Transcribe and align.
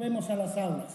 Volvemos 0.00 0.30
a 0.30 0.36
las 0.36 0.56
aulas. 0.56 0.94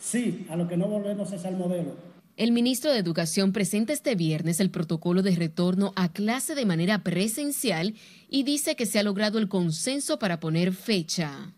Sí, 0.00 0.48
a 0.50 0.56
lo 0.56 0.66
que 0.66 0.76
no 0.76 0.88
volvemos 0.88 1.30
es 1.30 1.44
al 1.44 1.56
modelo. 1.56 1.94
El 2.36 2.50
ministro 2.50 2.90
de 2.90 2.98
Educación 2.98 3.52
presenta 3.52 3.92
este 3.92 4.16
viernes 4.16 4.58
el 4.58 4.68
protocolo 4.68 5.22
de 5.22 5.36
retorno 5.36 5.92
a 5.94 6.08
clase 6.12 6.56
de 6.56 6.66
manera 6.66 7.04
presencial 7.04 7.94
y 8.28 8.42
dice 8.42 8.74
que 8.74 8.84
se 8.84 8.98
ha 8.98 9.04
logrado 9.04 9.38
el 9.38 9.48
consenso 9.48 10.18
para 10.18 10.40
poner 10.40 10.72
fecha. 10.72 11.52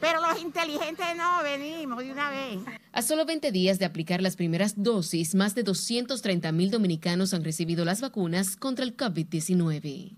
Pero 0.00 0.22
los 0.26 0.40
inteligentes 0.40 1.06
no, 1.18 1.42
venimos 1.42 2.02
de 2.02 2.10
una 2.10 2.30
vez. 2.30 2.58
A 2.90 3.02
solo 3.02 3.26
20 3.26 3.52
días 3.52 3.78
de 3.78 3.84
aplicar 3.84 4.22
las 4.22 4.36
primeras 4.36 4.82
dosis, 4.82 5.34
más 5.34 5.54
de 5.54 5.64
230 5.64 6.50
mil 6.52 6.70
dominicanos 6.70 7.34
han 7.34 7.44
recibido 7.44 7.84
las 7.84 8.00
vacunas 8.00 8.56
contra 8.56 8.86
el 8.86 8.96
COVID-19. 8.96 10.16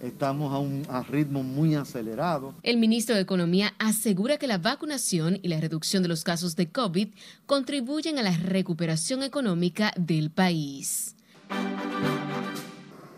Estamos 0.00 0.52
a 0.54 0.58
un 0.58 0.86
ritmo 1.10 1.42
muy 1.42 1.74
acelerado. 1.74 2.54
El 2.62 2.78
ministro 2.78 3.14
de 3.14 3.20
Economía 3.20 3.74
asegura 3.78 4.38
que 4.38 4.46
la 4.46 4.56
vacunación 4.56 5.38
y 5.42 5.48
la 5.48 5.60
reducción 5.60 6.02
de 6.02 6.08
los 6.08 6.24
casos 6.24 6.56
de 6.56 6.70
COVID 6.70 7.08
contribuyen 7.44 8.18
a 8.18 8.22
la 8.22 8.34
recuperación 8.34 9.22
económica 9.22 9.92
del 9.96 10.30
país. 10.30 11.14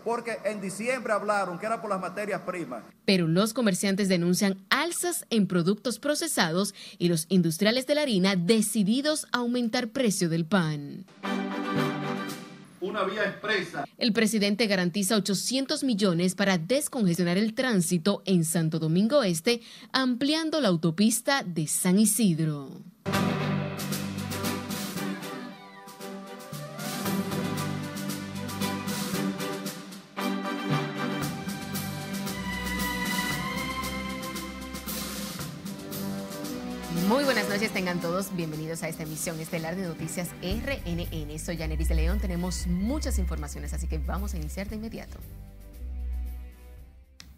Porque 0.05 0.39
en 0.45 0.61
diciembre 0.61 1.13
hablaron 1.13 1.61
que 1.61 1.67
era 1.67 1.81
por 1.81 1.89
las 1.89 2.01
materias 2.01 2.41
primas. 2.41 2.83
Pero 3.05 3.29
los 3.29 3.55
comerciantes 3.55 4.09
denuncian 4.09 4.59
alzas 4.69 5.25
en 5.30 5.47
productos 5.47 6.01
procesados 6.01 6.75
y 6.99 7.07
los 7.07 7.27
industriales 7.29 7.87
de 7.87 7.95
la 7.95 8.03
harina 8.03 8.35
decididos 8.35 9.29
a 9.30 9.39
aumentar 9.39 9.91
precio 9.91 10.29
del 10.29 10.45
pan 10.47 11.05
una 12.83 13.05
vía 13.05 13.23
expresa. 13.25 13.85
El 13.97 14.13
presidente 14.13 14.67
garantiza 14.67 15.17
800 15.17 15.85
millones 15.85 16.35
para 16.35 16.59
descongestionar 16.59 17.39
el 17.39 17.55
tránsito 17.55 18.23
en 18.27 18.45
Santo 18.45 18.79
Domingo 18.79 19.23
Este, 19.23 19.63
ampliando 19.93 20.61
la 20.61 20.69
autopista 20.69 21.45
de 21.45 21.66
San 21.66 21.99
Isidro. 21.99 22.69
Noches, 37.53 37.71
tengan 37.71 38.01
todos 38.01 38.35
bienvenidos 38.35 38.83
a 38.83 38.89
esta 38.89 39.03
emisión 39.03 39.39
estelar 39.39 39.77
de 39.77 39.83
Noticias 39.83 40.31
RNN. 40.41 41.39
Soy 41.39 41.59
Janeris 41.59 41.91
de 41.91 41.97
León, 41.97 42.19
tenemos 42.19 42.67
muchas 42.67 43.19
informaciones, 43.19 43.75
así 43.75 43.87
que 43.87 43.99
vamos 43.99 44.33
a 44.33 44.39
iniciar 44.39 44.71
de 44.71 44.77
inmediato. 44.77 45.19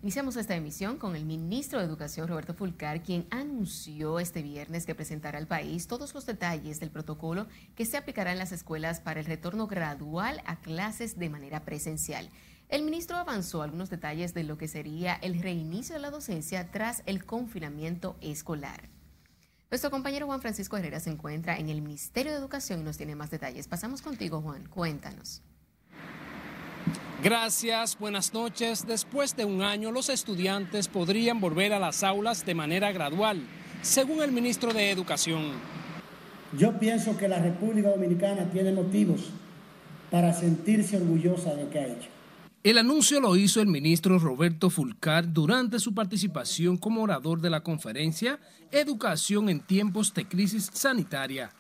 Iniciamos 0.02 0.36
esta 0.36 0.54
emisión 0.54 0.98
con 0.98 1.16
el 1.16 1.24
ministro 1.24 1.80
de 1.80 1.86
Educación, 1.86 2.28
Roberto 2.28 2.54
Fulcar, 2.54 3.02
quien 3.02 3.26
anunció 3.30 4.20
este 4.20 4.40
viernes 4.40 4.86
que 4.86 4.94
presentará 4.94 5.36
al 5.36 5.48
país 5.48 5.88
todos 5.88 6.14
los 6.14 6.26
detalles 6.26 6.78
del 6.78 6.92
protocolo 6.92 7.48
que 7.74 7.84
se 7.84 7.96
aplicará 7.96 8.30
en 8.30 8.38
las 8.38 8.52
escuelas 8.52 9.00
para 9.00 9.18
el 9.18 9.26
retorno 9.26 9.66
gradual 9.66 10.42
a 10.46 10.60
clases 10.60 11.18
de 11.18 11.28
manera 11.28 11.64
presencial. 11.64 12.30
El 12.68 12.84
ministro 12.84 13.16
avanzó 13.16 13.62
algunos 13.62 13.90
detalles 13.90 14.32
de 14.32 14.44
lo 14.44 14.58
que 14.58 14.68
sería 14.68 15.14
el 15.14 15.42
reinicio 15.42 15.96
de 15.96 16.02
la 16.02 16.12
docencia 16.12 16.70
tras 16.70 17.02
el 17.06 17.24
confinamiento 17.24 18.16
escolar. 18.20 18.94
Nuestro 19.74 19.90
compañero 19.90 20.26
Juan 20.26 20.40
Francisco 20.40 20.76
Herrera 20.76 21.00
se 21.00 21.10
encuentra 21.10 21.58
en 21.58 21.68
el 21.68 21.82
Ministerio 21.82 22.30
de 22.30 22.38
Educación 22.38 22.78
y 22.78 22.82
nos 22.84 22.96
tiene 22.96 23.16
más 23.16 23.32
detalles. 23.32 23.66
Pasamos 23.66 24.02
contigo, 24.02 24.40
Juan. 24.40 24.68
Cuéntanos. 24.68 25.42
Gracias, 27.24 27.98
buenas 27.98 28.32
noches. 28.32 28.86
Después 28.86 29.34
de 29.34 29.44
un 29.44 29.62
año, 29.62 29.90
los 29.90 30.10
estudiantes 30.10 30.86
podrían 30.86 31.40
volver 31.40 31.72
a 31.72 31.80
las 31.80 32.04
aulas 32.04 32.46
de 32.46 32.54
manera 32.54 32.92
gradual, 32.92 33.44
según 33.82 34.22
el 34.22 34.30
ministro 34.30 34.72
de 34.72 34.92
Educación. 34.92 35.54
Yo 36.56 36.78
pienso 36.78 37.18
que 37.18 37.26
la 37.26 37.40
República 37.40 37.90
Dominicana 37.90 38.48
tiene 38.52 38.70
motivos 38.70 39.30
para 40.08 40.32
sentirse 40.32 40.98
orgullosa 40.98 41.52
de 41.52 41.64
lo 41.64 41.70
que 41.70 41.80
ha 41.80 41.86
hecho. 41.88 42.13
El 42.64 42.78
anuncio 42.78 43.20
lo 43.20 43.36
hizo 43.36 43.60
el 43.60 43.66
ministro 43.66 44.18
Roberto 44.18 44.70
Fulcar 44.70 45.30
durante 45.30 45.78
su 45.78 45.92
participación 45.92 46.78
como 46.78 47.02
orador 47.02 47.42
de 47.42 47.50
la 47.50 47.60
conferencia 47.60 48.38
Educación 48.72 49.50
en 49.50 49.60
tiempos 49.60 50.14
de 50.14 50.26
crisis 50.26 50.70
sanitaria. 50.72 51.50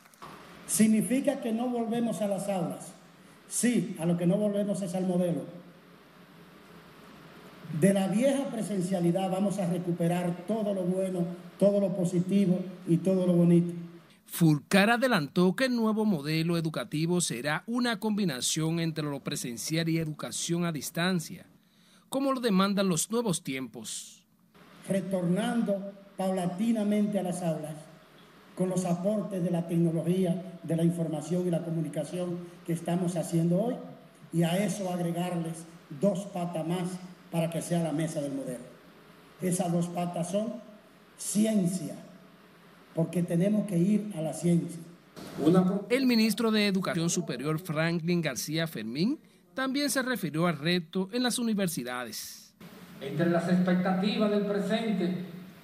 Significa 0.66 1.42
que 1.42 1.52
no 1.52 1.68
volvemos 1.68 2.22
a 2.22 2.26
las 2.26 2.48
aulas. 2.48 2.94
Sí, 3.50 3.94
a 4.00 4.06
lo 4.06 4.16
que 4.16 4.26
no 4.26 4.38
volvemos 4.38 4.80
es 4.80 4.94
al 4.94 5.06
modelo. 5.06 5.42
De 7.78 7.92
la 7.92 8.08
vieja 8.08 8.46
presencialidad 8.46 9.30
vamos 9.30 9.58
a 9.58 9.66
recuperar 9.66 10.46
todo 10.48 10.72
lo 10.72 10.84
bueno, 10.84 11.26
todo 11.58 11.80
lo 11.80 11.94
positivo 11.94 12.60
y 12.88 12.96
todo 12.96 13.26
lo 13.26 13.34
bonito. 13.34 13.74
Fulcar 14.36 14.90
adelantó 14.90 15.54
que 15.54 15.66
el 15.66 15.76
nuevo 15.76 16.04
modelo 16.04 16.58
educativo 16.58 17.20
será 17.20 17.62
una 17.68 18.00
combinación 18.00 18.80
entre 18.80 19.04
lo 19.04 19.20
presencial 19.20 19.88
y 19.88 19.98
educación 19.98 20.64
a 20.64 20.72
distancia, 20.72 21.46
como 22.08 22.32
lo 22.32 22.40
demandan 22.40 22.88
los 22.88 23.12
nuevos 23.12 23.44
tiempos. 23.44 24.26
Retornando 24.88 25.92
paulatinamente 26.16 27.20
a 27.20 27.22
las 27.22 27.44
aulas, 27.44 27.76
con 28.56 28.70
los 28.70 28.84
aportes 28.84 29.40
de 29.40 29.52
la 29.52 29.68
tecnología, 29.68 30.58
de 30.64 30.74
la 30.74 30.82
información 30.82 31.46
y 31.46 31.52
la 31.52 31.64
comunicación 31.64 32.40
que 32.66 32.72
estamos 32.72 33.14
haciendo 33.14 33.62
hoy, 33.62 33.76
y 34.32 34.42
a 34.42 34.56
eso 34.56 34.92
agregarles 34.92 35.64
dos 36.00 36.26
patas 36.32 36.66
más 36.66 36.90
para 37.30 37.50
que 37.50 37.62
sea 37.62 37.84
la 37.84 37.92
mesa 37.92 38.20
del 38.20 38.32
modelo. 38.32 38.64
Esas 39.40 39.70
dos 39.70 39.86
patas 39.86 40.32
son 40.32 40.54
ciencia, 41.16 41.94
porque 42.94 43.22
tenemos 43.22 43.66
que 43.66 43.78
ir 43.78 44.12
a 44.16 44.20
la 44.20 44.32
ciencia. 44.32 44.80
El 45.88 46.06
ministro 46.06 46.50
de 46.50 46.66
Educación 46.66 47.10
Superior, 47.10 47.58
Franklin 47.58 48.20
García 48.20 48.66
Fermín, 48.66 49.18
también 49.54 49.90
se 49.90 50.02
refirió 50.02 50.46
al 50.46 50.58
reto 50.58 51.08
en 51.12 51.22
las 51.22 51.38
universidades. 51.38 52.54
Entre 53.00 53.30
las 53.30 53.48
expectativas 53.48 54.30
del 54.30 54.46
presente 54.46 55.14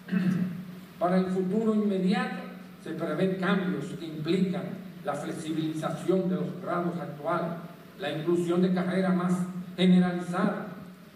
para 0.99 1.19
el 1.19 1.27
futuro 1.27 1.75
inmediato 1.75 2.43
se 2.83 2.91
prevén 2.91 3.37
cambios 3.37 3.87
que 3.99 4.07
implican 4.07 4.63
la 5.05 5.15
flexibilización 5.15 6.29
de 6.29 6.37
los 6.37 6.61
grados 6.63 6.99
actuales, 6.99 7.53
la 7.99 8.13
inclusión 8.13 8.63
de 8.63 8.75
carreras 8.75 9.15
más 9.15 9.33
generalizada 9.77 10.67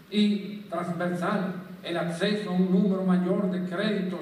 y 0.09 0.61
transversal, 0.69 1.53
el 1.83 1.97
acceso 1.97 2.49
a 2.49 2.53
un 2.53 2.71
número 2.71 3.03
mayor 3.03 3.51
de 3.51 3.67
créditos 3.69 4.21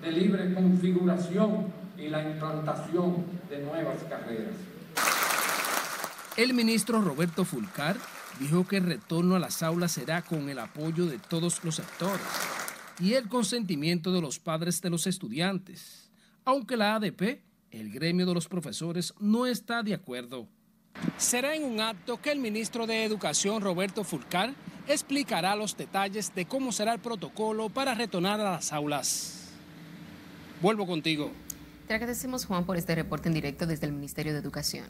de 0.00 0.12
libre 0.12 0.54
configuración 0.54 1.66
y 1.96 2.08
la 2.08 2.22
implantación 2.22 3.24
de 3.48 3.58
nuevas 3.62 4.02
carreras. 4.08 4.54
El 6.36 6.54
ministro 6.54 7.00
Roberto 7.00 7.44
Fulcar 7.44 7.96
dijo 8.38 8.66
que 8.66 8.76
el 8.76 8.84
retorno 8.84 9.34
a 9.34 9.40
las 9.40 9.62
aulas 9.62 9.92
será 9.92 10.22
con 10.22 10.48
el 10.48 10.58
apoyo 10.58 11.06
de 11.06 11.18
todos 11.18 11.64
los 11.64 11.76
sectores 11.76 12.22
y 13.00 13.14
el 13.14 13.28
consentimiento 13.28 14.12
de 14.12 14.20
los 14.20 14.38
padres 14.38 14.80
de 14.80 14.90
los 14.90 15.06
estudiantes, 15.06 16.10
aunque 16.44 16.76
la 16.76 16.94
ADP, 16.94 17.42
el 17.70 17.90
gremio 17.90 18.26
de 18.26 18.34
los 18.34 18.48
profesores, 18.48 19.14
no 19.18 19.46
está 19.46 19.82
de 19.82 19.94
acuerdo. 19.94 20.48
Será 21.16 21.54
en 21.54 21.64
un 21.64 21.80
acto 21.80 22.20
que 22.20 22.30
el 22.30 22.38
ministro 22.38 22.86
de 22.86 23.04
Educación, 23.04 23.60
Roberto 23.60 24.04
Fulcar, 24.04 24.54
explicará 24.86 25.54
los 25.54 25.76
detalles 25.76 26.34
de 26.34 26.46
cómo 26.46 26.72
será 26.72 26.94
el 26.94 27.00
protocolo 27.00 27.68
para 27.68 27.94
retornar 27.94 28.40
a 28.40 28.52
las 28.52 28.72
aulas. 28.72 29.37
Vuelvo 30.60 30.88
contigo. 30.88 31.30
Te 31.86 31.94
agradecemos, 31.94 32.44
Juan, 32.44 32.66
por 32.66 32.76
este 32.76 32.96
reporte 32.96 33.28
en 33.28 33.34
directo 33.34 33.64
desde 33.64 33.86
el 33.86 33.92
Ministerio 33.92 34.32
de 34.32 34.40
Educación. 34.40 34.86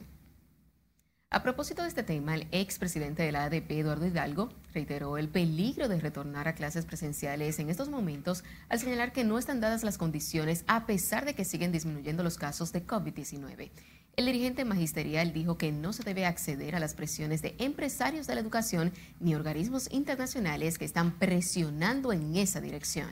A 1.29 1.43
propósito 1.43 1.83
de 1.83 1.89
este 1.89 2.03
tema, 2.03 2.35
el 2.35 2.49
expresidente 2.53 3.23
de 3.23 3.33
la 3.33 3.45
ADP, 3.45 3.73
Eduardo 3.73 4.07
Hidalgo, 4.07 4.49
reiteró 4.73 5.19
el 5.19 5.29
peligro 5.29 5.87
de 5.87 6.01
retornar 6.01 6.49
a 6.49 6.55
clases 6.55 6.87
presenciales 6.87 7.59
en 7.59 7.69
estos 7.69 7.91
momentos 7.91 8.45
al 8.71 8.79
señalar 8.79 9.13
que 9.13 9.25
no 9.25 9.37
están 9.37 9.61
dadas 9.61 9.85
las 9.85 9.99
condiciones 9.99 10.65
a 10.69 10.87
pesar 10.87 11.27
de 11.27 11.35
que 11.35 11.45
siguen 11.45 11.71
disminuyendo 11.71 12.23
los 12.23 12.39
casos 12.39 12.73
de 12.73 12.87
COVID-19. 12.87 13.71
El 14.17 14.25
dirigente 14.25 14.65
magisterial 14.65 15.35
dijo 15.35 15.59
que 15.59 15.71
no 15.71 15.93
se 15.93 16.03
debe 16.03 16.25
acceder 16.25 16.77
a 16.77 16.81
las 16.81 16.95
presiones 16.95 17.43
de 17.43 17.55
empresarios 17.59 18.27
de 18.27 18.37
la 18.37 18.41
educación 18.41 18.91
ni 19.21 19.35
organismos 19.35 19.93
internacionales 19.93 20.79
que 20.79 20.87
están 20.87 21.19
presionando 21.19 22.15
en 22.15 22.37
esa 22.37 22.63
dirección 22.63 23.11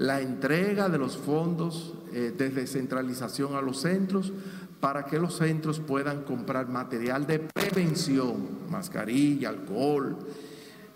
la 0.00 0.22
entrega 0.22 0.88
de 0.88 0.96
los 0.96 1.18
fondos 1.18 1.92
eh, 2.14 2.32
de 2.36 2.48
descentralización 2.48 3.54
a 3.54 3.60
los 3.60 3.82
centros 3.82 4.32
para 4.80 5.04
que 5.04 5.18
los 5.18 5.36
centros 5.36 5.78
puedan 5.78 6.22
comprar 6.22 6.68
material 6.68 7.26
de 7.26 7.40
prevención, 7.40 8.70
mascarilla, 8.70 9.50
alcohol, 9.50 10.16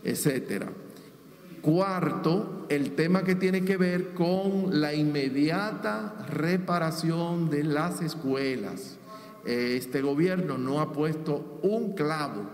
etcétera. 0.02 0.72
Cuarto, 1.60 2.64
el 2.70 2.92
tema 2.94 3.24
que 3.24 3.34
tiene 3.34 3.62
que 3.62 3.76
ver 3.76 4.14
con 4.14 4.80
la 4.80 4.94
inmediata 4.94 6.26
reparación 6.30 7.50
de 7.50 7.62
las 7.62 8.00
escuelas. 8.00 8.96
Este 9.44 10.00
gobierno 10.00 10.56
no 10.56 10.80
ha 10.80 10.92
puesto 10.92 11.60
un 11.62 11.92
clavo 11.94 12.46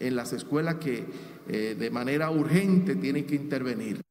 en 0.00 0.16
las 0.16 0.32
escuelas 0.32 0.74
que 0.76 1.06
eh, 1.46 1.76
de 1.78 1.90
manera 1.90 2.32
urgente 2.32 2.96
tienen 2.96 3.26
que 3.26 3.36
intervenir. 3.36 4.03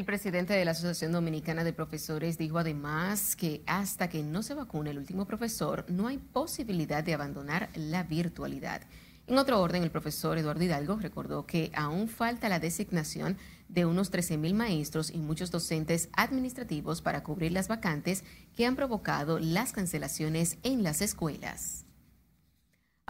El 0.00 0.06
presidente 0.06 0.54
de 0.54 0.64
la 0.64 0.70
Asociación 0.70 1.12
Dominicana 1.12 1.62
de 1.62 1.74
Profesores 1.74 2.38
dijo 2.38 2.58
además 2.58 3.36
que 3.36 3.62
hasta 3.66 4.08
que 4.08 4.22
no 4.22 4.42
se 4.42 4.54
vacune 4.54 4.92
el 4.92 4.98
último 4.98 5.26
profesor, 5.26 5.84
no 5.90 6.06
hay 6.06 6.16
posibilidad 6.16 7.04
de 7.04 7.12
abandonar 7.12 7.68
la 7.74 8.02
virtualidad. 8.04 8.80
En 9.26 9.36
otro 9.36 9.60
orden, 9.60 9.82
el 9.82 9.90
profesor 9.90 10.38
Eduardo 10.38 10.64
Hidalgo 10.64 10.96
recordó 10.96 11.44
que 11.44 11.70
aún 11.74 12.08
falta 12.08 12.48
la 12.48 12.60
designación 12.60 13.36
de 13.68 13.84
unos 13.84 14.10
13.000 14.10 14.54
maestros 14.54 15.10
y 15.10 15.18
muchos 15.18 15.50
docentes 15.50 16.08
administrativos 16.14 17.02
para 17.02 17.22
cubrir 17.22 17.52
las 17.52 17.68
vacantes 17.68 18.24
que 18.56 18.64
han 18.64 18.76
provocado 18.76 19.38
las 19.38 19.72
cancelaciones 19.72 20.56
en 20.62 20.82
las 20.82 21.02
escuelas. 21.02 21.84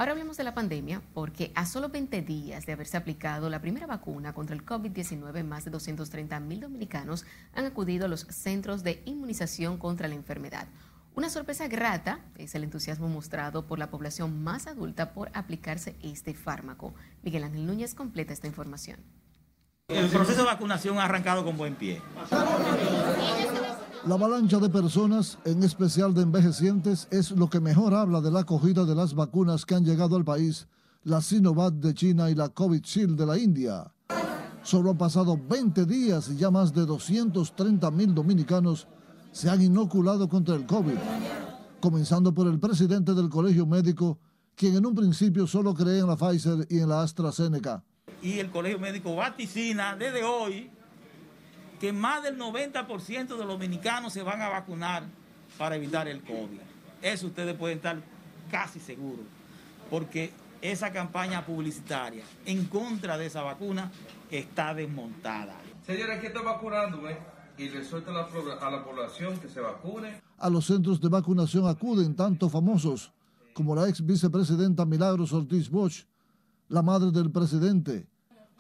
Ahora 0.01 0.13
hablemos 0.13 0.39
de 0.39 0.45
la 0.45 0.55
pandemia, 0.55 1.03
porque 1.13 1.53
a 1.55 1.67
solo 1.67 1.91
20 1.91 2.23
días 2.23 2.65
de 2.65 2.73
haberse 2.73 2.97
aplicado 2.97 3.51
la 3.51 3.61
primera 3.61 3.87
vacuna 3.87 4.33
contra 4.33 4.57
el 4.57 4.65
COVID-19, 4.65 5.45
más 5.45 5.67
de 5.67 5.71
230 5.71 6.41
mil 6.41 6.61
dominicanos 6.61 7.27
han 7.53 7.67
acudido 7.67 8.07
a 8.07 8.09
los 8.09 8.21
centros 8.31 8.83
de 8.83 9.03
inmunización 9.05 9.77
contra 9.77 10.09
la 10.09 10.15
enfermedad. 10.15 10.69
Una 11.15 11.29
sorpresa 11.29 11.69
grata 11.69 12.21
es 12.39 12.55
el 12.55 12.65
entusiasmo 12.65 13.11
mostrado 13.11 13.67
por 13.67 13.79
la 13.79 13.91
población 13.91 14.43
más 14.43 14.67
adulta 14.69 15.13
por 15.13 15.31
aplicarse 15.35 15.97
este 16.03 16.33
fármaco. 16.33 16.95
Miguel 17.23 17.45
Ángel 17.45 17.67
Núñez 17.67 17.95
completa 17.95 18.33
esta 18.33 18.47
información. 18.47 19.01
El 19.89 20.09
proceso 20.09 20.39
de 20.39 20.47
vacunación 20.47 20.99
ha 20.99 21.05
arrancado 21.05 21.45
con 21.45 21.59
buen 21.59 21.75
pie. 21.75 22.01
La 24.07 24.15
avalancha 24.15 24.59
de 24.59 24.71
personas, 24.71 25.39
en 25.45 25.63
especial 25.63 26.15
de 26.15 26.23
envejecientes, 26.23 27.07
es 27.11 27.33
lo 27.33 27.51
que 27.51 27.61
mejor 27.61 27.93
habla 27.93 28.23
de 28.23 28.31
la 28.31 28.41
acogida 28.41 28.87
de 28.87 28.95
las 28.95 29.15
vacunas 29.15 29.67
que 29.67 29.75
han 29.75 29.85
llegado 29.85 30.17
al 30.17 30.25
país, 30.25 30.69
la 31.05 31.21
Sinovac 31.21 31.75
de 31.75 31.93
China 31.93 32.31
y 32.31 32.35
la 32.35 32.49
Covishield 32.49 33.19
de 33.19 33.27
la 33.27 33.37
India. 33.37 33.93
Solo 34.63 34.93
han 34.93 34.97
pasado 34.97 35.39
20 35.39 35.85
días 35.85 36.31
y 36.31 36.37
ya 36.37 36.51
más 36.51 36.73
de 36.73 36.87
230 36.87 37.91
mil 37.91 38.15
dominicanos 38.15 38.89
se 39.33 39.51
han 39.51 39.61
inoculado 39.61 40.31
contra 40.31 40.55
el 40.55 40.65
COVID, 40.65 40.97
comenzando 41.81 42.33
por 42.33 42.47
el 42.47 42.59
presidente 42.59 43.13
del 43.13 43.29
Colegio 43.29 43.67
Médico, 43.67 44.19
quien 44.55 44.77
en 44.77 44.87
un 44.87 44.95
principio 44.95 45.47
solo 45.47 45.75
cree 45.75 45.99
en 45.99 46.07
la 46.07 46.17
Pfizer 46.17 46.67
y 46.71 46.79
en 46.79 46.89
la 46.89 47.03
AstraZeneca. 47.03 47.85
Y 48.23 48.39
el 48.39 48.51
Colegio 48.51 48.79
Médico 48.79 49.15
vaticina 49.15 49.95
desde 49.95 50.25
hoy 50.25 50.71
que 51.81 51.93
más 51.93 52.23
del 52.23 52.39
90% 52.39 53.27
de 53.27 53.37
los 53.39 53.49
dominicanos 53.49 54.13
se 54.13 54.23
van 54.23 54.43
a 54.43 54.51
vacunar 54.51 55.05
para 55.57 55.77
evitar 55.77 56.07
el 56.07 56.23
COVID. 56.23 56.61
Eso 57.01 57.29
ustedes 57.29 57.57
pueden 57.57 57.79
estar 57.79 57.97
casi 58.51 58.79
seguros, 58.79 59.25
porque 59.89 60.31
esa 60.61 60.93
campaña 60.93 61.45
publicitaria 61.45 62.23
en 62.45 62.67
contra 62.67 63.17
de 63.17 63.27
esa 63.27 63.43
vacuna 63.43 63.91
está 64.31 64.75
desmontada. 64.75 65.57
Señores, 65.87 66.21
que 66.21 66.27
está 66.27 66.43
vacunando, 66.43 67.01
Y 67.57 67.69
le 67.69 67.85
suelta 67.85 68.11
a 68.11 68.71
la 68.71 68.85
población 68.85 69.39
que 69.39 69.49
se 69.49 69.61
vacune. 69.61 70.21
A 70.39 70.49
los 70.49 70.67
centros 70.67 71.01
de 71.01 71.09
vacunación 71.09 71.67
acuden 71.67 72.15
tanto 72.15 72.49
famosos 72.49 73.13
como 73.53 73.75
la 73.75 73.89
ex 73.89 74.05
vicepresidenta 74.05 74.87
Milagros 74.87 75.33
Ortiz 75.33 75.69
Bosch, 75.69 76.05
la 76.69 76.83
madre 76.83 77.11
del 77.11 77.31
presidente, 77.31 78.07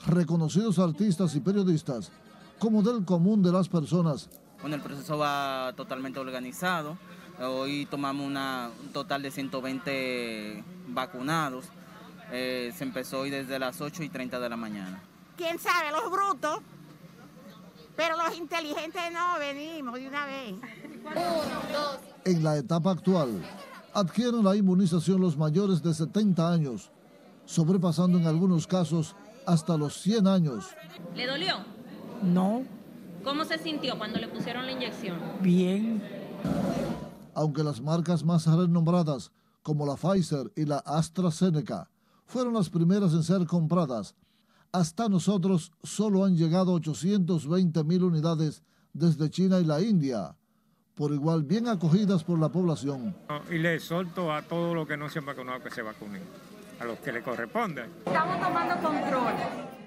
reconocidos 0.06 0.78
artistas 0.78 1.34
y 1.34 1.40
periodistas, 1.40 2.10
como 2.60 2.82
del 2.82 3.04
común 3.04 3.42
de 3.42 3.50
las 3.50 3.68
personas. 3.68 4.28
Bueno, 4.60 4.76
el 4.76 4.82
proceso 4.82 5.18
va 5.18 5.72
totalmente 5.74 6.20
organizado. 6.20 6.96
Hoy 7.40 7.86
tomamos 7.86 8.24
una, 8.24 8.70
un 8.80 8.92
total 8.92 9.22
de 9.22 9.30
120 9.30 10.62
vacunados. 10.88 11.64
Eh, 12.30 12.72
se 12.76 12.84
empezó 12.84 13.20
hoy 13.20 13.30
desde 13.30 13.58
las 13.58 13.80
8 13.80 14.02
y 14.04 14.10
30 14.10 14.38
de 14.38 14.48
la 14.48 14.56
mañana. 14.56 15.02
¿Quién 15.36 15.58
sabe? 15.58 15.90
Los 15.90 16.12
brutos. 16.12 16.60
Pero 17.96 18.16
los 18.16 18.36
inteligentes 18.36 19.02
no, 19.12 19.38
venimos 19.38 19.94
de 19.94 20.06
una 20.06 20.26
vez. 20.26 20.54
En 22.26 22.44
la 22.44 22.58
etapa 22.58 22.92
actual, 22.92 23.42
adquieren 23.94 24.44
la 24.44 24.54
inmunización 24.54 25.20
los 25.20 25.36
mayores 25.36 25.82
de 25.82 25.94
70 25.94 26.52
años, 26.52 26.90
sobrepasando 27.46 28.18
en 28.18 28.26
algunos 28.26 28.66
casos 28.66 29.16
hasta 29.46 29.78
los 29.78 30.00
100 30.02 30.26
años. 30.26 30.66
¿Le 31.14 31.26
dolió? 31.26 31.79
No. 32.22 32.64
¿Cómo 33.24 33.44
se 33.44 33.58
sintió 33.58 33.98
cuando 33.98 34.18
le 34.18 34.28
pusieron 34.28 34.66
la 34.66 34.72
inyección? 34.72 35.18
Bien. 35.40 36.02
Aunque 37.34 37.62
las 37.62 37.80
marcas 37.80 38.24
más 38.24 38.46
renombradas, 38.46 39.30
como 39.62 39.86
la 39.86 39.96
Pfizer 39.96 40.50
y 40.56 40.64
la 40.64 40.78
AstraZeneca, 40.78 41.90
fueron 42.26 42.54
las 42.54 42.70
primeras 42.70 43.12
en 43.12 43.22
ser 43.22 43.46
compradas, 43.46 44.14
hasta 44.72 45.08
nosotros 45.08 45.72
solo 45.82 46.24
han 46.24 46.36
llegado 46.36 46.72
820 46.74 47.84
mil 47.84 48.04
unidades 48.04 48.62
desde 48.92 49.28
China 49.28 49.58
y 49.60 49.64
la 49.64 49.80
India, 49.80 50.36
por 50.94 51.12
igual 51.12 51.42
bien 51.42 51.68
acogidas 51.68 52.24
por 52.24 52.38
la 52.38 52.48
población. 52.48 53.16
Y 53.50 53.58
le 53.58 53.74
exhorto 53.74 54.32
a 54.32 54.42
todos 54.42 54.74
los 54.74 54.86
que 54.86 54.96
no 54.96 55.08
se 55.08 55.18
han 55.18 55.26
vacunado 55.26 55.62
que 55.62 55.70
se 55.70 55.82
vacunen, 55.82 56.22
a 56.80 56.84
los 56.84 56.98
que 57.00 57.12
le 57.12 57.22
corresponde. 57.22 57.86
Estamos 58.06 58.40
tomando 58.40 58.74
control. 58.76 59.79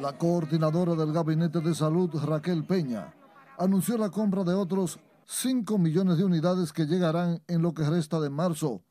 La 0.00 0.16
coordinadora 0.16 0.94
del 0.94 1.12
Gabinete 1.12 1.60
de 1.60 1.74
Salud, 1.74 2.10
Raquel 2.24 2.64
Peña, 2.64 3.12
anunció 3.58 3.98
la 3.98 4.08
compra 4.08 4.44
de 4.44 4.54
otros 4.54 4.98
5 5.26 5.76
millones 5.76 6.16
de 6.16 6.24
unidades 6.24 6.72
que 6.72 6.86
llegarán 6.86 7.42
en 7.48 7.60
lo 7.60 7.74
que 7.74 7.84
resta 7.84 8.18
de 8.18 8.30
marzo, 8.30 8.82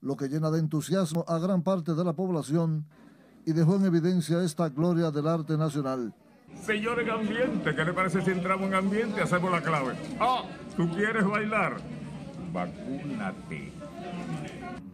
lo 0.00 0.16
que 0.16 0.28
llena 0.28 0.50
de 0.50 0.60
entusiasmo 0.60 1.26
a 1.28 1.38
gran 1.38 1.62
parte 1.62 1.92
de 1.92 2.02
la 2.02 2.14
población 2.14 2.86
y 3.44 3.52
dejó 3.52 3.76
en 3.76 3.84
evidencia 3.84 4.42
esta 4.42 4.70
gloria 4.70 5.10
del 5.10 5.28
arte 5.28 5.58
nacional. 5.58 6.14
Señor 6.64 7.00
en 7.00 7.10
ambiente, 7.10 7.74
¿qué 7.74 7.84
le 7.84 7.92
parece 7.92 8.22
si 8.22 8.30
entramos 8.30 8.68
en 8.68 8.74
ambiente 8.76 9.16
y 9.18 9.22
hacemos 9.24 9.52
la 9.52 9.60
clave? 9.60 9.94
Ah, 10.18 10.42
¿tú 10.74 10.88
quieres 10.88 11.26
bailar? 11.26 11.76
Vacúnate. 12.54 13.74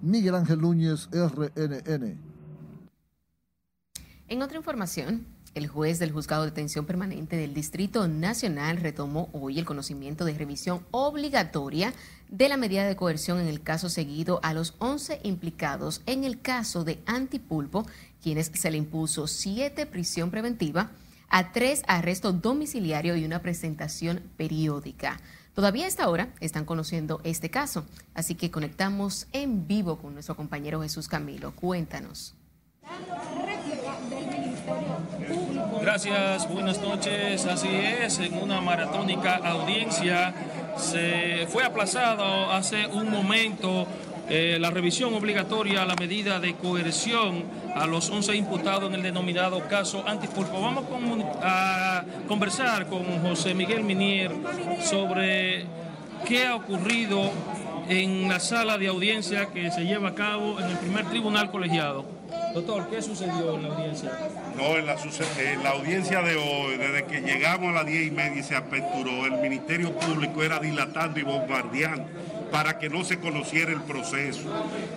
Miguel 0.00 0.34
Ángel 0.34 0.60
Núñez, 0.60 1.08
RNN. 1.12 2.18
En 4.26 4.42
otra 4.42 4.56
información, 4.56 5.26
el 5.54 5.68
juez 5.68 5.98
del 5.98 6.12
Juzgado 6.12 6.44
de 6.44 6.50
Detención 6.50 6.86
Permanente 6.86 7.36
del 7.36 7.52
Distrito 7.54 8.08
Nacional 8.08 8.78
retomó 8.78 9.28
hoy 9.32 9.58
el 9.58 9.64
conocimiento 9.64 10.24
de 10.24 10.34
revisión 10.34 10.84
obligatoria 10.90 11.92
de 12.28 12.48
la 12.48 12.56
medida 12.56 12.86
de 12.86 12.96
coerción 12.96 13.38
en 13.40 13.48
el 13.48 13.62
caso 13.62 13.90
seguido 13.90 14.40
a 14.42 14.54
los 14.54 14.74
11 14.78 15.20
implicados 15.24 16.00
en 16.06 16.24
el 16.24 16.40
caso 16.40 16.84
de 16.84 17.02
Antipulpo, 17.04 17.86
quienes 18.22 18.50
se 18.54 18.70
le 18.70 18.78
impuso 18.78 19.26
siete 19.26 19.84
prisión 19.84 20.30
preventiva, 20.30 20.90
a 21.28 21.52
tres 21.52 21.82
arresto 21.86 22.32
domiciliario 22.32 23.16
y 23.16 23.24
una 23.24 23.42
presentación 23.42 24.22
periódica. 24.36 25.20
Todavía 25.54 25.84
a 25.84 25.88
esta 25.88 26.08
hora 26.08 26.32
están 26.40 26.64
conociendo 26.64 27.20
este 27.24 27.50
caso, 27.50 27.84
así 28.14 28.34
que 28.34 28.50
conectamos 28.50 29.26
en 29.32 29.66
vivo 29.66 29.98
con 29.98 30.14
nuestro 30.14 30.34
compañero 30.34 30.82
Jesús 30.82 31.08
Camilo. 31.08 31.54
Cuéntanos. 31.54 32.34
Gracias, 35.80 36.48
buenas 36.48 36.80
noches. 36.80 37.46
Así 37.46 37.68
es, 37.68 38.18
en 38.18 38.34
una 38.34 38.60
maratónica 38.60 39.36
audiencia 39.36 40.34
se 40.76 41.46
fue 41.48 41.64
aplazado 41.64 42.50
hace 42.50 42.86
un 42.86 43.10
momento 43.10 43.86
eh, 44.28 44.56
la 44.60 44.70
revisión 44.70 45.12
obligatoria 45.14 45.82
a 45.82 45.84
la 45.86 45.96
medida 45.96 46.40
de 46.40 46.54
coerción 46.54 47.44
a 47.74 47.86
los 47.86 48.08
11 48.08 48.36
imputados 48.36 48.88
en 48.88 48.94
el 48.94 49.02
denominado 49.02 49.66
caso 49.68 50.04
Antipulpo. 50.06 50.60
Vamos 50.60 50.84
a 51.42 52.04
conversar 52.28 52.86
con 52.86 53.04
José 53.20 53.54
Miguel 53.54 53.82
Minier 53.82 54.32
sobre 54.82 55.66
qué 56.26 56.46
ha 56.46 56.54
ocurrido 56.54 57.30
en 57.88 58.28
la 58.28 58.40
sala 58.40 58.78
de 58.78 58.86
audiencia 58.86 59.46
que 59.46 59.70
se 59.70 59.84
lleva 59.84 60.10
a 60.10 60.14
cabo 60.14 60.58
en 60.60 60.66
el 60.66 60.78
primer 60.78 61.04
tribunal 61.06 61.50
colegiado. 61.50 62.21
Doctor, 62.54 62.88
¿qué 62.90 63.00
sucedió 63.00 63.56
en 63.56 63.62
la 63.62 63.74
audiencia? 63.74 64.10
No, 64.56 64.76
en 64.76 64.86
la, 64.86 65.70
audiencia 65.70 66.22
de 66.22 66.36
hoy, 66.36 66.76
desde 66.76 67.04
que 67.04 67.20
llegamos 67.22 67.70
a 67.70 67.72
las 67.72 67.86
10 67.86 68.08
y 68.08 68.10
media 68.10 68.40
y 68.40 68.42
se 68.42 68.54
aperturó, 68.54 69.24
el 69.24 69.40
Ministerio 69.40 69.92
Público 69.92 70.42
era 70.42 70.58
dilatando 70.58 71.18
y 71.18 71.22
bombardeando 71.22 72.04
para 72.50 72.78
que 72.78 72.90
no 72.90 73.02
se 73.02 73.18
conociera 73.18 73.72
el 73.72 73.80
proceso. 73.80 74.42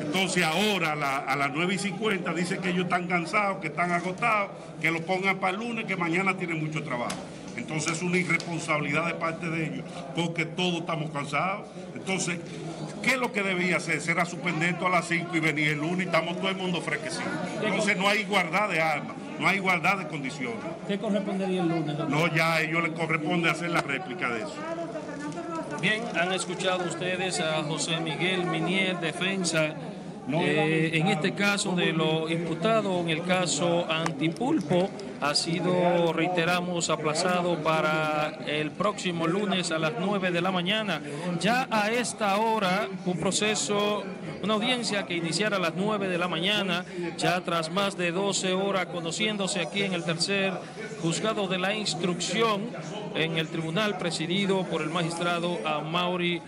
Entonces 0.02 0.44
ahora 0.44 0.92
a, 1.26 1.36
las 1.38 1.52
9 1.54 1.76
y 1.76 1.78
50 1.78 2.34
dicen 2.34 2.62
que 2.62 2.70
ellos 2.70 2.84
están 2.84 3.08
cansados, 3.08 3.60
que 3.60 3.68
están 3.68 3.92
agotados, 3.92 4.52
que 4.82 4.92
lo 4.92 5.02
pongan 5.02 5.38
para 5.40 5.54
el 5.54 5.60
lunes, 5.60 5.86
que 5.86 5.96
mañana 5.96 6.36
tienen 6.36 6.62
mucho 6.62 6.84
trabajo. 6.84 7.16
Entonces 7.56 7.94
es 7.94 8.02
una 8.02 8.18
irresponsabilidad 8.18 9.08
de 9.08 9.14
parte 9.14 9.50
de 9.50 9.68
ellos, 9.68 9.86
porque 10.14 10.46
todos 10.46 10.82
estamos 10.82 11.10
cansados. 11.12 11.68
Entonces, 11.96 12.40
¿qué 13.06 13.12
es 13.12 13.18
lo 13.18 13.32
que 13.32 13.44
debía 13.44 13.78
hacer? 13.78 14.02
Será 14.02 14.26
suspender 14.26 14.76
a 14.84 14.90
las 14.90 15.08
5 15.08 15.30
y 15.38 15.40
venir 15.40 15.70
el 15.70 15.80
lunes 15.80 16.00
y 16.00 16.04
estamos 16.04 16.38
todo 16.38 16.50
el 16.50 16.58
mundo 16.58 16.82
fresquecido. 16.82 17.30
Entonces 17.64 17.96
no 17.96 18.10
hay 18.10 18.22
igualdad 18.22 18.68
de 18.70 18.82
armas, 18.82 19.16
no 19.40 19.48
hay 19.48 19.58
igualdad 19.58 20.00
de 20.00 20.08
condiciones. 20.08 20.60
¿Qué 20.88 20.98
correspondería 20.98 21.62
el 21.62 21.70
lunes? 21.70 21.98
No, 22.10 22.28
ya 22.34 22.56
a 22.56 22.62
ellos 22.62 22.84
les 22.84 22.92
corresponde 22.94 23.50
hacer 23.50 23.70
la 23.70 23.82
réplica 23.82 24.30
de 24.30 24.40
eso. 24.40 24.56
Bien, 25.80 26.02
han 26.20 26.34
escuchado 26.34 26.84
ustedes 26.86 27.40
a 27.40 27.64
José 27.64 28.00
Miguel 28.00 28.46
Minier, 28.46 29.00
defensa 29.00 29.76
eh, 30.34 30.90
en 30.94 31.08
este 31.08 31.34
caso 31.34 31.76
de 31.76 31.94
lo 31.94 32.28
imputado 32.28 33.00
en 33.00 33.10
el 33.10 33.24
caso 33.24 33.86
Antipulpo 33.88 34.90
ha 35.22 35.36
sido, 35.36 36.14
reiteramos, 36.14 36.90
aplazado 36.90 37.62
para 37.64 38.40
el 38.48 38.72
próximo 38.72 39.28
lunes 39.28 39.72
a 39.72 39.80
las 39.80 39.94
9 40.00 40.32
de 40.32 40.42
la 40.42 40.52
mañana. 40.52 41.02
Ya 41.40 41.68
a 41.70 41.92
esta 41.92 42.38
hora, 42.38 42.88
un 43.06 43.18
proceso, 43.18 44.04
una 44.44 44.56
audiencia 44.56 45.06
que 45.06 45.16
iniciara 45.16 45.58
a 45.58 45.60
las 45.60 45.76
9 45.76 46.08
de 46.08 46.18
la 46.18 46.28
mañana, 46.28 46.86
ya 47.18 47.42
tras 47.42 47.72
más 47.72 47.98
de 47.98 48.12
12 48.12 48.54
horas 48.54 48.88
conociéndose 48.88 49.62
aquí 49.62 49.84
en 49.84 49.94
el 49.94 50.04
tercer 50.04 50.54
juzgado 51.02 51.48
de 51.48 51.58
la 51.58 51.74
instrucción 51.74 52.70
en 53.16 53.38
el 53.38 53.48
tribunal 53.48 53.98
presidido 53.98 54.64
por 54.64 54.82
el 54.82 54.90
magistrado 54.90 55.60
Mauri 55.90 56.42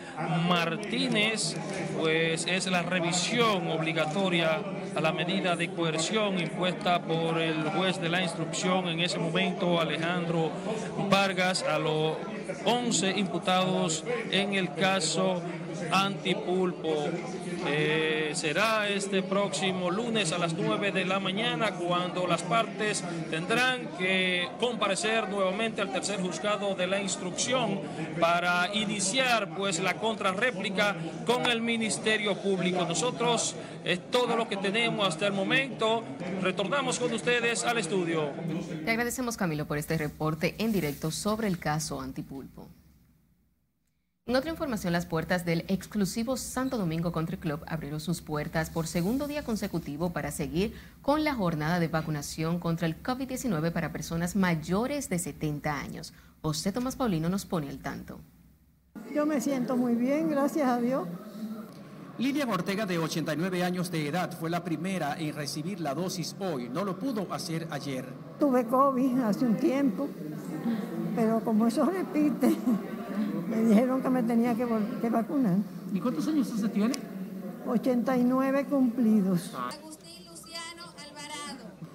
Martínez, 0.48 1.56
pues 2.00 2.46
es 2.48 2.68
la 2.68 2.82
revisión 2.82 3.68
obligatoria 3.70 4.60
a 4.98 5.02
la 5.02 5.12
medida 5.12 5.56
de 5.56 5.70
coerción 5.70 6.40
impuesta 6.40 7.00
por 7.04 7.40
el 7.40 7.70
juez 7.70 8.02
de 8.02 8.10
la 8.10 8.24
instrucción 8.24 8.88
en 8.88 9.00
ese 9.00 9.20
momento, 9.20 9.80
Alejandro 9.80 10.50
Vargas, 11.08 11.62
a 11.62 11.78
los 11.78 12.18
11 12.66 13.12
imputados 13.12 14.04
en 14.32 14.56
el 14.56 14.74
caso 14.74 15.44
Antipulpo. 15.92 17.10
Eh, 17.68 18.32
será 18.34 18.88
este 18.88 19.24
próximo 19.24 19.90
lunes 19.90 20.32
a 20.32 20.38
las 20.38 20.54
9 20.54 20.92
de 20.92 21.06
la 21.06 21.20
mañana 21.20 21.72
cuando 21.72 22.28
las 22.28 22.44
partes 22.44 23.04
tendrán 23.30 23.88
que 23.98 24.48
comparecer 24.60 25.30
nuevamente 25.30 25.82
al 25.82 25.92
tercer 25.92 26.20
juzgado 26.22 26.76
de 26.76 26.88
la 26.88 27.02
instrucción 27.02 27.82
para 28.20 28.74
iniciar 28.74 29.56
pues 29.56 29.80
la 29.80 29.96
contrarréplica 29.96 30.96
con 31.26 31.46
el 31.46 31.62
Ministerio 31.62 32.36
Público. 32.36 32.86
Nosotros 32.86 33.56
es 33.84 34.12
todo 34.12 34.36
lo 34.36 34.48
que 34.48 34.58
tenemos 34.58 35.08
hasta 35.08 35.28
el 35.28 35.34
momento. 35.34 36.04
Retornamos 36.42 37.00
con 37.00 37.14
ustedes 37.14 37.64
al 37.64 37.78
estudio. 37.78 38.32
Te 38.86 38.92
agradecemos 38.92 39.38
Camilo 39.38 39.66
por 39.66 39.78
este 39.78 39.98
reporte 39.98 40.56
en 40.58 40.72
directo 40.72 41.12
sobre 41.12 41.48
el 41.48 41.60
caso 41.60 42.02
Antipulpo. 42.02 42.68
En 44.28 44.36
otra 44.36 44.52
información, 44.52 44.92
las 44.92 45.06
puertas 45.06 45.46
del 45.46 45.64
exclusivo 45.70 46.36
Santo 46.36 46.78
Domingo 46.78 47.14
Country 47.14 47.38
Club 47.38 47.62
abrieron 47.66 48.02
sus 48.02 48.22
puertas 48.22 48.70
por 48.70 48.86
segundo 48.86 49.26
día 49.26 49.46
consecutivo 49.46 50.12
para 50.12 50.32
seguir 50.32 50.74
con 51.02 51.24
la 51.24 51.34
jornada 51.34 51.80
de 51.80 51.88
vacunación 51.88 52.60
contra 52.60 52.88
el 52.88 53.02
COVID-19 53.02 53.72
para 53.72 53.94
personas 53.94 54.36
mayores 54.36 55.08
de 55.08 55.18
70 55.18 55.80
años. 55.80 56.14
José 56.42 56.74
Tomás 56.74 56.98
Paulino 56.98 57.30
nos 57.30 57.46
pone 57.46 57.70
al 57.70 57.78
tanto. 57.78 58.20
Yo 59.16 59.26
me 59.26 59.40
siento 59.40 59.78
muy 59.78 59.96
bien, 59.96 60.30
gracias 60.30 60.68
a 60.68 60.82
Dios. 60.82 61.08
Lidia 62.18 62.46
Ortega, 62.48 62.86
de 62.86 62.98
89 62.98 63.64
años 63.64 63.92
de 63.92 64.10
edad, 64.10 64.38
fue 64.38 64.50
la 64.50 64.62
primera 64.62 65.18
en 65.18 65.36
recibir 65.36 65.80
la 65.80 65.94
dosis 65.94 66.36
hoy. 66.40 66.68
No 66.68 66.84
lo 66.84 67.00
pudo 67.00 67.32
hacer 67.32 67.66
ayer. 67.72 68.06
Tuve 68.42 68.66
COVID 68.66 69.20
hace 69.20 69.46
un 69.46 69.56
tiempo, 69.56 70.10
pero 71.16 71.40
como 71.40 71.68
eso 71.68 71.86
repite, 71.86 72.58
me 73.50 73.64
dijeron 73.64 74.02
que 74.02 74.10
me 74.10 74.24
tenía 74.24 74.56
que, 74.56 74.66
vacunar. 75.10 75.58
¿Y 75.94 76.00
cuántos 76.00 76.28
años 76.28 76.52
usted 76.52 76.70
tiene? 76.72 76.94
89 77.66 78.66
cumplidos. 78.66 79.52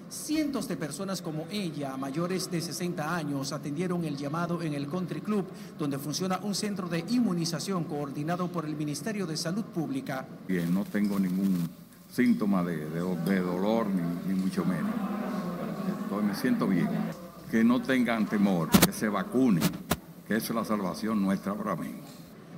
Cientos 0.09 0.67
de 0.67 0.77
personas 0.77 1.21
como 1.21 1.45
ella, 1.51 1.97
mayores 1.97 2.49
de 2.49 2.61
60 2.61 3.15
años, 3.15 3.51
atendieron 3.51 4.05
el 4.05 4.15
llamado 4.15 4.61
en 4.61 4.73
el 4.73 4.87
Country 4.87 5.21
Club, 5.21 5.45
donde 5.77 5.99
funciona 5.99 6.39
un 6.43 6.55
centro 6.55 6.87
de 6.87 7.03
inmunización 7.09 7.83
coordinado 7.83 8.47
por 8.47 8.65
el 8.65 8.75
Ministerio 8.75 9.27
de 9.27 9.35
Salud 9.35 9.65
Pública. 9.65 10.25
Bien, 10.47 10.73
no 10.73 10.85
tengo 10.85 11.19
ningún 11.19 11.69
síntoma 12.11 12.63
de, 12.63 12.87
dolor, 13.41 13.87
ni, 14.27 14.33
mucho 14.33 14.63
menos. 14.63 14.91
me 16.25 16.35
siento 16.35 16.67
bien. 16.67 16.89
Que 17.51 17.63
no 17.63 17.81
tengan 17.81 18.25
temor, 18.25 18.69
que 18.69 18.91
se 18.91 19.09
vacunen 19.09 19.61
que 20.33 20.37
es 20.37 20.49
la 20.49 20.65
salvación 20.65 21.21
nuestra 21.21 21.53
para 21.53 21.75
mí. 21.75 21.93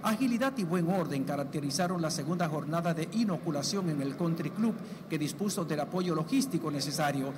Agilidad 0.01 0.53
y 0.57 0.63
buen 0.63 0.89
orden 0.89 1.25
caracterizaron 1.25 2.01
la 2.01 2.09
segunda 2.09 2.47
jornada 2.47 2.93
de 2.93 3.09
inoculación 3.11 3.89
en 3.89 4.01
el 4.01 4.15
Country 4.15 4.51
Club, 4.51 4.73
que 5.09 5.19
dispuso 5.19 5.65
del 5.65 5.81
apoyo 5.81 6.15
logístico 6.15 6.71
necesario. 6.71 7.33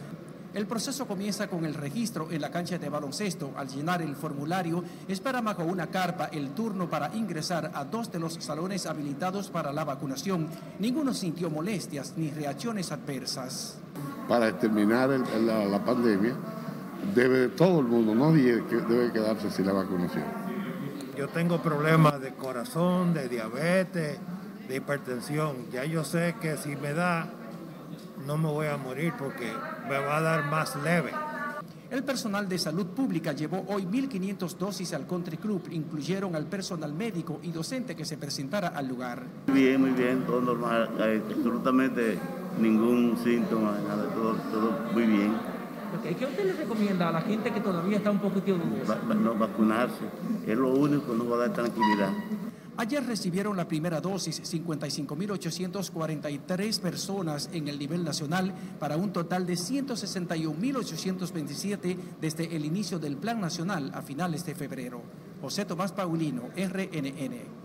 El 0.53 0.67
proceso 0.67 1.08
comienza 1.08 1.48
con 1.48 1.65
el 1.65 1.74
registro 1.74 2.27
en 2.29 2.39
la 2.39 2.51
cancha 2.51 2.77
de 2.77 2.88
baloncesto. 2.88 3.51
Al 3.58 3.67
llenar 3.67 4.03
el 4.03 4.15
formulario, 4.15 4.84
espera 5.08 5.41
bajo 5.41 5.63
una 5.63 5.88
carpa 5.88 6.25
el 6.25 6.51
turno 6.51 6.88
para 6.88 7.15
ingresar 7.15 7.72
a 7.74 7.84
dos 7.84 8.12
de 8.12 8.20
los 8.20 8.36
salones 8.36 8.86
habilitados 8.86 9.50
para 9.50 9.74
la 9.74 9.86
vacunación. 9.86 10.48
Ninguno 10.77 11.15
sintió 11.15 11.50
molestias 11.50 12.13
ni 12.15 12.29
reacciones 12.29 12.91
adversas. 12.91 13.79
Para 14.29 14.56
terminar 14.60 15.10
la 15.10 15.84
pandemia, 15.84 16.36
debe 17.16 17.50
todo 17.50 17.80
el 17.80 17.86
mundo, 17.86 18.13
no 18.16 18.32
debe 18.32 19.12
quedarse 19.12 19.50
sin 19.51 19.66
la 19.66 19.74
vacunación. 19.74 20.25
Yo 21.18 21.27
tengo 21.30 21.62
problemas 21.62 22.22
de 22.22 22.34
corazón, 22.34 23.13
de 23.13 23.27
diabetes, 23.27 24.20
de 24.68 24.75
hipertensión. 24.75 25.56
Ya 25.72 25.84
yo 25.86 26.04
sé 26.04 26.36
que 26.39 26.58
si 26.58 26.75
me 26.75 26.94
da, 26.94 27.27
no 28.25 28.38
me 28.38 28.48
voy 28.50 28.68
a 28.68 28.77
morir 28.77 29.13
porque 29.18 29.51
me 29.89 29.98
va 29.98 30.18
a 30.18 30.22
dar 30.22 30.46
más 30.46 30.75
leve. 30.84 31.12
El 31.89 32.04
personal 32.04 32.50
de 32.50 32.60
salud 32.60 32.86
pública 32.88 33.32
llevó 33.32 33.63
hoy 33.70 33.86
1.500 33.86 34.58
dosis 34.58 34.94
al 34.94 35.08
Country 35.08 35.38
Club. 35.38 35.70
Incluyeron 35.72 36.36
al 36.36 36.46
personal 36.46 36.94
médico 36.94 37.39
y 37.42 37.51
docente 37.51 37.96
que 37.96 38.04
se 38.04 38.18
presentara 38.18 38.68
al 38.70 38.88
lugar. 38.88 39.24
Bien, 39.48 39.80
muy 39.80 39.92
bien, 39.92 40.24
todo 40.27 40.42
normal, 40.42 40.89
absolutamente 41.00 42.20
ningún 42.60 43.18
síntoma, 43.24 43.77
nada, 43.88 44.04
todo, 44.13 44.34
todo 44.51 44.72
muy 44.94 45.04
bien. 45.04 45.57
¿Qué 46.17 46.25
usted 46.25 46.46
le 46.46 46.53
recomienda 46.53 47.10
a 47.10 47.12
la 47.12 47.20
gente 47.22 47.51
que 47.51 47.60
todavía 47.60 47.98
está 47.98 48.10
un 48.12 48.20
poquito 48.20 48.58
dudosa? 48.58 48.96
no 49.15 49.36
vacunarse, 49.36 50.06
es 50.46 50.58
lo 50.58 50.74
único 50.74 51.12
que 51.12 51.17
nos 51.17 51.29
va 51.32 51.36
a 51.36 51.39
dar 51.39 51.51
tranquilidad. 51.53 52.13
Ayer 52.79 53.03
recibieron 53.06 53.58
la 53.58 53.67
primera 53.67 54.00
dosis 54.01 54.39
55.843 54.44 56.79
personas 56.79 57.50
en 57.51 57.67
el 57.67 57.79
nivel 57.79 58.03
nacional 58.03 58.53
para 58.79 58.98
un 58.98 59.12
total 59.12 59.48
de 59.48 59.53
161.827 59.53 61.98
desde 62.22 62.56
el 62.56 62.65
inicio 62.65 63.00
del 63.00 63.17
Plan 63.17 63.41
Nacional 63.41 63.89
a 63.96 64.03
finales 64.03 64.46
de 64.46 64.53
febrero. 64.53 65.01
José 65.41 65.65
Tomás 65.65 65.91
Paulino, 65.91 66.50
RNN. 66.56 67.58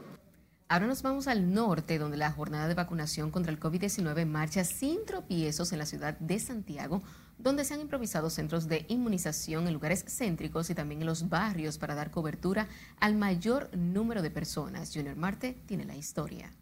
Ahora 0.72 0.86
nos 0.86 1.02
vamos 1.02 1.28
al 1.28 1.52
norte, 1.52 1.98
donde 1.98 2.16
la 2.16 2.32
jornada 2.32 2.66
de 2.66 2.72
vacunación 2.72 3.30
contra 3.30 3.52
el 3.52 3.60
COVID-19 3.60 4.24
marcha 4.24 4.64
sin 4.64 5.04
tropiezos 5.04 5.70
en 5.72 5.78
la 5.78 5.84
ciudad 5.84 6.18
de 6.18 6.38
Santiago, 6.38 7.02
donde 7.42 7.64
se 7.64 7.74
han 7.74 7.80
improvisado 7.80 8.30
centros 8.30 8.68
de 8.68 8.86
inmunización 8.88 9.66
en 9.66 9.74
lugares 9.74 10.04
céntricos 10.06 10.70
y 10.70 10.74
también 10.74 11.00
en 11.00 11.06
los 11.06 11.28
barrios 11.28 11.78
para 11.78 11.94
dar 11.94 12.10
cobertura 12.10 12.68
al 13.00 13.16
mayor 13.16 13.70
número 13.76 14.22
de 14.22 14.30
personas. 14.30 14.92
Junior 14.94 15.16
Marte 15.16 15.56
tiene 15.66 15.84
la 15.84 15.96
historia. 15.96 16.52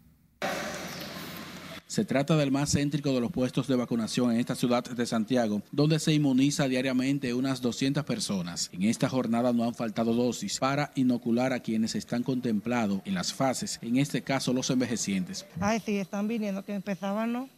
Se 1.91 2.05
trata 2.05 2.37
del 2.37 2.51
más 2.51 2.71
céntrico 2.71 3.11
de 3.11 3.19
los 3.19 3.33
puestos 3.33 3.67
de 3.67 3.75
vacunación 3.75 4.31
en 4.31 4.39
esta 4.39 4.55
ciudad 4.55 4.81
de 4.81 5.05
Santiago, 5.05 5.61
donde 5.73 5.99
se 5.99 6.13
inmuniza 6.13 6.69
diariamente 6.69 7.33
unas 7.33 7.59
200 7.61 8.05
personas. 8.05 8.69
En 8.71 8.83
esta 8.83 9.09
jornada 9.09 9.51
no 9.51 9.65
han 9.65 9.75
faltado 9.75 10.13
dosis 10.13 10.57
para 10.57 10.93
inocular 10.95 11.51
a 11.51 11.59
quienes 11.59 11.95
están 11.95 12.23
contemplados 12.23 13.01
en 13.03 13.13
las 13.13 13.33
fases, 13.33 13.77
en 13.81 13.97
este 13.97 14.21
caso 14.21 14.53
los 14.53 14.69
envejecientes. 14.69 15.45
Ay, 15.59 15.81
sí, 15.85 15.97
están 15.97 16.29
viniendo, 16.29 16.63
que 16.63 16.75
empezaban, 16.75 17.33
¿no? 17.33 17.49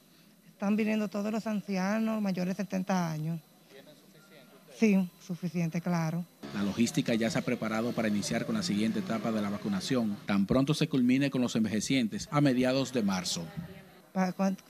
Están 0.53 0.75
viniendo 0.75 1.07
todos 1.07 1.31
los 1.31 1.45
ancianos 1.45 2.21
mayores 2.21 2.57
de 2.57 2.63
70 2.63 3.11
años. 3.11 3.39
¿Tienen 3.69 3.93
suficiente? 3.95 4.77
Sí, 4.79 5.09
suficiente, 5.25 5.81
claro. 5.81 6.25
La 6.55 6.63
logística 6.63 7.13
ya 7.15 7.29
se 7.29 7.39
ha 7.39 7.41
preparado 7.41 7.91
para 7.91 8.07
iniciar 8.07 8.45
con 8.45 8.55
la 8.55 8.63
siguiente 8.63 8.99
etapa 8.99 9.31
de 9.31 9.41
la 9.41 9.49
vacunación, 9.49 10.15
tan 10.25 10.45
pronto 10.45 10.73
se 10.73 10.87
culmine 10.87 11.29
con 11.29 11.41
los 11.41 11.55
envejecientes 11.55 12.29
a 12.31 12.39
mediados 12.41 12.93
de 12.93 13.03
marzo 13.03 13.45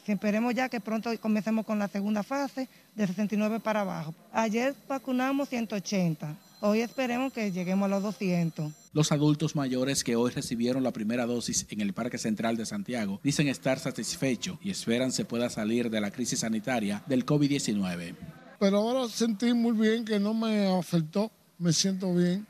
esperemos 0.07 0.53
ya 0.53 0.69
que 0.69 0.79
pronto 0.79 1.11
comencemos 1.19 1.65
con 1.65 1.79
la 1.79 1.87
segunda 1.87 2.23
fase 2.23 2.69
de 2.95 3.07
69 3.07 3.59
para 3.59 3.81
abajo. 3.81 4.13
Ayer 4.31 4.73
vacunamos 4.87 5.49
180. 5.49 6.35
Hoy 6.65 6.79
esperemos 6.79 7.33
que 7.33 7.51
lleguemos 7.51 7.87
a 7.87 7.89
los 7.89 8.03
200. 8.03 8.71
Los 8.93 9.11
adultos 9.11 9.53
mayores 9.53 10.01
que 10.01 10.15
hoy 10.15 10.31
recibieron 10.31 10.81
la 10.81 10.93
primera 10.93 11.25
dosis 11.25 11.67
en 11.69 11.81
el 11.81 11.91
Parque 11.91 12.17
Central 12.17 12.55
de 12.55 12.65
Santiago 12.65 13.19
dicen 13.21 13.49
estar 13.49 13.79
satisfechos 13.79 14.57
y 14.61 14.69
esperan 14.69 15.11
se 15.11 15.25
pueda 15.25 15.49
salir 15.49 15.89
de 15.89 15.99
la 15.99 16.09
crisis 16.09 16.39
sanitaria 16.39 17.03
del 17.05 17.25
COVID-19. 17.25 18.15
Pero 18.61 18.77
ahora 18.77 19.09
sentí 19.09 19.53
muy 19.53 19.73
bien 19.73 20.05
que 20.05 20.21
no 20.21 20.33
me 20.33 20.65
afectó, 20.67 21.29
me 21.59 21.73
siento 21.73 22.15
bien. 22.15 22.47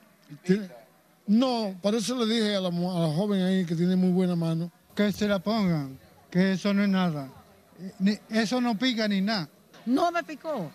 No, 1.26 1.76
por 1.82 1.96
eso 1.96 2.16
le 2.24 2.32
dije 2.32 2.56
a 2.56 2.62
la, 2.62 2.68
a 2.68 3.08
la 3.08 3.16
joven 3.16 3.42
ahí 3.42 3.66
que 3.66 3.76
tiene 3.76 3.96
muy 3.96 4.12
buena 4.12 4.36
mano. 4.36 4.72
Que 4.94 5.12
se 5.12 5.28
la 5.28 5.40
pongan 5.40 5.98
que 6.30 6.52
eso 6.52 6.72
no 6.72 6.84
es 6.84 6.90
nada. 6.90 7.32
eso 8.30 8.62
no 8.62 8.78
pica 8.78 9.08
ni 9.08 9.22
nada. 9.22 9.50
No 9.88 10.12
me 10.12 10.24
picó. 10.24 10.72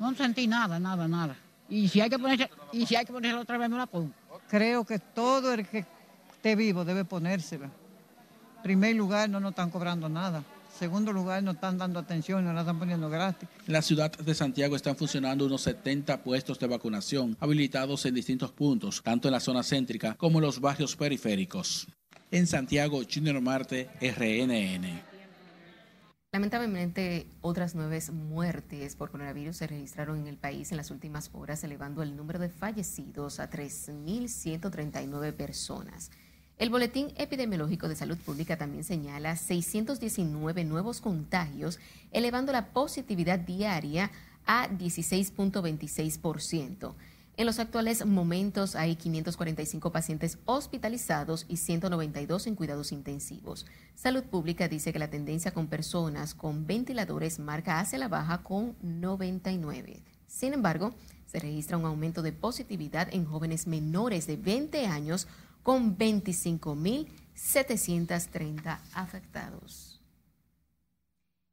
No 0.00 0.12
sentí 0.16 0.48
nada, 0.48 0.80
nada, 0.80 1.06
nada. 1.06 1.36
Y 1.68 1.88
si 1.88 2.00
hay 2.00 2.08
que 2.08 2.18
ponerse, 2.18 2.50
y 2.72 2.86
si 2.86 2.96
hay 2.96 3.04
que 3.04 3.12
ponerse 3.12 3.36
otra 3.38 3.58
vez 3.58 3.68
me 3.68 3.76
la 3.76 3.86
pongo. 3.86 4.12
Creo 4.48 4.84
que 4.84 4.98
todo 4.98 5.52
el 5.52 5.66
que 5.66 5.84
esté 6.32 6.56
vivo 6.56 6.84
debe 6.84 7.04
ponérsela. 7.04 7.66
En 7.66 8.62
primer 8.62 8.96
lugar, 8.96 9.28
no 9.28 9.40
nos 9.40 9.50
están 9.50 9.70
cobrando 9.70 10.08
nada. 10.08 10.42
segundo 10.78 11.12
lugar 11.12 11.42
no 11.42 11.52
están 11.52 11.76
dando 11.76 11.98
atención, 11.98 12.44
no 12.44 12.52
la 12.52 12.60
están 12.60 12.78
poniendo 12.78 13.10
gratis. 13.10 13.48
En 13.66 13.72
la 13.72 13.82
ciudad 13.82 14.12
de 14.12 14.34
Santiago 14.34 14.76
están 14.76 14.96
funcionando 14.96 15.46
unos 15.46 15.62
70 15.62 16.22
puestos 16.22 16.58
de 16.58 16.66
vacunación 16.66 17.36
habilitados 17.40 18.06
en 18.06 18.14
distintos 18.14 18.52
puntos, 18.52 19.02
tanto 19.02 19.28
en 19.28 19.32
la 19.32 19.40
zona 19.40 19.62
céntrica 19.62 20.14
como 20.14 20.38
en 20.38 20.44
los 20.44 20.60
barrios 20.60 20.96
periféricos. 20.96 21.88
En 22.30 22.46
Santiago, 22.46 23.02
Junior 23.10 23.40
Marte, 23.40 23.90
RNN. 24.00 25.07
Lamentablemente, 26.38 27.26
otras 27.40 27.74
nueve 27.74 28.00
muertes 28.12 28.94
por 28.94 29.10
coronavirus 29.10 29.56
se 29.56 29.66
registraron 29.66 30.20
en 30.20 30.28
el 30.28 30.36
país 30.36 30.70
en 30.70 30.76
las 30.76 30.92
últimas 30.92 31.30
horas, 31.32 31.64
elevando 31.64 32.00
el 32.00 32.16
número 32.16 32.38
de 32.38 32.48
fallecidos 32.48 33.40
a 33.40 33.50
3.139 33.50 35.32
personas. 35.32 36.12
El 36.56 36.70
Boletín 36.70 37.12
Epidemiológico 37.16 37.88
de 37.88 37.96
Salud 37.96 38.16
Pública 38.18 38.56
también 38.56 38.84
señala 38.84 39.34
619 39.34 40.64
nuevos 40.64 41.00
contagios, 41.00 41.80
elevando 42.12 42.52
la 42.52 42.66
positividad 42.66 43.40
diaria 43.40 44.12
a 44.46 44.68
16.26%. 44.68 46.94
En 47.38 47.46
los 47.46 47.58
actuales 47.60 48.04
momentos 48.04 48.74
hay 48.74 48.96
545 48.96 49.92
pacientes 49.92 50.38
hospitalizados 50.44 51.46
y 51.48 51.58
192 51.58 52.48
en 52.48 52.56
cuidados 52.56 52.90
intensivos. 52.90 53.64
Salud 53.94 54.24
Pública 54.24 54.66
dice 54.66 54.92
que 54.92 54.98
la 54.98 55.08
tendencia 55.08 55.54
con 55.54 55.68
personas 55.68 56.34
con 56.34 56.66
ventiladores 56.66 57.38
marca 57.38 57.78
hacia 57.78 58.00
la 58.00 58.08
baja 58.08 58.42
con 58.42 58.74
99. 58.82 60.02
Sin 60.26 60.52
embargo, 60.52 60.96
se 61.26 61.38
registra 61.38 61.76
un 61.76 61.84
aumento 61.84 62.22
de 62.22 62.32
positividad 62.32 63.06
en 63.12 63.24
jóvenes 63.24 63.68
menores 63.68 64.26
de 64.26 64.36
20 64.36 64.86
años 64.86 65.28
con 65.62 65.96
25.730 65.96 68.80
afectados. 68.94 69.87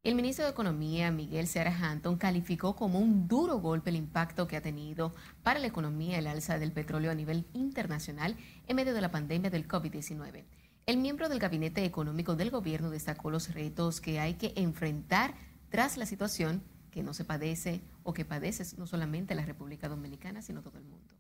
El 0.06 0.14
ministro 0.14 0.46
de 0.46 0.52
Economía, 0.52 1.10
Miguel 1.10 1.48
Seara 1.48 1.76
Hanton, 1.76 2.18
calificó 2.18 2.76
como 2.76 3.00
un 3.00 3.28
duro 3.28 3.58
golpe 3.58 3.90
el 3.90 3.96
impacto 3.96 4.46
que 4.46 4.56
ha 4.56 4.62
tenido 4.62 5.16
para 5.42 5.60
la 5.60 5.66
economía 5.66 6.20
el 6.20 6.28
alza 6.28 6.60
del 6.60 6.72
petróleo 6.72 7.10
a 7.10 7.16
nivel 7.16 7.48
internacional 7.54 8.38
en 8.68 8.76
medio 8.76 8.94
de 8.94 9.02
la 9.02 9.10
pandemia 9.10 9.50
del 9.50 9.68
COVID-19. 9.68 10.44
El 10.86 10.98
miembro 10.98 11.28
del 11.28 11.40
Gabinete 11.40 11.84
Económico 11.86 12.36
del 12.36 12.52
Gobierno 12.52 12.92
destacó 12.92 13.32
los 13.32 13.52
retos 13.56 14.00
que 14.00 14.20
hay 14.20 14.36
que 14.36 14.54
enfrentar 14.56 15.34
tras 15.70 15.98
la 15.98 16.06
situación 16.06 16.62
que 16.92 17.02
no 17.02 17.16
se 17.16 17.26
padece 17.26 17.82
o 18.04 18.14
que 18.14 18.26
padece 18.26 18.78
no 18.78 18.86
solamente 18.86 19.34
la 19.34 19.44
República 19.44 19.90
Dominicana, 19.90 20.44
sino 20.44 20.62
todo 20.62 20.78
el 20.78 20.84
mundo. 20.84 21.16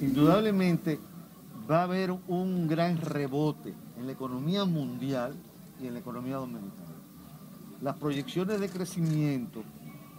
Indudablemente 0.00 1.00
va 1.68 1.80
a 1.80 1.82
haber 1.82 2.12
un 2.28 2.68
gran 2.68 2.98
rebote 2.98 3.74
en 3.98 4.06
la 4.06 4.12
economía 4.12 4.64
mundial 4.64 5.34
y 5.82 5.88
en 5.88 5.94
la 5.94 5.98
economía 5.98 6.36
dominicana. 6.36 6.89
Las 7.80 7.96
proyecciones 7.96 8.60
de 8.60 8.68
crecimiento 8.68 9.64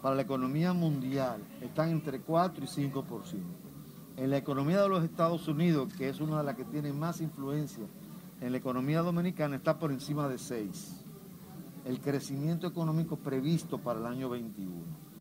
para 0.01 0.15
la 0.15 0.23
economía 0.23 0.73
mundial 0.73 1.43
están 1.61 1.89
entre 1.89 2.19
4 2.19 2.63
y 2.63 2.67
5%. 2.67 3.03
En 4.17 4.29
la 4.31 4.37
economía 4.37 4.81
de 4.81 4.89
los 4.89 5.03
Estados 5.03 5.47
Unidos, 5.47 5.93
que 5.93 6.09
es 6.09 6.19
una 6.19 6.39
de 6.39 6.43
las 6.43 6.55
que 6.55 6.65
tiene 6.65 6.91
más 6.91 7.21
influencia 7.21 7.85
en 8.41 8.51
la 8.51 8.57
economía 8.57 9.01
dominicana, 9.01 9.57
está 9.57 9.77
por 9.77 9.91
encima 9.91 10.27
de 10.27 10.39
6. 10.39 11.05
El 11.85 11.99
crecimiento 12.01 12.65
económico 12.65 13.17
previsto 13.17 13.77
para 13.77 13.99
el 13.99 14.07
año 14.07 14.29
21. 14.29 15.11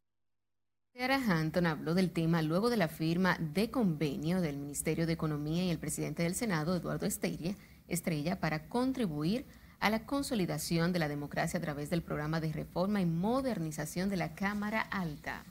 Sarah 0.97 1.23
Hampton 1.29 1.67
habló 1.67 1.95
del 1.95 2.11
tema 2.11 2.41
luego 2.41 2.71
de 2.71 2.79
la 2.79 2.89
firma 2.89 3.37
de 3.39 3.71
convenio 3.71 4.41
del 4.41 4.57
Ministerio 4.57 5.07
de 5.07 5.13
Economía 5.13 5.65
y 5.65 5.71
el 5.71 5.79
presidente 5.79 6.23
del 6.23 6.35
Senado, 6.35 6.75
Eduardo 6.75 7.05
Estrella, 7.05 7.55
Estrella 7.87 8.41
para 8.41 8.69
contribuir 8.69 9.47
a 9.81 9.91
la 9.91 10.07
consolidación 10.07 10.93
de 10.93 10.99
la 10.99 11.09
democracia 11.09 11.59
a 11.59 11.63
través 11.63 11.91
del 11.91 12.03
programa 12.03 12.41
de 12.41 12.53
reforma 12.53 13.01
y 13.01 13.07
modernización 13.07 14.09
de 14.09 14.19
la 14.19 14.35
Cámara 14.35 14.81
Alta. 14.81 15.45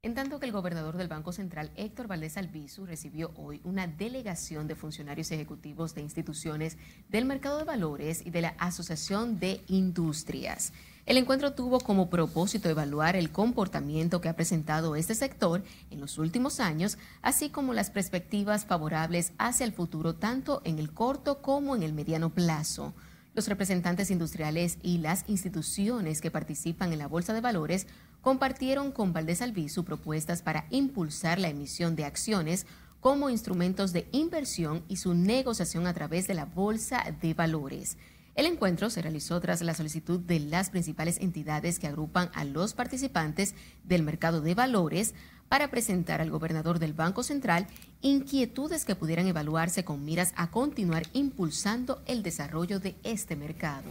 En 0.00 0.14
tanto 0.14 0.38
que 0.38 0.46
el 0.46 0.52
gobernador 0.52 0.96
del 0.96 1.08
Banco 1.08 1.32
Central, 1.32 1.72
Héctor 1.76 2.06
Valdés 2.06 2.36
Albizu, 2.36 2.86
recibió 2.86 3.32
hoy 3.36 3.60
una 3.64 3.86
delegación 3.88 4.68
de 4.68 4.76
funcionarios 4.76 5.30
ejecutivos 5.32 5.94
de 5.94 6.02
instituciones 6.02 6.78
del 7.08 7.24
mercado 7.24 7.58
de 7.58 7.64
valores 7.64 8.24
y 8.24 8.30
de 8.30 8.42
la 8.42 8.54
Asociación 8.58 9.40
de 9.40 9.60
Industrias. 9.66 10.72
El 11.08 11.16
encuentro 11.16 11.54
tuvo 11.54 11.80
como 11.80 12.10
propósito 12.10 12.68
evaluar 12.68 13.16
el 13.16 13.32
comportamiento 13.32 14.20
que 14.20 14.28
ha 14.28 14.36
presentado 14.36 14.94
este 14.94 15.14
sector 15.14 15.64
en 15.90 16.00
los 16.00 16.18
últimos 16.18 16.60
años, 16.60 16.98
así 17.22 17.48
como 17.48 17.72
las 17.72 17.88
perspectivas 17.88 18.66
favorables 18.66 19.32
hacia 19.38 19.64
el 19.64 19.72
futuro 19.72 20.16
tanto 20.16 20.60
en 20.64 20.78
el 20.78 20.92
corto 20.92 21.40
como 21.40 21.74
en 21.74 21.82
el 21.82 21.94
mediano 21.94 22.28
plazo. 22.28 22.92
Los 23.32 23.48
representantes 23.48 24.10
industriales 24.10 24.76
y 24.82 24.98
las 24.98 25.24
instituciones 25.30 26.20
que 26.20 26.30
participan 26.30 26.92
en 26.92 26.98
la 26.98 27.08
Bolsa 27.08 27.32
de 27.32 27.40
Valores 27.40 27.86
compartieron 28.20 28.92
con 28.92 29.14
Valdés 29.14 29.40
Albizu 29.40 29.84
propuestas 29.84 30.42
para 30.42 30.66
impulsar 30.68 31.38
la 31.38 31.48
emisión 31.48 31.96
de 31.96 32.04
acciones 32.04 32.66
como 33.00 33.30
instrumentos 33.30 33.94
de 33.94 34.08
inversión 34.12 34.84
y 34.88 34.96
su 34.96 35.14
negociación 35.14 35.86
a 35.86 35.94
través 35.94 36.26
de 36.26 36.34
la 36.34 36.44
Bolsa 36.44 37.02
de 37.22 37.32
Valores. 37.32 37.96
El 38.38 38.46
encuentro 38.46 38.88
se 38.88 39.02
realizó 39.02 39.40
tras 39.40 39.62
la 39.62 39.74
solicitud 39.74 40.20
de 40.20 40.38
las 40.38 40.70
principales 40.70 41.18
entidades 41.18 41.80
que 41.80 41.88
agrupan 41.88 42.30
a 42.34 42.44
los 42.44 42.72
participantes 42.72 43.56
del 43.82 44.04
mercado 44.04 44.40
de 44.40 44.54
valores 44.54 45.12
para 45.48 45.72
presentar 45.72 46.20
al 46.20 46.30
gobernador 46.30 46.78
del 46.78 46.92
Banco 46.92 47.24
Central 47.24 47.66
inquietudes 48.00 48.84
que 48.84 48.94
pudieran 48.94 49.26
evaluarse 49.26 49.84
con 49.84 50.04
miras 50.04 50.34
a 50.36 50.52
continuar 50.52 51.02
impulsando 51.14 52.00
el 52.06 52.22
desarrollo 52.22 52.78
de 52.78 52.94
este 53.02 53.34
mercado. 53.34 53.90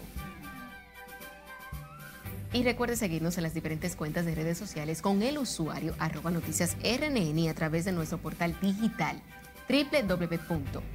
Y 2.53 2.63
recuerde 2.63 2.95
seguirnos 2.95 3.36
en 3.36 3.43
las 3.43 3.53
diferentes 3.53 3.97
cuentas 3.97 4.25
de 4.25 4.33
redes 4.33 4.57
sociales 4.57 5.01
con 5.01 5.23
el 5.23 5.39
usuario 5.39 5.93
arroba 5.99 6.31
noticias 6.31 6.77
RNN 6.81 7.49
a 7.49 7.53
través 7.53 7.83
de 7.83 7.91
nuestro 7.91 8.17
portal 8.19 8.55
digital 8.62 9.21
www.rnn.com.do 9.67 10.88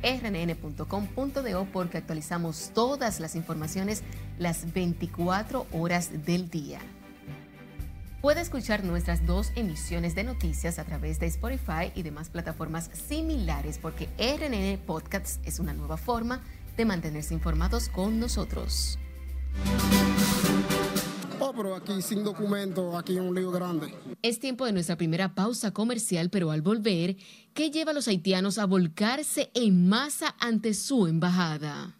porque 1.73 1.99
actualizamos 1.99 2.71
todas 2.75 3.21
las 3.21 3.37
informaciones 3.37 4.03
las 4.39 4.73
24 4.73 5.67
horas 5.73 6.25
del 6.25 6.49
día. 6.51 6.81
Puede 8.23 8.41
escuchar 8.41 8.85
nuestras 8.85 9.27
dos 9.27 9.51
emisiones 9.57 10.15
de 10.15 10.23
noticias 10.23 10.79
a 10.79 10.85
través 10.85 11.19
de 11.19 11.27
Spotify 11.27 11.91
y 11.97 12.03
demás 12.03 12.29
plataformas 12.29 12.89
similares 12.93 13.79
porque 13.79 14.09
RNN 14.17 14.79
Podcasts 14.87 15.41
es 15.45 15.59
una 15.59 15.73
nueva 15.73 15.97
forma 15.97 16.41
de 16.77 16.85
mantenerse 16.85 17.35
informados 17.35 17.89
con 17.89 18.21
nosotros. 18.21 18.99
Oh, 21.45 21.53
pero 21.53 21.75
aquí 21.75 22.01
sin 22.03 22.23
documento, 22.23 22.97
aquí 22.97 23.19
un 23.19 23.35
lío 23.35 23.51
grande. 23.51 23.93
Es 24.23 24.39
tiempo 24.39 24.65
de 24.65 24.71
nuestra 24.71 24.95
primera 24.95 25.35
pausa 25.35 25.73
comercial, 25.73 26.31
pero 26.31 26.53
al 26.53 26.63
volver, 26.63 27.17
¿qué 27.53 27.73
lleva 27.73 27.91
a 27.91 27.95
los 27.95 28.07
haitianos 28.07 28.59
a 28.59 28.65
volcarse 28.65 29.51
en 29.53 29.89
masa 29.89 30.37
ante 30.39 30.73
su 30.73 31.09
embajada? 31.09 31.97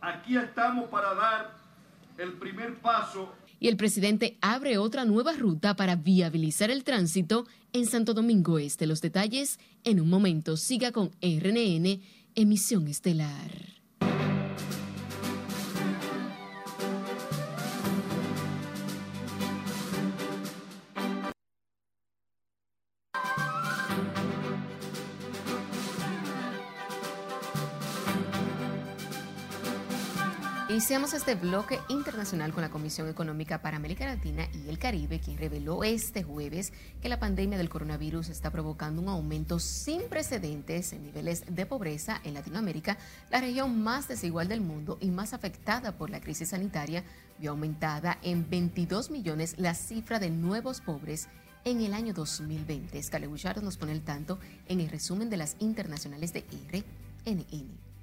Aquí 0.00 0.36
estamos 0.36 0.88
para 0.90 1.12
dar 1.14 1.56
el 2.18 2.34
primer 2.34 2.78
paso. 2.80 3.32
Y 3.58 3.66
el 3.66 3.76
presidente 3.76 4.38
abre 4.40 4.78
otra 4.78 5.04
nueva 5.04 5.32
ruta 5.32 5.74
para 5.74 5.96
viabilizar 5.96 6.70
el 6.70 6.84
tránsito 6.84 7.48
en 7.72 7.86
Santo 7.86 8.14
Domingo 8.14 8.60
Este. 8.60 8.86
Los 8.86 9.00
detalles 9.00 9.58
en 9.82 10.00
un 10.00 10.08
momento. 10.08 10.56
Siga 10.56 10.92
con 10.92 11.10
RNN, 11.20 12.00
emisión 12.36 12.86
estelar. 12.86 13.73
Iniciamos 30.84 31.14
este 31.14 31.34
bloque 31.34 31.80
internacional 31.88 32.52
con 32.52 32.60
la 32.60 32.68
Comisión 32.68 33.08
Económica 33.08 33.62
para 33.62 33.78
América 33.78 34.04
Latina 34.04 34.46
y 34.52 34.68
el 34.68 34.78
Caribe, 34.78 35.18
quien 35.18 35.38
reveló 35.38 35.82
este 35.82 36.22
jueves 36.22 36.74
que 37.00 37.08
la 37.08 37.18
pandemia 37.18 37.56
del 37.56 37.70
coronavirus 37.70 38.28
está 38.28 38.50
provocando 38.50 39.00
un 39.00 39.08
aumento 39.08 39.58
sin 39.60 40.02
precedentes 40.10 40.92
en 40.92 41.04
niveles 41.04 41.44
de 41.48 41.64
pobreza 41.64 42.20
en 42.22 42.34
Latinoamérica, 42.34 42.98
la 43.30 43.40
región 43.40 43.82
más 43.82 44.08
desigual 44.08 44.46
del 44.46 44.60
mundo 44.60 44.98
y 45.00 45.10
más 45.10 45.32
afectada 45.32 45.92
por 45.92 46.10
la 46.10 46.20
crisis 46.20 46.50
sanitaria, 46.50 47.02
vio 47.38 47.52
aumentada 47.52 48.18
en 48.20 48.50
22 48.50 49.10
millones 49.10 49.54
la 49.56 49.72
cifra 49.72 50.18
de 50.18 50.28
nuevos 50.28 50.82
pobres 50.82 51.28
en 51.64 51.80
el 51.80 51.94
año 51.94 52.12
2020. 52.12 53.02
Scale 53.02 53.26
nos 53.62 53.78
pone 53.78 53.92
el 53.92 54.02
tanto 54.02 54.38
en 54.68 54.80
el 54.80 54.90
resumen 54.90 55.30
de 55.30 55.38
las 55.38 55.56
internacionales 55.60 56.34
de 56.34 56.44
RNN. 57.24 57.93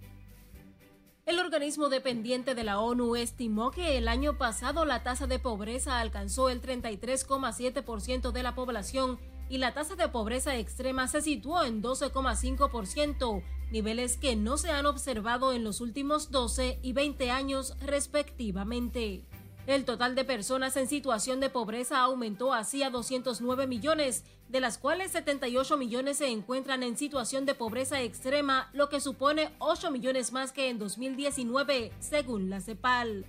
El 1.31 1.39
organismo 1.39 1.87
dependiente 1.87 2.55
de 2.55 2.65
la 2.65 2.81
ONU 2.81 3.15
estimó 3.15 3.71
que 3.71 3.97
el 3.97 4.09
año 4.09 4.37
pasado 4.37 4.83
la 4.83 5.01
tasa 5.01 5.27
de 5.27 5.39
pobreza 5.39 6.01
alcanzó 6.01 6.49
el 6.49 6.61
33,7% 6.61 8.33
de 8.33 8.43
la 8.43 8.53
población 8.53 9.17
y 9.47 9.57
la 9.57 9.73
tasa 9.73 9.95
de 9.95 10.09
pobreza 10.09 10.57
extrema 10.57 11.07
se 11.07 11.21
situó 11.21 11.63
en 11.63 11.81
12,5%, 11.81 13.43
niveles 13.71 14.17
que 14.17 14.35
no 14.35 14.57
se 14.57 14.71
han 14.71 14.85
observado 14.85 15.53
en 15.53 15.63
los 15.63 15.79
últimos 15.79 16.31
12 16.31 16.79
y 16.81 16.91
20 16.91 17.31
años 17.31 17.77
respectivamente. 17.79 19.23
El 19.67 19.85
total 19.85 20.15
de 20.15 20.25
personas 20.25 20.75
en 20.75 20.87
situación 20.87 21.39
de 21.39 21.49
pobreza 21.49 21.99
aumentó 21.99 22.51
así 22.51 22.81
a 22.81 22.89
209 22.89 23.67
millones, 23.67 24.23
de 24.49 24.59
las 24.59 24.79
cuales 24.79 25.11
78 25.11 25.77
millones 25.77 26.17
se 26.17 26.29
encuentran 26.29 26.81
en 26.81 26.97
situación 26.97 27.45
de 27.45 27.53
pobreza 27.53 28.01
extrema, 28.01 28.69
lo 28.73 28.89
que 28.89 28.99
supone 28.99 29.53
8 29.59 29.91
millones 29.91 30.31
más 30.31 30.51
que 30.51 30.69
en 30.69 30.79
2019, 30.79 31.91
según 31.99 32.49
la 32.49 32.59
CEPAL. 32.59 33.25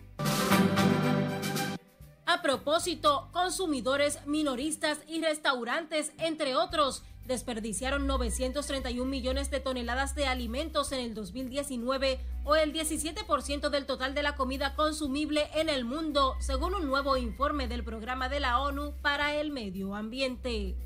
A 2.25 2.41
propósito, 2.41 3.29
consumidores, 3.33 4.27
minoristas 4.27 5.01
y 5.07 5.21
restaurantes, 5.21 6.13
entre 6.19 6.57
otros, 6.57 7.03
desperdiciaron 7.27 8.07
931 8.07 9.09
millones 9.09 9.51
de 9.51 9.61
toneladas 9.61 10.15
de 10.15 10.27
alimentos 10.27 10.93
en 10.93 11.01
el 11.01 11.15
2019 11.15 12.21
o 12.45 12.57
el 12.57 12.73
17% 12.73 13.71
del 13.71 13.87
total 13.87 14.15
de 14.15 14.23
la 14.23 14.35
comida 14.35 14.75
consumible 14.75 15.49
en 15.55 15.69
el 15.69 15.85
mundo, 15.85 16.37
según 16.41 16.75
un 16.75 16.87
nuevo 16.87 17.17
informe 17.17 17.69
del 17.69 17.85
Programa 17.85 18.29
de 18.29 18.41
la 18.41 18.61
ONU 18.61 18.95
para 19.03 19.35
el 19.37 19.51
Medio 19.51 19.95
Ambiente. 19.95 20.77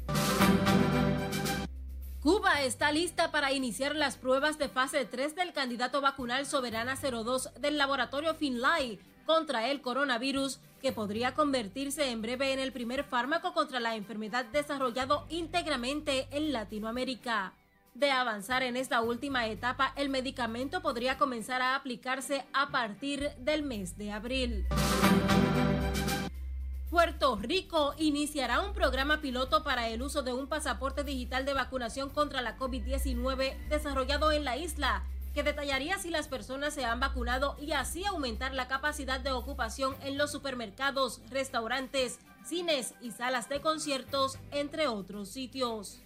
Cuba 2.20 2.62
está 2.62 2.90
lista 2.90 3.30
para 3.30 3.52
iniciar 3.52 3.94
las 3.94 4.16
pruebas 4.16 4.58
de 4.58 4.68
fase 4.68 5.04
3 5.04 5.36
del 5.36 5.52
candidato 5.52 6.00
vacunal 6.00 6.44
Soberana 6.44 6.96
02 6.96 7.50
del 7.60 7.78
laboratorio 7.78 8.34
Finlay 8.34 8.98
contra 9.26 9.68
el 9.68 9.82
coronavirus, 9.82 10.60
que 10.80 10.92
podría 10.92 11.34
convertirse 11.34 12.10
en 12.10 12.22
breve 12.22 12.52
en 12.52 12.60
el 12.60 12.72
primer 12.72 13.04
fármaco 13.04 13.52
contra 13.52 13.80
la 13.80 13.96
enfermedad 13.96 14.46
desarrollado 14.46 15.26
íntegramente 15.28 16.28
en 16.30 16.52
Latinoamérica. 16.52 17.52
De 17.94 18.10
avanzar 18.10 18.62
en 18.62 18.76
esta 18.76 19.00
última 19.00 19.46
etapa, 19.46 19.92
el 19.96 20.08
medicamento 20.10 20.80
podría 20.82 21.18
comenzar 21.18 21.60
a 21.62 21.74
aplicarse 21.74 22.44
a 22.52 22.70
partir 22.70 23.30
del 23.38 23.62
mes 23.62 23.98
de 23.98 24.12
abril. 24.12 24.66
Puerto 26.90 27.36
Rico 27.36 27.94
iniciará 27.98 28.60
un 28.60 28.72
programa 28.72 29.20
piloto 29.20 29.64
para 29.64 29.88
el 29.88 30.02
uso 30.02 30.22
de 30.22 30.32
un 30.32 30.46
pasaporte 30.46 31.04
digital 31.04 31.44
de 31.44 31.52
vacunación 31.52 32.10
contra 32.10 32.42
la 32.42 32.56
COVID-19 32.56 33.68
desarrollado 33.68 34.30
en 34.30 34.44
la 34.44 34.56
isla 34.56 35.02
que 35.36 35.42
detallaría 35.42 35.98
si 35.98 36.08
las 36.08 36.28
personas 36.28 36.72
se 36.72 36.86
han 36.86 36.98
vacunado 36.98 37.58
y 37.60 37.72
así 37.72 38.06
aumentar 38.06 38.54
la 38.54 38.68
capacidad 38.68 39.20
de 39.20 39.32
ocupación 39.32 39.94
en 40.00 40.16
los 40.16 40.32
supermercados, 40.32 41.20
restaurantes, 41.28 42.18
cines 42.42 42.94
y 43.02 43.10
salas 43.10 43.46
de 43.50 43.60
conciertos, 43.60 44.38
entre 44.50 44.88
otros 44.88 45.28
sitios. 45.28 46.00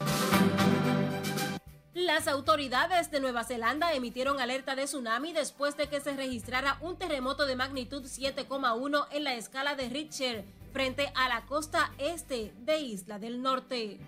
Las 1.94 2.26
autoridades 2.26 3.12
de 3.12 3.20
Nueva 3.20 3.44
Zelanda 3.44 3.92
emitieron 3.92 4.40
alerta 4.40 4.74
de 4.74 4.86
tsunami 4.86 5.32
después 5.32 5.76
de 5.76 5.88
que 5.88 6.00
se 6.00 6.16
registrara 6.16 6.78
un 6.80 6.98
terremoto 6.98 7.46
de 7.46 7.54
magnitud 7.54 8.02
7,1 8.02 9.06
en 9.12 9.22
la 9.22 9.34
escala 9.34 9.76
de 9.76 9.90
Richter 9.90 10.44
frente 10.72 11.12
a 11.14 11.28
la 11.28 11.46
costa 11.46 11.92
este 11.98 12.52
de 12.62 12.80
Isla 12.80 13.20
del 13.20 13.42
Norte. 13.42 14.00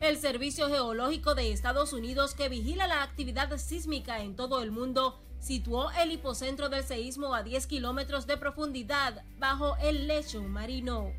El 0.00 0.16
Servicio 0.16 0.68
Geológico 0.68 1.34
de 1.34 1.52
Estados 1.52 1.92
Unidos, 1.92 2.34
que 2.34 2.48
vigila 2.48 2.86
la 2.86 3.02
actividad 3.02 3.54
sísmica 3.58 4.22
en 4.22 4.34
todo 4.34 4.62
el 4.62 4.70
mundo, 4.70 5.20
situó 5.40 5.90
el 5.90 6.10
hipocentro 6.10 6.70
del 6.70 6.84
seísmo 6.84 7.34
a 7.34 7.42
10 7.42 7.66
kilómetros 7.66 8.26
de 8.26 8.38
profundidad 8.38 9.22
bajo 9.38 9.76
el 9.76 10.06
lecho 10.06 10.42
marino. 10.42 11.12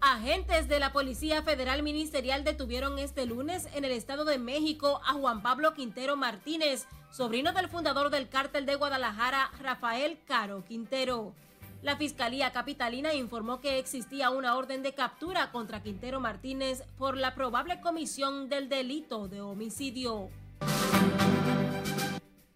Agentes 0.00 0.66
de 0.66 0.80
la 0.80 0.94
Policía 0.94 1.42
Federal 1.42 1.82
Ministerial 1.82 2.42
detuvieron 2.42 2.98
este 2.98 3.26
lunes 3.26 3.68
en 3.74 3.84
el 3.84 3.92
Estado 3.92 4.24
de 4.24 4.38
México 4.38 5.02
a 5.04 5.12
Juan 5.12 5.42
Pablo 5.42 5.74
Quintero 5.74 6.16
Martínez, 6.16 6.86
sobrino 7.10 7.52
del 7.52 7.68
fundador 7.68 8.08
del 8.08 8.30
cártel 8.30 8.64
de 8.64 8.76
Guadalajara, 8.76 9.50
Rafael 9.60 10.20
Caro 10.26 10.64
Quintero. 10.64 11.34
La 11.82 11.96
Fiscalía 11.96 12.52
Capitalina 12.52 13.14
informó 13.14 13.60
que 13.60 13.78
existía 13.78 14.30
una 14.30 14.56
orden 14.56 14.82
de 14.82 14.94
captura 14.94 15.52
contra 15.52 15.82
Quintero 15.82 16.20
Martínez 16.20 16.82
por 16.98 17.16
la 17.16 17.34
probable 17.34 17.80
comisión 17.80 18.48
del 18.48 18.68
delito 18.68 19.28
de 19.28 19.40
homicidio. 19.40 20.30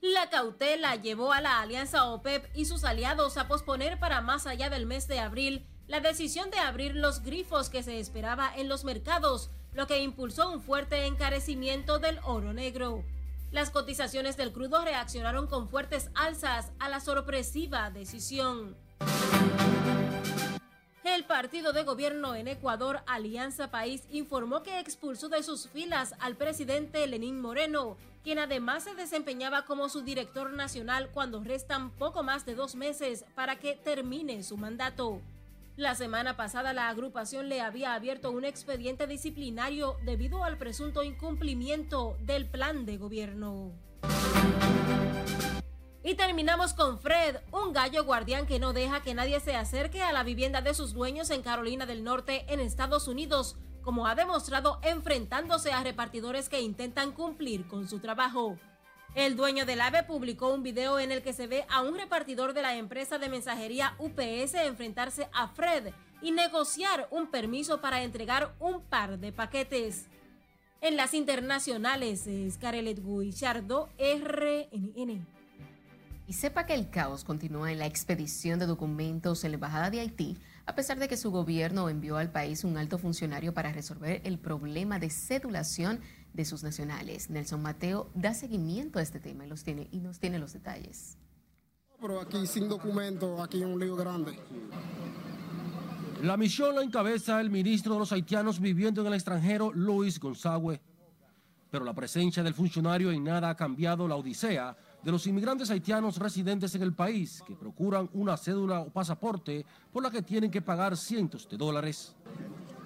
La 0.01 0.31
cautela 0.31 0.97
llevó 0.97 1.33
a 1.33 1.41
la 1.41 1.61
alianza 1.61 2.07
OPEP 2.07 2.47
y 2.57 2.65
sus 2.65 2.85
aliados 2.85 3.37
a 3.37 3.47
posponer 3.47 3.99
para 3.99 4.21
más 4.23 4.47
allá 4.47 4.71
del 4.71 4.87
mes 4.87 5.07
de 5.07 5.21
abril 5.21 5.67
la 5.87 6.01
decisión 6.01 6.51
de 6.51 6.59
abrir 6.59 6.97
los 6.97 7.23
grifos 7.23 7.69
que 7.69 7.83
se 7.83 7.99
esperaba 8.01 8.51
en 8.57 8.69
los 8.69 8.85
mercados, 8.85 9.51
lo 9.73 9.87
que 9.87 10.03
impulsó 10.03 10.51
un 10.51 10.63
fuerte 10.63 11.07
encarecimiento 11.07 11.99
del 11.99 12.19
oro 12.25 12.53
negro. 12.53 13.05
Las 13.51 13.71
cotizaciones 13.71 14.37
del 14.37 14.53
crudo 14.53 14.85
reaccionaron 14.85 15.49
con 15.49 15.69
fuertes 15.69 16.11
alzas 16.15 16.73
a 16.79 16.89
la 16.89 17.01
sorpresiva 17.01 17.91
decisión. 17.91 18.77
El 21.21 21.25
partido 21.25 21.73
de 21.73 21.83
gobierno 21.83 22.35
en 22.35 22.47
Ecuador, 22.47 23.01
Alianza 23.07 23.71
País, 23.71 24.05
informó 24.11 24.63
que 24.63 24.79
expulsó 24.79 25.29
de 25.29 25.43
sus 25.43 25.69
filas 25.69 26.15
al 26.21 26.37
presidente 26.37 27.07
Lenín 27.07 27.41
Moreno, 27.41 27.97
quien 28.23 28.39
además 28.39 28.85
se 28.85 28.95
desempeñaba 28.95 29.65
como 29.65 29.89
su 29.89 30.03
director 30.03 30.53
nacional 30.53 31.11
cuando 31.13 31.43
restan 31.43 31.91
poco 31.91 32.23
más 32.23 32.47
de 32.47 32.55
dos 32.55 32.75
meses 32.75 33.25
para 33.35 33.57
que 33.57 33.75
termine 33.75 34.43
su 34.43 34.57
mandato. 34.57 35.21
La 35.77 35.95
semana 35.95 36.37
pasada 36.37 36.73
la 36.73 36.89
agrupación 36.89 37.49
le 37.49 37.61
había 37.61 37.95
abierto 37.95 38.31
un 38.31 38.45
expediente 38.45 39.07
disciplinario 39.07 39.97
debido 40.05 40.45
al 40.45 40.59
presunto 40.59 41.03
incumplimiento 41.03 42.17
del 42.21 42.47
plan 42.47 42.87
de 42.87 42.99
gobierno. 42.99 43.73
Y 46.03 46.15
terminamos 46.15 46.73
con 46.73 46.99
Fred, 46.99 47.37
un 47.53 47.75
gallo 47.75 48.05
guardián 48.05 48.47
que 48.47 48.59
no 48.59 48.73
deja 48.73 49.03
que 49.03 49.13
nadie 49.13 49.39
se 49.41 49.55
acerque 49.55 50.03
a 50.03 50.13
la 50.13 50.23
vivienda 50.23 50.63
de 50.63 50.73
sus 50.73 50.95
dueños 50.95 51.29
en 51.29 51.43
Carolina 51.43 51.85
del 51.85 52.05
Norte, 52.05 52.47
en 52.49 52.59
Estados 52.59 53.07
Unidos, 53.07 53.57
como 53.83 54.07
ha 54.07 54.15
demostrado 54.15 54.81
enfrentándose 54.83 55.73
a 55.73 55.83
repartidores 55.83 56.49
que 56.49 56.63
intentan 56.63 57.13
cumplir 57.13 57.69
con 57.69 57.87
su 57.87 57.99
trabajo. 57.99 58.59
El 59.15 59.37
dueño 59.37 59.67
del 59.67 59.83
ave 59.83 60.03
publicó 60.03 60.49
un 60.55 60.63
video 60.63 60.99
en 60.99 61.13
el 61.13 61.23
que 61.23 61.35
se 61.35 61.47
ve 61.47 61.67
a 61.69 61.83
un 61.83 61.99
repartidor 61.99 62.55
de 62.55 62.63
la 62.63 62.77
empresa 62.77 63.19
de 63.19 63.29
mensajería 63.29 63.95
UPS 63.99 64.55
enfrentarse 64.55 65.29
a 65.35 65.49
Fred 65.49 65.93
y 66.23 66.31
negociar 66.31 67.09
un 67.11 67.31
permiso 67.31 67.83
para 67.83 68.03
entregar 68.03 68.55
un 68.59 68.81
par 68.81 69.19
de 69.19 69.33
paquetes. 69.33 70.07
En 70.81 70.97
las 70.97 71.13
internacionales, 71.13 72.27
Scarlett 72.51 73.01
Guichardo, 73.05 73.91
RNN. 73.99 75.40
Y 76.31 76.35
sepa 76.35 76.65
que 76.65 76.75
el 76.75 76.91
caos 76.91 77.25
continúa 77.25 77.73
en 77.73 77.81
la 77.81 77.87
expedición 77.87 78.61
de 78.61 78.67
documentos 78.67 79.43
en 79.43 79.51
la 79.51 79.57
Embajada 79.57 79.91
de 79.91 79.99
Haití, 79.99 80.39
a 80.65 80.77
pesar 80.77 80.97
de 81.01 81.09
que 81.09 81.17
su 81.17 81.33
gobierno 81.33 81.89
envió 81.89 82.19
al 82.19 82.31
país 82.31 82.63
un 82.63 82.77
alto 82.77 82.99
funcionario 82.99 83.53
para 83.53 83.73
resolver 83.73 84.21
el 84.23 84.39
problema 84.39 85.01
de 85.01 85.11
cedulación 85.11 85.99
de 86.33 86.45
sus 86.45 86.63
nacionales. 86.63 87.31
Nelson 87.31 87.61
Mateo 87.61 88.13
da 88.15 88.33
seguimiento 88.33 89.01
a 89.01 89.03
este 89.03 89.19
tema 89.19 89.45
y, 89.45 89.49
los 89.49 89.65
tiene, 89.65 89.89
y 89.91 89.99
nos 89.99 90.21
tiene 90.21 90.39
los 90.39 90.53
detalles. 90.53 91.19
Pero 92.01 92.21
aquí 92.21 92.47
sin 92.47 92.69
documento, 92.69 93.43
aquí 93.43 93.65
un 93.65 93.81
lío 93.81 93.97
grande. 93.97 94.39
La 96.23 96.37
misión 96.37 96.77
la 96.77 96.85
encabeza 96.85 97.41
el 97.41 97.51
ministro 97.51 97.95
de 97.95 97.99
los 97.99 98.13
haitianos 98.13 98.61
viviendo 98.61 99.01
en 99.01 99.09
el 99.09 99.15
extranjero, 99.15 99.73
Luis 99.73 100.21
González. 100.21 100.81
Pero 101.73 101.85
la 101.85 101.93
presencia 101.93 102.45
del 102.45 102.55
funcionario 102.55 103.11
en 103.11 103.25
nada 103.25 103.51
ha 103.51 103.57
cambiado 103.57 104.07
la 104.07 104.15
odisea 104.15 104.77
de 105.03 105.11
los 105.11 105.27
inmigrantes 105.27 105.71
haitianos 105.71 106.19
residentes 106.19 106.75
en 106.75 106.83
el 106.83 106.93
país 106.93 107.43
que 107.47 107.57
procuran 107.57 108.09
una 108.13 108.37
cédula 108.37 108.81
o 108.81 108.91
pasaporte 108.91 109.65
por 109.93 110.03
la 110.03 110.11
que 110.11 110.23
tienen 110.23 110.51
que 110.51 110.63
pagar 110.63 110.97
cientos 110.97 111.49
de 111.49 111.57
dólares. 111.57 112.15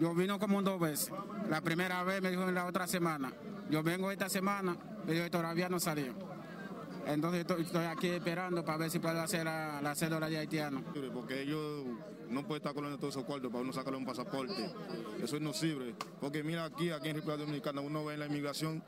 Yo 0.00 0.14
vino 0.14 0.38
como 0.38 0.62
dos 0.62 0.80
veces. 0.80 1.12
La 1.48 1.60
primera 1.60 2.02
vez 2.02 2.20
me 2.22 2.30
dijo 2.30 2.48
en 2.48 2.54
la 2.54 2.66
otra 2.66 2.86
semana. 2.86 3.32
Yo 3.70 3.82
vengo 3.82 4.10
esta 4.10 4.28
semana, 4.28 4.76
pero 5.06 5.30
todavía 5.30 5.68
no 5.68 5.80
salió. 5.80 6.14
Entonces 7.06 7.44
estoy 7.58 7.84
aquí 7.84 8.08
esperando 8.08 8.64
para 8.64 8.78
ver 8.78 8.90
si 8.90 8.98
puedo 8.98 9.20
hacer 9.20 9.44
la, 9.44 9.94
cédula 9.94 10.28
de 10.28 10.38
haitiano. 10.38 10.82
Porque 11.12 11.42
ellos 11.42 11.84
no 12.30 12.42
pueden 12.46 12.62
estar 12.62 12.74
colando 12.74 12.98
todos 12.98 13.14
esos 13.14 13.24
cuartos 13.24 13.50
para 13.50 13.62
uno 13.62 13.72
sacarle 13.72 13.98
un 13.98 14.06
pasaporte. 14.06 14.70
Eso 15.22 15.36
es 15.36 15.42
no 15.42 15.52
sirve. 15.52 15.94
Porque 16.20 16.42
mira 16.42 16.64
aquí, 16.64 16.90
aquí 16.90 17.08
en 17.08 17.16
República 17.16 17.42
Dominicana, 17.42 17.80
uno 17.80 18.04
ve 18.04 18.14
en 18.14 18.20
la 18.20 18.26
inmigración 18.26 18.82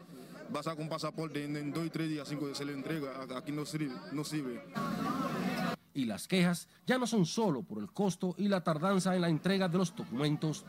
va 0.54 0.61
a 0.61 0.62
sacar 0.62 0.80
un 0.80 0.88
pasaporte 0.88 1.44
en, 1.44 1.72
dos 1.72 1.87
y 1.87 1.90
tres 1.90 2.09
días, 2.09 2.28
cinco 2.28 2.46
días 2.46 2.59
se 2.59 2.64
le 2.64 2.72
entrega, 2.72 3.26
aquí 3.37 3.52
no 3.52 3.64
sirve, 3.64 3.94
no 4.12 4.24
sirve. 4.24 4.62
Y 5.94 6.04
las 6.04 6.28
quejas 6.28 6.68
ya 6.87 6.98
no 6.98 7.06
son 7.06 7.24
solo 7.24 7.62
por 7.62 7.78
el 7.78 7.90
costo 7.92 8.35
y 8.37 8.48
la 8.48 8.62
tardanza 8.62 9.14
en 9.14 9.22
la 9.22 9.28
entrega 9.28 9.68
de 9.68 9.78
los 9.78 9.94
documentos. 9.94 10.64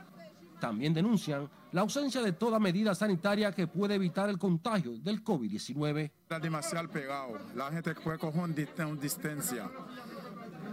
También 0.60 0.94
denuncian 0.94 1.50
la 1.72 1.82
ausencia 1.82 2.22
de 2.22 2.32
toda 2.32 2.60
medida 2.60 2.96
sanitaria 2.96 3.52
que 3.52 3.68
puede 3.68 3.96
evitar 3.96 4.30
el 4.30 4.40
contagio 4.40 4.98
del 4.98 5.24
COVID-19. 5.24 6.12
Está 6.22 6.40
demasiado 6.40 6.90
pegado, 6.90 7.38
la 7.56 7.72
gente 7.72 7.94
puede 7.94 8.18
coger 8.18 8.42
una 8.42 8.96
distancia. 9.00 9.70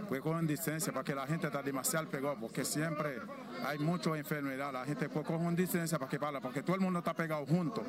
pues 0.09 0.21
cogen 0.21 0.47
licencia 0.47 0.93
para 0.93 1.03
que 1.03 1.13
la 1.13 1.27
gente 1.27 1.47
está 1.47 1.61
demasiado 1.61 2.07
pegado, 2.07 2.37
porque 2.39 2.63
siempre 2.63 3.21
hay 3.65 3.77
mucha 3.79 4.15
enfermedad. 4.17 4.71
La 4.71 4.85
gente 4.85 5.09
pues 5.09 5.25
cogen 5.25 5.55
licencia 5.55 5.99
para 5.99 6.09
que 6.09 6.17
vaya, 6.17 6.39
porque 6.39 6.63
todo 6.63 6.75
el 6.75 6.81
mundo 6.81 6.99
está 6.99 7.13
pegado 7.13 7.45
junto. 7.45 7.83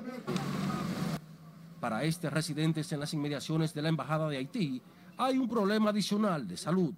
Para 1.87 2.03
este 2.03 2.29
residentes 2.31 2.90
en 2.90 2.99
las 2.99 3.14
inmediaciones 3.14 3.72
de 3.72 3.81
la 3.81 3.88
Embajada 3.88 4.29
de 4.29 4.38
Haití 4.38 4.83
hay 5.16 5.38
un 5.38 5.49
problema 5.49 5.90
adicional 5.90 6.49
de 6.49 6.57
salud, 6.57 6.92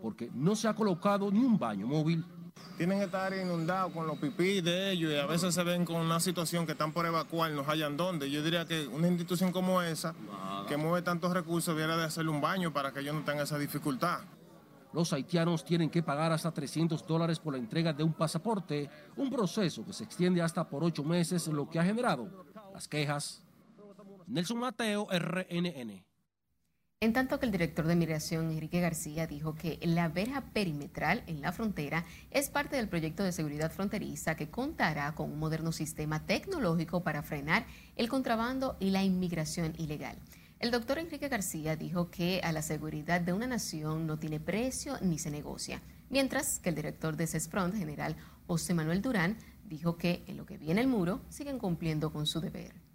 porque 0.00 0.30
no 0.32 0.54
se 0.54 0.68
ha 0.68 0.74
colocado 0.74 1.28
ni 1.32 1.40
un 1.40 1.58
baño 1.58 1.88
móvil. 1.88 2.24
Tienen 2.76 3.00
que 3.00 3.06
estar 3.06 3.32
inundados 3.36 3.92
con 3.92 4.06
los 4.06 4.16
pipí 4.18 4.60
de 4.60 4.92
ellos 4.92 5.10
y 5.10 5.16
a 5.16 5.26
veces 5.26 5.52
se 5.52 5.64
ven 5.64 5.84
con 5.84 5.96
una 5.96 6.20
situación 6.20 6.66
que 6.66 6.70
están 6.70 6.92
por 6.92 7.04
evacuar, 7.04 7.50
no 7.50 7.64
hayan 7.66 7.96
dónde. 7.96 8.30
Yo 8.30 8.40
diría 8.40 8.64
que 8.64 8.86
una 8.86 9.08
institución 9.08 9.50
como 9.50 9.82
esa, 9.82 10.14
que 10.68 10.76
mueve 10.76 11.02
tantos 11.02 11.32
recursos, 11.32 11.74
debiera 11.74 11.96
de 11.96 12.04
hacerle 12.04 12.30
un 12.30 12.40
baño 12.40 12.72
para 12.72 12.92
que 12.92 13.00
ellos 13.00 13.16
no 13.16 13.24
tengan 13.24 13.42
esa 13.42 13.58
dificultad. 13.58 14.20
Los 14.92 15.12
haitianos 15.12 15.64
tienen 15.64 15.90
que 15.90 16.04
pagar 16.04 16.30
hasta 16.30 16.52
300 16.52 17.04
dólares 17.04 17.40
por 17.40 17.54
la 17.54 17.58
entrega 17.58 17.92
de 17.92 18.04
un 18.04 18.12
pasaporte, 18.12 18.88
un 19.16 19.30
proceso 19.30 19.84
que 19.84 19.92
se 19.92 20.04
extiende 20.04 20.40
hasta 20.40 20.62
por 20.68 20.84
ocho 20.84 21.02
meses, 21.02 21.48
lo 21.48 21.68
que 21.68 21.80
ha 21.80 21.84
generado 21.84 22.46
las 22.72 22.86
quejas. 22.86 23.42
Nelson 24.28 24.58
Mateo, 24.58 25.08
RNN. 25.10 26.04
En 27.00 27.12
tanto 27.14 27.38
que 27.38 27.46
el 27.46 27.52
director 27.52 27.86
de 27.86 27.96
Migración, 27.96 28.50
Enrique 28.50 28.78
García, 28.78 29.26
dijo 29.26 29.54
que 29.54 29.78
la 29.82 30.08
verja 30.08 30.52
perimetral 30.52 31.22
en 31.26 31.40
la 31.40 31.52
frontera 31.52 32.04
es 32.30 32.50
parte 32.50 32.76
del 32.76 32.90
proyecto 32.90 33.22
de 33.22 33.32
seguridad 33.32 33.72
fronteriza 33.72 34.34
que 34.34 34.50
contará 34.50 35.14
con 35.14 35.32
un 35.32 35.38
moderno 35.38 35.72
sistema 35.72 36.26
tecnológico 36.26 37.02
para 37.02 37.22
frenar 37.22 37.64
el 37.96 38.10
contrabando 38.10 38.76
y 38.80 38.90
la 38.90 39.02
inmigración 39.02 39.72
ilegal. 39.78 40.18
El 40.58 40.72
doctor 40.72 40.98
Enrique 40.98 41.28
García 41.28 41.76
dijo 41.76 42.10
que 42.10 42.42
a 42.44 42.52
la 42.52 42.60
seguridad 42.60 43.22
de 43.22 43.32
una 43.32 43.46
nación 43.46 44.06
no 44.06 44.18
tiene 44.18 44.40
precio 44.40 44.98
ni 45.00 45.18
se 45.18 45.30
negocia, 45.30 45.80
mientras 46.10 46.58
que 46.58 46.68
el 46.68 46.74
director 46.74 47.16
de 47.16 47.28
CESFRONT, 47.28 47.76
general 47.76 48.16
José 48.46 48.74
Manuel 48.74 49.00
Durán, 49.00 49.38
dijo 49.64 49.96
que 49.96 50.22
en 50.26 50.36
lo 50.36 50.44
que 50.44 50.58
viene 50.58 50.82
el 50.82 50.88
muro 50.88 51.22
siguen 51.30 51.58
cumpliendo 51.58 52.12
con 52.12 52.26
su 52.26 52.40
deber. 52.40 52.87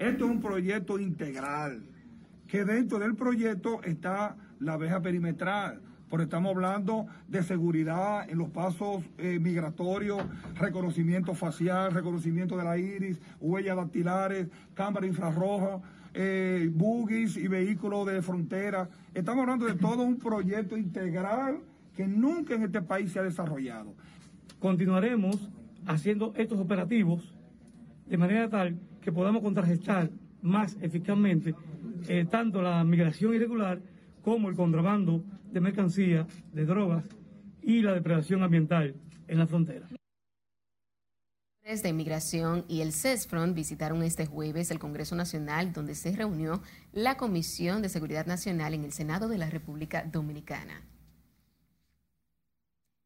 Esto 0.00 0.24
es 0.24 0.30
un 0.30 0.40
proyecto 0.40 0.98
integral, 0.98 1.82
que 2.46 2.64
dentro 2.64 2.98
del 2.98 3.14
proyecto 3.16 3.82
está 3.82 4.34
la 4.58 4.72
abeja 4.72 5.02
perimetral, 5.02 5.82
porque 6.08 6.24
estamos 6.24 6.54
hablando 6.54 7.06
de 7.28 7.42
seguridad 7.42 8.26
en 8.30 8.38
los 8.38 8.48
pasos 8.48 9.04
eh, 9.18 9.38
migratorios, 9.38 10.22
reconocimiento 10.54 11.34
facial, 11.34 11.92
reconocimiento 11.92 12.56
de 12.56 12.64
la 12.64 12.78
iris, 12.78 13.20
huellas 13.40 13.76
dactilares, 13.76 14.48
cámara 14.72 15.06
infrarroja, 15.06 15.82
eh, 16.14 16.70
buggies 16.72 17.36
y 17.36 17.46
vehículos 17.46 18.06
de 18.06 18.22
frontera. 18.22 18.88
Estamos 19.12 19.42
hablando 19.42 19.66
de 19.66 19.74
todo 19.74 20.02
un 20.02 20.16
proyecto 20.16 20.78
integral 20.78 21.58
que 21.94 22.08
nunca 22.08 22.54
en 22.54 22.62
este 22.62 22.80
país 22.80 23.12
se 23.12 23.18
ha 23.18 23.22
desarrollado. 23.22 23.92
Continuaremos 24.60 25.50
haciendo 25.84 26.32
estos 26.36 26.58
operativos 26.58 27.34
de 28.06 28.16
manera 28.16 28.48
tal 28.48 28.80
que 29.00 29.12
podamos 29.12 29.42
contrarrestar 29.42 30.10
más 30.42 30.76
eficazmente 30.80 31.54
eh, 32.08 32.26
tanto 32.30 32.62
la 32.62 32.82
migración 32.84 33.34
irregular 33.34 33.80
como 34.22 34.48
el 34.48 34.56
contrabando 34.56 35.24
de 35.52 35.60
mercancías, 35.60 36.26
de 36.52 36.64
drogas 36.64 37.04
y 37.62 37.82
la 37.82 37.92
depredación 37.92 38.42
ambiental 38.42 38.94
en 39.28 39.38
la 39.38 39.46
frontera 39.46 39.86
de 41.78 41.88
Inmigración 41.88 42.64
y 42.66 42.80
el 42.80 42.92
CESFRONT 42.92 43.54
visitaron 43.54 44.02
este 44.02 44.26
jueves 44.26 44.72
el 44.72 44.80
Congreso 44.80 45.14
Nacional, 45.14 45.72
donde 45.72 45.94
se 45.94 46.10
reunió 46.10 46.62
la 46.92 47.16
Comisión 47.16 47.80
de 47.80 47.88
Seguridad 47.88 48.26
Nacional 48.26 48.74
en 48.74 48.82
el 48.82 48.92
Senado 48.92 49.28
de 49.28 49.38
la 49.38 49.48
República 49.48 50.02
Dominicana. 50.02 50.82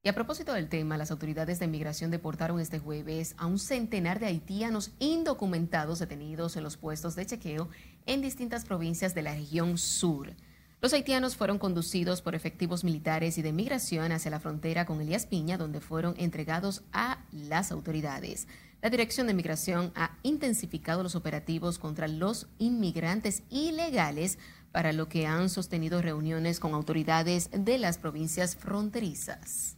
Y 0.05 0.09
a 0.11 0.15
propósito 0.15 0.53
del 0.53 0.69
tema, 0.69 0.99
las 0.99 1.11
autoridades 1.11 1.59
de 1.59 1.65
inmigración 1.65 2.11
deportaron 2.11 2.61
este 2.61 2.79
jueves 2.79 3.35
a 3.39 3.47
un 3.47 3.59
centenar 3.59 4.21
de 4.21 4.27
haitianos 4.27 4.91
indocumentados 4.99 5.99
detenidos 5.99 6.59
en 6.59 6.63
los 6.63 6.77
puestos 6.77 7.17
de 7.17 7.25
chequeo 7.25 7.71
en 8.05 8.21
distintas 8.21 8.67
provincias 8.67 9.15
de 9.15 9.23
la 9.23 9.33
región 9.33 9.79
sur. 9.79 10.35
Los 10.83 10.93
haitianos 10.93 11.37
fueron 11.37 11.59
conducidos 11.59 12.21
por 12.21 12.35
efectivos 12.35 12.85
militares 12.85 13.39
y 13.39 13.43
de 13.43 13.55
migración 13.55 14.13
hacia 14.13 14.31
la 14.31 14.41
frontera 14.41 14.85
con 14.85 15.01
Elías 15.01 15.25
Piña, 15.25 15.57
donde 15.57 15.81
fueron 15.81 16.15
entregados 16.19 16.83
a 16.93 17.25
las 17.33 17.73
autoridades. 17.73 18.47
La 18.83 18.91
Dirección 18.91 19.27
de 19.27 19.33
Migración 19.33 19.91
ha 19.95 20.19
intensificado 20.23 21.03
los 21.03 21.15
operativos 21.15 21.79
contra 21.79 22.09
los 22.09 22.47
inmigrantes 22.59 23.43
ilegales, 23.49 24.39
para 24.71 24.93
lo 24.93 25.09
que 25.09 25.25
han 25.25 25.49
sostenido 25.49 26.03
reuniones 26.03 26.59
con 26.59 26.75
autoridades 26.75 27.49
de 27.53 27.79
las 27.79 27.97
provincias 27.97 28.57
fronterizas. 28.57 29.74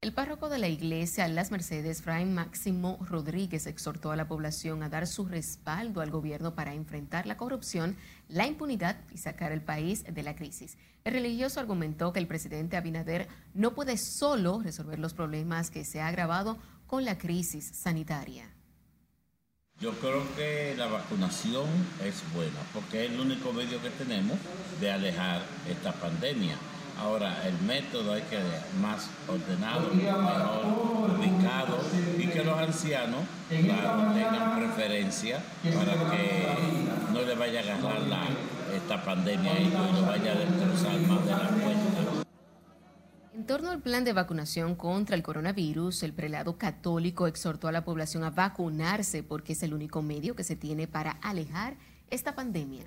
El 0.00 0.12
párroco 0.12 0.48
de 0.48 0.58
la 0.58 0.68
iglesia 0.68 1.26
Las 1.26 1.50
Mercedes, 1.50 2.02
Fray 2.02 2.24
Máximo 2.24 3.04
Rodríguez, 3.04 3.66
exhortó 3.66 4.12
a 4.12 4.16
la 4.16 4.28
población 4.28 4.84
a 4.84 4.88
dar 4.88 5.08
su 5.08 5.26
respaldo 5.26 6.00
al 6.00 6.12
gobierno 6.12 6.54
para 6.54 6.72
enfrentar 6.72 7.26
la 7.26 7.36
corrupción, 7.36 7.96
la 8.28 8.46
impunidad 8.46 8.96
y 9.12 9.18
sacar 9.18 9.50
el 9.50 9.60
país 9.60 10.04
de 10.04 10.22
la 10.22 10.36
crisis. 10.36 10.78
El 11.02 11.14
religioso 11.14 11.58
argumentó 11.58 12.12
que 12.12 12.20
el 12.20 12.28
presidente 12.28 12.76
Abinader 12.76 13.26
no 13.54 13.74
puede 13.74 13.96
solo 13.96 14.60
resolver 14.62 15.00
los 15.00 15.14
problemas 15.14 15.68
que 15.68 15.84
se 15.84 16.00
ha 16.00 16.06
agravado 16.06 16.58
con 16.86 17.04
la 17.04 17.18
crisis 17.18 17.68
sanitaria. 17.74 18.48
Yo 19.80 19.90
creo 19.98 20.22
que 20.36 20.76
la 20.78 20.86
vacunación 20.86 21.66
es 22.04 22.22
buena 22.32 22.60
porque 22.72 23.04
es 23.04 23.10
el 23.10 23.18
único 23.18 23.52
medio 23.52 23.82
que 23.82 23.90
tenemos 23.90 24.38
de 24.80 24.92
alejar 24.92 25.42
esta 25.68 25.92
pandemia 25.92 26.56
Ahora, 26.98 27.46
el 27.46 27.56
método 27.60 28.12
hay 28.12 28.22
que 28.22 28.38
más 28.80 29.08
ordenado, 29.28 29.88
mejor 29.94 31.10
ubicado 31.16 31.78
y 32.18 32.26
que 32.26 32.42
los 32.42 32.58
ancianos, 32.58 33.20
tengan 33.48 34.56
preferencia 34.56 35.40
para 35.62 36.10
que 36.10 36.46
no 37.12 37.22
le 37.22 37.34
vaya 37.36 37.60
a 37.60 37.62
agarrar 37.62 38.00
la, 38.02 38.22
esta 38.74 39.02
pandemia 39.04 39.60
y 39.60 39.68
no 39.68 40.02
vaya 40.06 40.32
a 40.32 40.34
destrozar 40.34 40.98
más 41.00 41.24
de 41.24 41.30
la 41.30 41.48
cuenta. 41.48 42.18
En 43.32 43.46
torno 43.46 43.70
al 43.70 43.80
plan 43.80 44.02
de 44.02 44.12
vacunación 44.12 44.74
contra 44.74 45.14
el 45.14 45.22
coronavirus, 45.22 46.02
el 46.02 46.12
prelado 46.12 46.58
católico 46.58 47.28
exhortó 47.28 47.68
a 47.68 47.72
la 47.72 47.84
población 47.84 48.24
a 48.24 48.30
vacunarse 48.30 49.22
porque 49.22 49.52
es 49.52 49.62
el 49.62 49.72
único 49.72 50.02
medio 50.02 50.34
que 50.34 50.42
se 50.42 50.56
tiene 50.56 50.88
para 50.88 51.12
alejar 51.12 51.76
esta 52.10 52.34
pandemia. 52.34 52.86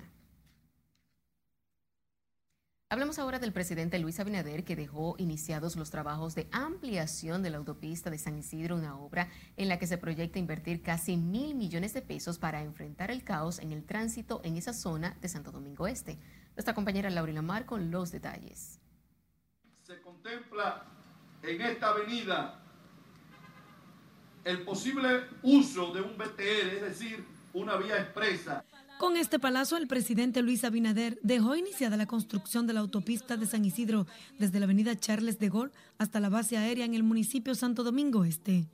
Hablamos 2.92 3.18
ahora 3.18 3.38
del 3.38 3.54
presidente 3.54 3.98
Luis 3.98 4.20
Abinader, 4.20 4.64
que 4.64 4.76
dejó 4.76 5.14
iniciados 5.16 5.76
los 5.76 5.90
trabajos 5.90 6.34
de 6.34 6.46
ampliación 6.52 7.42
de 7.42 7.48
la 7.48 7.56
autopista 7.56 8.10
de 8.10 8.18
San 8.18 8.36
Isidro, 8.36 8.76
una 8.76 8.98
obra 8.98 9.30
en 9.56 9.70
la 9.70 9.78
que 9.78 9.86
se 9.86 9.96
proyecta 9.96 10.38
invertir 10.38 10.82
casi 10.82 11.16
mil 11.16 11.54
millones 11.54 11.94
de 11.94 12.02
pesos 12.02 12.38
para 12.38 12.60
enfrentar 12.60 13.10
el 13.10 13.24
caos 13.24 13.60
en 13.60 13.72
el 13.72 13.86
tránsito 13.86 14.42
en 14.44 14.58
esa 14.58 14.74
zona 14.74 15.16
de 15.22 15.28
Santo 15.30 15.52
Domingo 15.52 15.86
Este. 15.86 16.18
Nuestra 16.54 16.74
compañera 16.74 17.08
Laura 17.08 17.32
Lamar 17.32 17.64
con 17.64 17.90
los 17.90 18.12
detalles. 18.12 18.78
Se 19.80 19.98
contempla 20.02 20.84
en 21.42 21.62
esta 21.62 21.88
avenida 21.88 22.62
el 24.44 24.64
posible 24.64 25.28
uso 25.42 25.94
de 25.94 26.02
un 26.02 26.18
BTR, 26.18 26.74
es 26.74 26.82
decir, 26.82 27.24
una 27.54 27.76
vía 27.76 27.96
expresa 27.96 28.62
con 29.02 29.16
este 29.16 29.40
palazo, 29.40 29.76
el 29.78 29.88
presidente 29.88 30.42
Luis 30.42 30.62
Abinader 30.62 31.18
dejó 31.24 31.56
iniciada 31.56 31.96
la 31.96 32.06
construcción 32.06 32.68
de 32.68 32.72
la 32.72 32.78
autopista 32.78 33.36
de 33.36 33.46
San 33.46 33.64
Isidro 33.64 34.06
desde 34.38 34.60
la 34.60 34.66
avenida 34.66 34.94
Charles 34.94 35.40
de 35.40 35.48
Gaulle 35.48 35.72
hasta 35.98 36.20
la 36.20 36.28
base 36.28 36.56
aérea 36.56 36.84
en 36.84 36.94
el 36.94 37.02
municipio 37.02 37.56
Santo 37.56 37.82
Domingo 37.82 38.24
Este. 38.24 38.68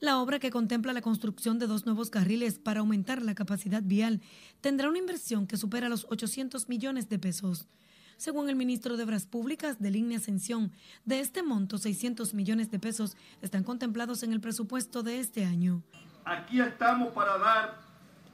La 0.00 0.18
obra 0.18 0.40
que 0.40 0.50
contempla 0.50 0.92
la 0.92 1.00
construcción 1.00 1.60
de 1.60 1.68
dos 1.68 1.86
nuevos 1.86 2.10
carriles 2.10 2.58
para 2.58 2.80
aumentar 2.80 3.22
la 3.22 3.36
capacidad 3.36 3.84
vial 3.84 4.20
tendrá 4.60 4.88
una 4.88 4.98
inversión 4.98 5.46
que 5.46 5.56
supera 5.56 5.88
los 5.88 6.08
800 6.10 6.68
millones 6.68 7.08
de 7.08 7.20
pesos. 7.20 7.68
Según 8.16 8.48
el 8.48 8.56
ministro 8.56 8.96
de 8.96 9.04
Obras 9.04 9.26
Públicas 9.26 9.78
de 9.78 9.92
Línea 9.92 10.18
Ascensión, 10.18 10.72
de 11.04 11.20
este 11.20 11.44
monto, 11.44 11.78
600 11.78 12.34
millones 12.34 12.68
de 12.72 12.80
pesos 12.80 13.16
están 13.42 13.62
contemplados 13.62 14.24
en 14.24 14.32
el 14.32 14.40
presupuesto 14.40 15.04
de 15.04 15.20
este 15.20 15.44
año. 15.44 15.84
Aquí 16.24 16.60
estamos 16.60 17.12
para 17.12 17.38
dar 17.38 17.81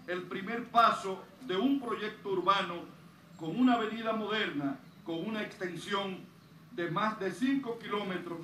el 0.09 0.23
primer 0.23 0.64
paso 0.64 1.23
de 1.47 1.57
un 1.57 1.81
proyecto 1.81 2.31
urbano 2.31 2.77
con 3.37 3.55
una 3.57 3.75
avenida 3.75 4.14
moderna, 4.14 4.79
con 5.05 5.25
una 5.27 5.42
extensión 5.42 6.18
de 6.73 6.90
más 6.90 7.21
de 7.21 7.31
5 7.31 7.79
kilómetros 7.79 8.38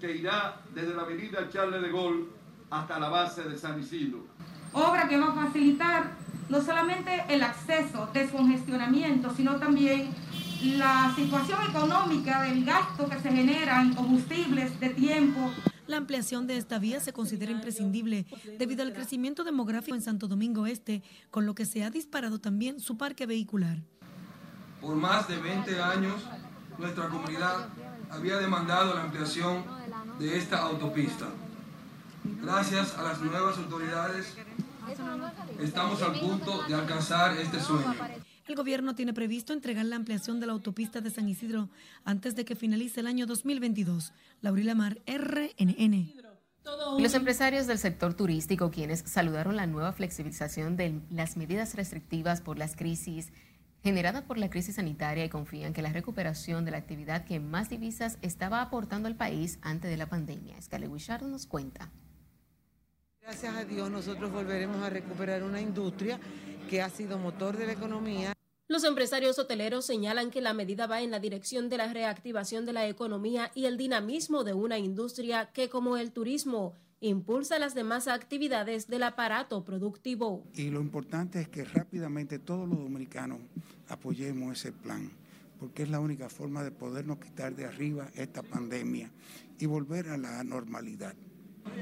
que 0.00 0.16
irá 0.16 0.56
desde 0.74 0.94
la 0.94 1.02
avenida 1.02 1.48
Charles 1.50 1.82
de 1.82 1.92
Gaulle 1.92 2.24
hasta 2.70 2.98
la 2.98 3.10
base 3.10 3.42
de 3.42 3.58
San 3.58 3.78
Isidro. 3.78 4.24
Obra 4.72 5.08
que 5.08 5.18
va 5.18 5.28
a 5.28 5.46
facilitar 5.46 6.12
no 6.48 6.60
solamente 6.62 7.24
el 7.28 7.42
acceso, 7.42 8.08
descongestionamiento, 8.12 9.34
sino 9.34 9.56
también 9.56 10.14
la 10.62 11.12
situación 11.14 11.58
económica 11.68 12.42
del 12.42 12.64
gasto 12.64 13.08
que 13.08 13.18
se 13.18 13.30
genera 13.30 13.82
en 13.82 13.94
combustibles, 13.94 14.78
de 14.80 14.90
tiempo, 14.90 15.50
la 15.90 15.96
ampliación 15.96 16.46
de 16.46 16.56
esta 16.56 16.78
vía 16.78 17.00
se 17.00 17.12
considera 17.12 17.52
imprescindible 17.52 18.24
debido 18.58 18.82
al 18.82 18.92
crecimiento 18.92 19.44
demográfico 19.44 19.96
en 19.96 20.02
Santo 20.02 20.28
Domingo 20.28 20.66
Este, 20.66 21.02
con 21.30 21.44
lo 21.44 21.54
que 21.54 21.66
se 21.66 21.84
ha 21.84 21.90
disparado 21.90 22.40
también 22.40 22.80
su 22.80 22.96
parque 22.96 23.26
vehicular. 23.26 23.78
Por 24.80 24.94
más 24.94 25.28
de 25.28 25.36
20 25.36 25.82
años, 25.82 26.22
nuestra 26.78 27.08
comunidad 27.08 27.68
había 28.08 28.38
demandado 28.38 28.94
la 28.94 29.02
ampliación 29.02 29.64
de 30.18 30.38
esta 30.38 30.62
autopista. 30.62 31.26
Gracias 32.42 32.96
a 32.96 33.02
las 33.02 33.20
nuevas 33.20 33.58
autoridades, 33.58 34.34
estamos 35.58 36.02
al 36.02 36.20
punto 36.20 36.62
de 36.68 36.74
alcanzar 36.74 37.36
este 37.36 37.60
sueño. 37.60 37.94
El 38.50 38.56
gobierno 38.56 38.96
tiene 38.96 39.12
previsto 39.12 39.52
entregar 39.52 39.84
la 39.84 39.94
ampliación 39.94 40.40
de 40.40 40.46
la 40.46 40.52
autopista 40.54 41.00
de 41.00 41.10
San 41.10 41.28
Isidro 41.28 41.68
antes 42.04 42.34
de 42.34 42.44
que 42.44 42.56
finalice 42.56 42.98
el 42.98 43.06
año 43.06 43.24
2022. 43.24 44.12
Laurila 44.40 44.74
Mar, 44.74 44.98
RNN. 45.06 46.12
Los 46.98 47.14
empresarios 47.14 47.68
del 47.68 47.78
sector 47.78 48.14
turístico, 48.14 48.72
quienes 48.72 49.04
saludaron 49.06 49.54
la 49.54 49.68
nueva 49.68 49.92
flexibilización 49.92 50.76
de 50.76 51.00
las 51.10 51.36
medidas 51.36 51.76
restrictivas 51.76 52.40
por 52.40 52.58
las 52.58 52.74
crisis 52.74 53.32
generada 53.84 54.24
por 54.24 54.36
la 54.36 54.50
crisis 54.50 54.74
sanitaria 54.74 55.24
y 55.24 55.28
confían 55.28 55.72
que 55.72 55.80
la 55.80 55.92
recuperación 55.92 56.64
de 56.64 56.72
la 56.72 56.78
actividad 56.78 57.24
que 57.24 57.38
más 57.38 57.70
divisas 57.70 58.18
estaba 58.20 58.62
aportando 58.62 59.06
al 59.06 59.14
país 59.14 59.60
antes 59.62 59.92
de 59.92 59.96
la 59.96 60.06
pandemia. 60.06 60.60
Scale 60.60 60.88
Wishard 60.88 61.22
nos 61.22 61.46
cuenta. 61.46 61.88
Gracias 63.22 63.54
a 63.54 63.64
Dios 63.64 63.88
nosotros 63.92 64.32
volveremos 64.32 64.82
a 64.82 64.90
recuperar 64.90 65.44
una 65.44 65.60
industria 65.60 66.18
que 66.68 66.82
ha 66.82 66.88
sido 66.88 67.16
motor 67.16 67.56
de 67.56 67.66
la 67.66 67.72
economía. 67.72 68.32
Los 68.70 68.84
empresarios 68.84 69.36
hoteleros 69.40 69.84
señalan 69.84 70.30
que 70.30 70.40
la 70.40 70.54
medida 70.54 70.86
va 70.86 71.02
en 71.02 71.10
la 71.10 71.18
dirección 71.18 71.68
de 71.68 71.76
la 71.76 71.92
reactivación 71.92 72.66
de 72.66 72.72
la 72.72 72.86
economía 72.86 73.50
y 73.52 73.64
el 73.64 73.76
dinamismo 73.76 74.44
de 74.44 74.54
una 74.54 74.78
industria 74.78 75.50
que, 75.52 75.68
como 75.68 75.96
el 75.96 76.12
turismo, 76.12 76.76
impulsa 77.00 77.58
las 77.58 77.74
demás 77.74 78.06
actividades 78.06 78.86
del 78.86 79.02
aparato 79.02 79.64
productivo. 79.64 80.44
Y 80.54 80.70
lo 80.70 80.80
importante 80.80 81.40
es 81.40 81.48
que 81.48 81.64
rápidamente 81.64 82.38
todos 82.38 82.68
los 82.68 82.78
dominicanos 82.78 83.40
apoyemos 83.88 84.56
ese 84.56 84.70
plan, 84.70 85.10
porque 85.58 85.82
es 85.82 85.88
la 85.88 85.98
única 85.98 86.28
forma 86.28 86.62
de 86.62 86.70
podernos 86.70 87.18
quitar 87.18 87.56
de 87.56 87.64
arriba 87.64 88.08
esta 88.14 88.44
pandemia 88.44 89.10
y 89.58 89.66
volver 89.66 90.10
a 90.10 90.16
la 90.16 90.44
normalidad. 90.44 91.16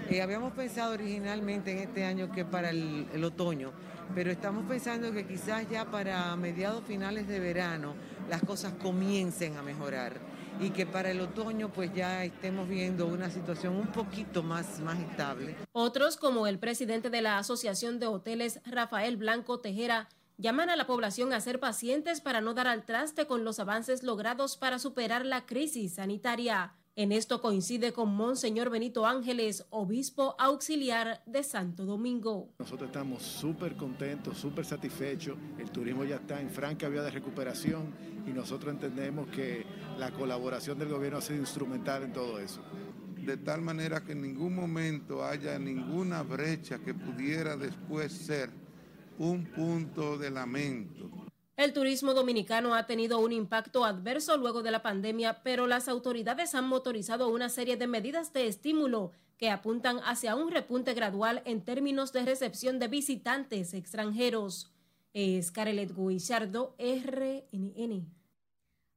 Eh, 0.09 0.23
habíamos 0.23 0.55
pensado 0.55 0.95
originalmente 0.95 1.71
en 1.71 1.79
este 1.81 2.05
año 2.05 2.33
que 2.33 2.47
para 2.47 2.71
el, 2.71 3.07
el 3.13 3.25
otoño, 3.25 3.75
pero 4.15 4.31
estamos 4.31 4.65
pensando 4.67 5.13
que 5.13 5.27
quizás 5.27 5.69
ya 5.71 5.85
para 5.85 6.35
mediados 6.37 6.85
finales 6.85 7.29
de 7.29 7.41
verano 7.41 7.95
las 8.29 8.43
cosas 8.43 8.73
comiencen 8.83 9.57
a 9.57 9.63
mejorar 9.63 10.19
y 10.61 10.71
que 10.71 10.87
para 10.87 11.11
el 11.11 11.21
otoño 11.21 11.69
pues 11.69 11.93
ya 11.95 12.25
estemos 12.25 12.69
viendo 12.69 13.07
una 13.07 13.31
situación 13.31 13.77
un 13.77 13.89
poquito 13.89 14.43
más, 14.43 14.81
más 14.81 14.99
estable. 14.99 15.57
Otros, 15.73 16.17
como 16.17 16.47
el 16.47 16.59
presidente 16.59 17.11
de 17.11 17.23
la 17.23 17.39
Asociación 17.39 17.99
de 18.01 18.07
Hoteles, 18.07 18.61
Rafael 18.65 19.17
Blanco 19.17 19.61
Tejera, 19.61 20.09
llaman 20.37 20.71
a 20.71 20.77
la 20.77 20.87
población 20.87 21.33
a 21.33 21.41
ser 21.41 21.61
pacientes 21.61 22.21
para 22.21 22.41
no 22.41 22.55
dar 22.55 22.67
al 22.67 22.85
traste 22.85 23.27
con 23.27 23.45
los 23.45 23.61
avances 23.61 24.03
logrados 24.03 24.57
para 24.57 24.79
superar 24.79 25.25
la 25.27 25.47
crisis 25.47 25.95
sanitaria. 25.95 26.75
En 26.99 27.13
esto 27.13 27.41
coincide 27.41 27.93
con 27.93 28.13
Monseñor 28.13 28.71
Benito 28.71 29.07
Ángeles, 29.07 29.65
obispo 29.71 30.35
auxiliar 30.37 31.23
de 31.27 31.45
Santo 31.45 31.87
Domingo. 31.87 32.49
Nosotros 32.59 32.89
estamos 32.89 33.23
súper 33.23 33.77
contentos, 33.77 34.37
súper 34.37 34.65
satisfechos. 34.65 35.39
El 35.61 35.71
turismo 35.71 36.03
ya 36.05 36.17
está 36.17 36.41
en 36.41 36.51
franca 36.51 36.89
vía 36.89 37.03
de 37.03 37.13
recuperación 37.13 37.95
y 38.27 38.31
nosotros 38.31 38.75
entendemos 38.75 39.29
que 39.29 39.65
la 39.97 40.11
colaboración 40.11 40.77
del 40.77 40.89
gobierno 40.89 41.19
ha 41.19 41.23
sido 41.23 41.39
instrumental 41.39 42.03
en 42.03 42.13
todo 42.13 42.41
eso. 42.41 42.63
De 43.15 43.37
tal 43.37 43.63
manera 43.63 44.03
que 44.03 44.11
en 44.11 44.23
ningún 44.23 44.57
momento 44.57 45.25
haya 45.25 45.57
ninguna 45.57 46.25
brecha 46.25 46.81
que 46.81 46.95
pudiera 46.95 47.57
después 47.57 48.11
ser 48.13 48.51
un 49.19 49.45
punto 49.45 50.19
de 50.19 50.33
lamento. 50.33 51.28
El 51.59 51.73
turismo 51.73 52.15
dominicano 52.15 52.77
ha 52.77 52.87
tenido 52.87 53.19
un 53.19 53.33
impacto 53.33 53.85
adverso 53.85 54.37
luego 54.37 54.63
de 54.63 54.71
la 54.71 54.81
pandemia, 54.81 55.43
pero 55.43 55.67
las 55.67 55.89
autoridades 55.89 56.55
han 56.55 56.69
motorizado 56.69 57.31
una 57.31 57.49
serie 57.49 57.77
de 57.77 57.89
medidas 57.89 58.33
de 58.33 58.47
estímulo 58.47 59.11
que 59.39 59.51
apuntan 59.51 59.99
hacia 60.05 60.37
un 60.37 60.53
repunte 60.53 60.95
gradual 60.95 61.43
en 61.47 61.65
términos 61.65 62.13
de 62.13 62.25
recepción 62.25 62.79
de 62.79 62.87
visitantes 62.87 63.75
extranjeros. 63.75 64.71
Es 65.13 65.51
Carelet 65.51 65.93
Guillardo, 65.97 66.77
RNN. 66.79 68.18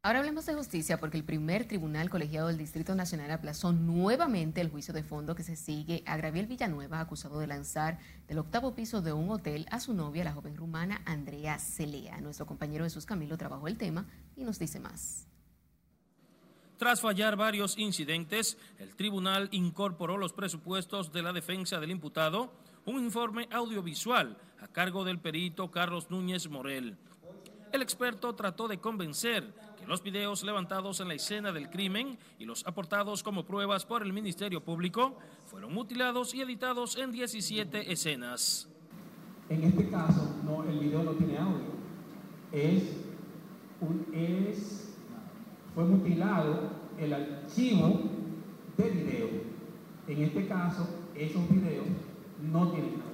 Ahora 0.03 0.17
hablemos 0.17 0.47
de 0.47 0.55
justicia 0.55 0.99
porque 0.99 1.17
el 1.17 1.23
primer 1.23 1.67
tribunal 1.67 2.09
colegiado 2.09 2.47
del 2.47 2.57
Distrito 2.57 2.95
Nacional 2.95 3.29
aplazó 3.29 3.71
nuevamente 3.71 4.59
el 4.59 4.71
juicio 4.71 4.95
de 4.95 5.03
fondo 5.03 5.35
que 5.35 5.43
se 5.43 5.55
sigue 5.55 6.01
a 6.07 6.17
Gabriel 6.17 6.47
Villanueva, 6.47 6.99
acusado 6.99 7.37
de 7.37 7.45
lanzar 7.45 7.99
del 8.27 8.39
octavo 8.39 8.73
piso 8.73 9.03
de 9.03 9.13
un 9.13 9.29
hotel 9.29 9.67
a 9.69 9.79
su 9.79 9.93
novia, 9.93 10.23
la 10.23 10.33
joven 10.33 10.57
rumana 10.57 11.03
Andrea 11.05 11.59
Celea. 11.59 12.19
Nuestro 12.19 12.47
compañero 12.47 12.83
Jesús 12.83 13.05
Camilo 13.05 13.37
trabajó 13.37 13.67
el 13.67 13.77
tema 13.77 14.07
y 14.35 14.43
nos 14.43 14.57
dice 14.57 14.79
más. 14.79 15.27
Tras 16.77 16.99
fallar 16.99 17.35
varios 17.35 17.77
incidentes, 17.77 18.57
el 18.79 18.95
tribunal 18.95 19.49
incorporó 19.51 20.17
los 20.17 20.33
presupuestos 20.33 21.11
de 21.11 21.21
la 21.21 21.31
defensa 21.31 21.79
del 21.79 21.91
imputado, 21.91 22.51
un 22.85 23.03
informe 23.03 23.47
audiovisual 23.51 24.35
a 24.61 24.67
cargo 24.67 25.03
del 25.03 25.19
perito 25.19 25.69
Carlos 25.69 26.09
Núñez 26.09 26.49
Morel. 26.49 26.97
El 27.71 27.81
experto 27.81 28.35
trató 28.35 28.67
de 28.67 28.79
convencer 28.79 29.53
que 29.79 29.87
los 29.87 30.03
videos 30.03 30.43
levantados 30.43 30.99
en 30.99 31.07
la 31.07 31.13
escena 31.13 31.53
del 31.53 31.69
crimen 31.69 32.17
y 32.37 32.43
los 32.43 32.67
aportados 32.67 33.23
como 33.23 33.45
pruebas 33.45 33.85
por 33.85 34.03
el 34.03 34.11
Ministerio 34.11 34.61
Público 34.61 35.17
fueron 35.45 35.73
mutilados 35.73 36.33
y 36.33 36.41
editados 36.41 36.97
en 36.97 37.13
17 37.13 37.91
escenas. 37.91 38.67
En 39.47 39.63
este 39.63 39.89
caso, 39.89 40.35
no, 40.43 40.63
el 40.63 40.79
video 40.79 41.03
no 41.03 41.11
tiene 41.11 41.37
audio. 41.37 41.71
Es, 42.51 42.83
un, 43.79 44.05
es, 44.13 44.93
fue 45.73 45.85
mutilado 45.85 46.71
el 46.97 47.13
archivo 47.13 48.01
de 48.75 48.89
video. 48.89 49.29
En 50.07 50.23
este 50.23 50.45
caso, 50.45 50.89
esos 51.15 51.49
videos 51.49 51.87
no 52.41 52.69
tienen 52.71 52.95
audio. 52.95 53.11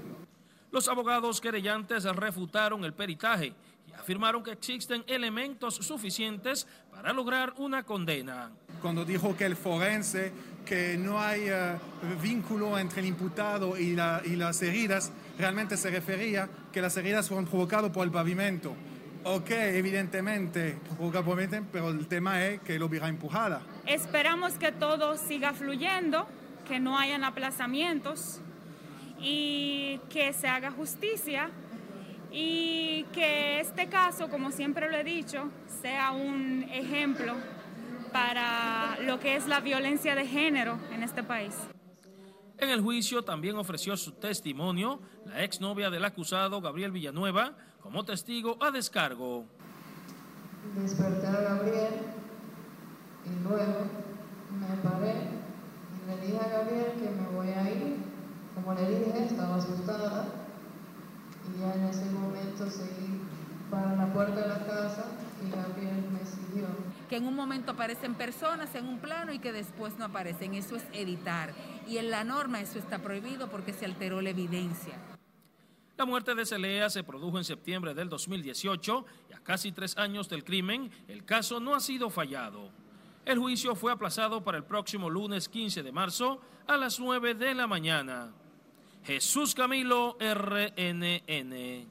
Los 0.72 0.88
abogados 0.88 1.41
querellantes 1.41 2.04
refutaron 2.04 2.84
el 2.84 2.93
peritaje 2.93 3.54
afirmaron 3.98 4.44
que 4.44 4.52
existen 4.52 5.04
elementos 5.08 5.76
suficientes 5.76 6.68
para 6.92 7.14
lograr 7.14 7.54
una 7.58 7.84
condena. 7.84 8.52
Cuando 8.82 9.04
dijo 9.04 9.36
que 9.36 9.46
el 9.46 9.56
forense, 9.56 10.32
que 10.66 10.98
no 10.98 11.20
hay 11.20 11.50
uh, 11.50 12.22
vínculo 12.22 12.78
entre 12.78 13.02
el 13.02 13.08
imputado 13.08 13.78
y, 13.78 13.96
la, 13.96 14.22
y, 14.26 14.36
las 14.36 14.62
heridas, 14.62 15.12
realmente 15.38 15.78
se 15.78 15.90
refería 15.90 16.50
que 16.72 16.82
las 16.82 16.96
heridas 16.98 17.28
fueron 17.28 17.46
provocadas 17.46 17.92
por 17.92 18.06
el 18.06 18.12
pavimento. 18.12 18.76
Ok, 19.24 19.50
evidentemente, 19.50 20.78
pero 21.72 21.90
el 21.90 22.08
tema 22.08 22.46
es 22.46 22.62
que 22.62 22.80
lo 22.80 22.86
hubiera 22.86 23.10
empujada. 23.10 23.62
Esperamos 23.86 24.54
que 24.54 24.72
todo 24.72 25.18
siga 25.18 25.54
fluyendo, 25.54 26.28
que 26.66 26.80
no 26.80 26.98
hayan 26.98 27.24
aplazamientos 27.24 28.40
y 29.20 30.00
que 30.10 30.32
se 30.32 30.48
haga 30.48 30.72
justicia 30.72 31.50
y 32.32 33.04
que 33.13 33.60
este 33.60 33.88
caso, 33.88 34.30
como 34.30 34.52
siempre 34.52 34.90
lo 34.90 34.98
he 34.98 35.04
dicho, 35.04 35.50
sea 35.82 36.12
un 36.12 36.63
ejemplo 36.72 37.34
para 38.12 38.98
lo 39.02 39.20
que 39.20 39.36
es 39.36 39.48
la 39.48 39.60
violencia 39.60 40.16
de 40.16 40.26
género 40.26 40.80
en 40.92 41.04
este 41.04 41.24
país. 41.24 41.56
En 42.58 42.70
el 42.70 42.82
juicio 42.82 43.24
también 43.24 43.56
ofreció 43.58 43.96
su 43.96 44.13
testimonio 44.13 45.00
la 45.26 45.44
exnovia 45.44 45.90
del 45.90 46.04
acusado, 46.06 46.60
Gabriel 46.62 46.92
Villanueva, 46.92 47.56
como 47.82 48.04
testigo 48.04 48.58
a 48.62 48.72
descargo. 48.72 49.46
Desperté 50.76 51.28
a 51.28 51.42
Gabriel 51.42 51.94
y 53.26 53.44
luego 53.44 53.86
me 54.60 54.90
paré 54.90 55.13
y 55.94 56.10
le 56.10 56.26
dije 56.26 56.40
a 56.44 56.50
Gabriel 56.50 56.94
que 56.94 57.10
me 57.10 57.28
voy 57.30 57.50
a 57.50 57.72
ir. 57.72 57.98
Como 58.56 58.74
le 58.74 58.90
dije, 58.90 59.26
estaba 59.26 59.56
asustada 59.56 60.47
y 61.48 61.60
ya 61.60 61.74
en 61.74 61.84
ese 61.86 62.06
momento 62.06 62.70
seguí 62.70 63.22
para 63.70 63.96
la 63.96 64.14
puerta 64.14 64.42
de 64.42 64.48
la 64.48 64.66
casa 64.66 65.06
y 65.46 65.52
Gabriel 65.52 66.10
me 66.12 66.26
siguió. 66.26 66.68
Que 67.10 67.18
en 67.18 67.28
un 67.28 67.36
momento 67.36 67.72
aparecen 67.72 68.16
personas 68.16 68.74
en 68.76 68.86
un 68.86 69.00
plano 69.00 69.32
y 69.34 69.40
que 69.40 69.52
después 69.52 69.98
no 69.98 70.06
aparecen. 70.06 70.56
Eso 70.56 70.76
es 70.76 70.84
editar. 70.94 71.54
Y 71.88 71.98
en 71.98 72.10
la 72.10 72.24
norma 72.24 72.62
eso 72.62 72.80
está 72.80 73.00
prohibido 73.00 73.50
porque 73.50 73.74
se 73.74 73.86
alteró 73.86 74.21
la 74.21 74.30
evidencia. 74.30 74.96
La 75.98 76.06
muerte 76.06 76.36
de 76.36 76.46
Celea 76.46 76.90
se 76.90 77.04
produjo 77.04 77.38
en 77.38 77.44
septiembre 77.44 77.94
del 77.94 78.08
2018 78.08 79.06
y 79.32 79.34
a 79.34 79.40
casi 79.40 79.71
tres 79.71 79.98
años 79.98 80.30
del 80.30 80.44
crimen, 80.44 80.92
el 81.08 81.26
caso 81.26 81.60
no 81.60 81.74
ha 81.74 81.80
sido 81.80 82.10
fallado. 82.10 82.69
El 83.26 83.40
juicio 83.40 83.76
fue 83.76 83.92
aplazado 83.92 84.44
para 84.44 84.58
el 84.58 84.63
próximo 84.63 85.10
lunes 85.10 85.50
15 85.50 85.82
de 85.82 85.92
marzo 85.92 86.40
a 86.67 86.78
las 86.78 87.00
9 87.00 87.34
de 87.34 87.56
la 87.56 87.65
mañana. 87.67 88.32
Jesús 89.08 89.56
Camilo, 89.56 90.18
RNN. 90.20 91.88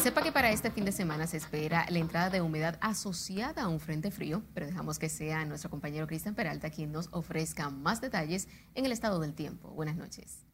Sepa 0.00 0.22
que 0.22 0.30
para 0.30 0.52
este 0.52 0.70
fin 0.70 0.84
de 0.84 0.92
semana 0.92 1.26
se 1.26 1.38
espera 1.38 1.84
la 1.88 1.98
entrada 1.98 2.30
de 2.30 2.42
humedad 2.42 2.78
asociada 2.80 3.64
a 3.64 3.68
un 3.68 3.80
frente 3.80 4.12
frío, 4.12 4.44
pero 4.54 4.66
dejamos 4.66 5.00
que 5.00 5.08
sea 5.08 5.44
nuestro 5.44 5.68
compañero 5.68 6.06
Cristian 6.06 6.36
Peralta 6.36 6.70
quien 6.70 6.92
nos 6.92 7.08
ofrezca 7.10 7.68
más 7.68 8.00
detalles 8.00 8.46
en 8.76 8.86
el 8.86 8.92
estado 8.92 9.18
del 9.18 9.34
tiempo. 9.34 9.70
Buenas 9.70 9.96
noches. 9.96 10.44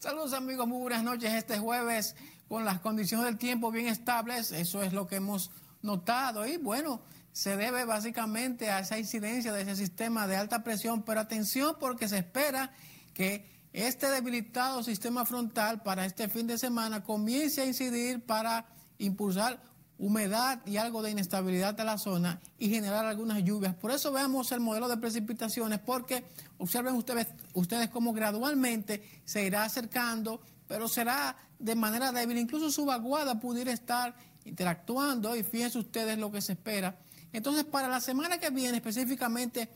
Saludos 0.00 0.32
amigos, 0.32 0.66
muy 0.66 0.80
buenas 0.80 1.04
noches. 1.04 1.32
Este 1.34 1.56
jueves 1.60 2.16
con 2.48 2.64
las 2.64 2.80
condiciones 2.80 3.26
del 3.26 3.38
tiempo 3.38 3.70
bien 3.70 3.86
estables, 3.86 4.50
eso 4.50 4.82
es 4.82 4.92
lo 4.92 5.06
que 5.06 5.14
hemos 5.14 5.52
notado 5.82 6.44
y 6.46 6.56
bueno, 6.56 7.02
se 7.32 7.56
debe 7.56 7.84
básicamente 7.84 8.70
a 8.70 8.80
esa 8.80 8.98
incidencia 8.98 9.52
de 9.52 9.62
ese 9.62 9.76
sistema 9.76 10.26
de 10.26 10.36
alta 10.36 10.62
presión, 10.62 11.02
pero 11.02 11.20
atención 11.20 11.76
porque 11.80 12.08
se 12.08 12.18
espera 12.18 12.72
que 13.14 13.50
este 13.72 14.10
debilitado 14.10 14.82
sistema 14.82 15.24
frontal 15.24 15.82
para 15.82 16.04
este 16.04 16.28
fin 16.28 16.46
de 16.46 16.58
semana 16.58 17.02
comience 17.02 17.62
a 17.62 17.66
incidir 17.66 18.24
para 18.24 18.66
impulsar 18.98 19.62
humedad 19.98 20.60
y 20.66 20.76
algo 20.76 21.00
de 21.00 21.12
inestabilidad 21.12 21.80
a 21.80 21.84
la 21.84 21.96
zona 21.96 22.40
y 22.58 22.68
generar 22.68 23.06
algunas 23.06 23.42
lluvias. 23.44 23.74
Por 23.74 23.92
eso 23.92 24.12
veamos 24.12 24.50
el 24.52 24.60
modelo 24.60 24.88
de 24.88 24.96
precipitaciones, 24.96 25.78
porque 25.78 26.24
observen 26.58 26.94
ustedes, 26.94 27.28
ustedes 27.54 27.88
cómo 27.88 28.12
gradualmente 28.12 29.22
se 29.24 29.44
irá 29.44 29.64
acercando, 29.64 30.40
pero 30.66 30.88
será 30.88 31.36
de 31.58 31.74
manera 31.76 32.10
débil. 32.10 32.36
Incluso 32.36 32.70
su 32.70 32.84
vaguada 32.84 33.38
pudiera 33.38 33.72
estar 33.72 34.14
interactuando 34.44 35.36
y 35.36 35.44
fíjense 35.44 35.78
ustedes 35.78 36.18
lo 36.18 36.32
que 36.32 36.42
se 36.42 36.54
espera. 36.54 36.98
Entonces, 37.32 37.64
para 37.64 37.88
la 37.88 38.00
semana 38.00 38.38
que 38.38 38.50
viene, 38.50 38.76
específicamente 38.76 39.68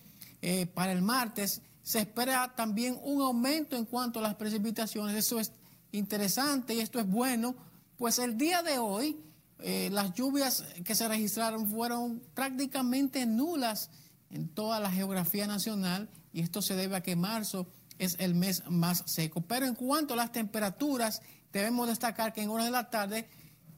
eh, 0.43 0.67
para 0.67 0.93
el 0.93 1.03
martes, 1.03 1.63
se 1.83 2.01
espera 2.01 2.55
también 2.57 2.99
un 3.03 3.23
aumento 3.23 3.77
en 3.77 3.85
cuanto 3.85 4.19
a 4.19 4.23
las 4.23 4.35
precipitaciones. 4.35 5.17
Eso 5.17 5.39
es 5.39 5.53
interesante 5.93 6.75
y 6.75 6.81
esto 6.81 6.99
es 6.99 7.07
bueno, 7.07 7.55
pues 7.97 8.19
el 8.19 8.37
día 8.37 8.63
de 8.63 8.79
hoy 8.79 9.17
eh, 9.61 9.89
las 9.91 10.13
lluvias 10.13 10.65
que 10.85 10.95
se 10.95 11.09
registraron 11.09 11.71
fueron 11.71 12.21
prácticamente 12.35 13.25
nulas 13.25 13.91
en 14.31 14.49
toda 14.49 14.81
la 14.81 14.91
geografía 14.91 15.47
nacional 15.47 16.11
y 16.33 16.43
esto 16.43 16.61
se 16.61 16.77
debe 16.77 16.97
a 16.97 17.03
que 17.03 17.17
marzo 17.17 17.67
es 17.99 18.17
el 18.19 18.35
mes 18.35 18.65
más 18.69 19.03
seco. 19.07 19.41
Pero 19.41 19.65
en 19.67 19.75
cuanto 19.75 20.15
a 20.15 20.17
las 20.19 20.33
temperaturas, 20.33 21.23
debemos 21.53 21.89
destacar 21.89 22.33
que 22.35 22.43
en 22.43 22.51
horas 22.51 22.67
de 22.67 22.73
la 22.73 22.91
tarde 22.91 23.29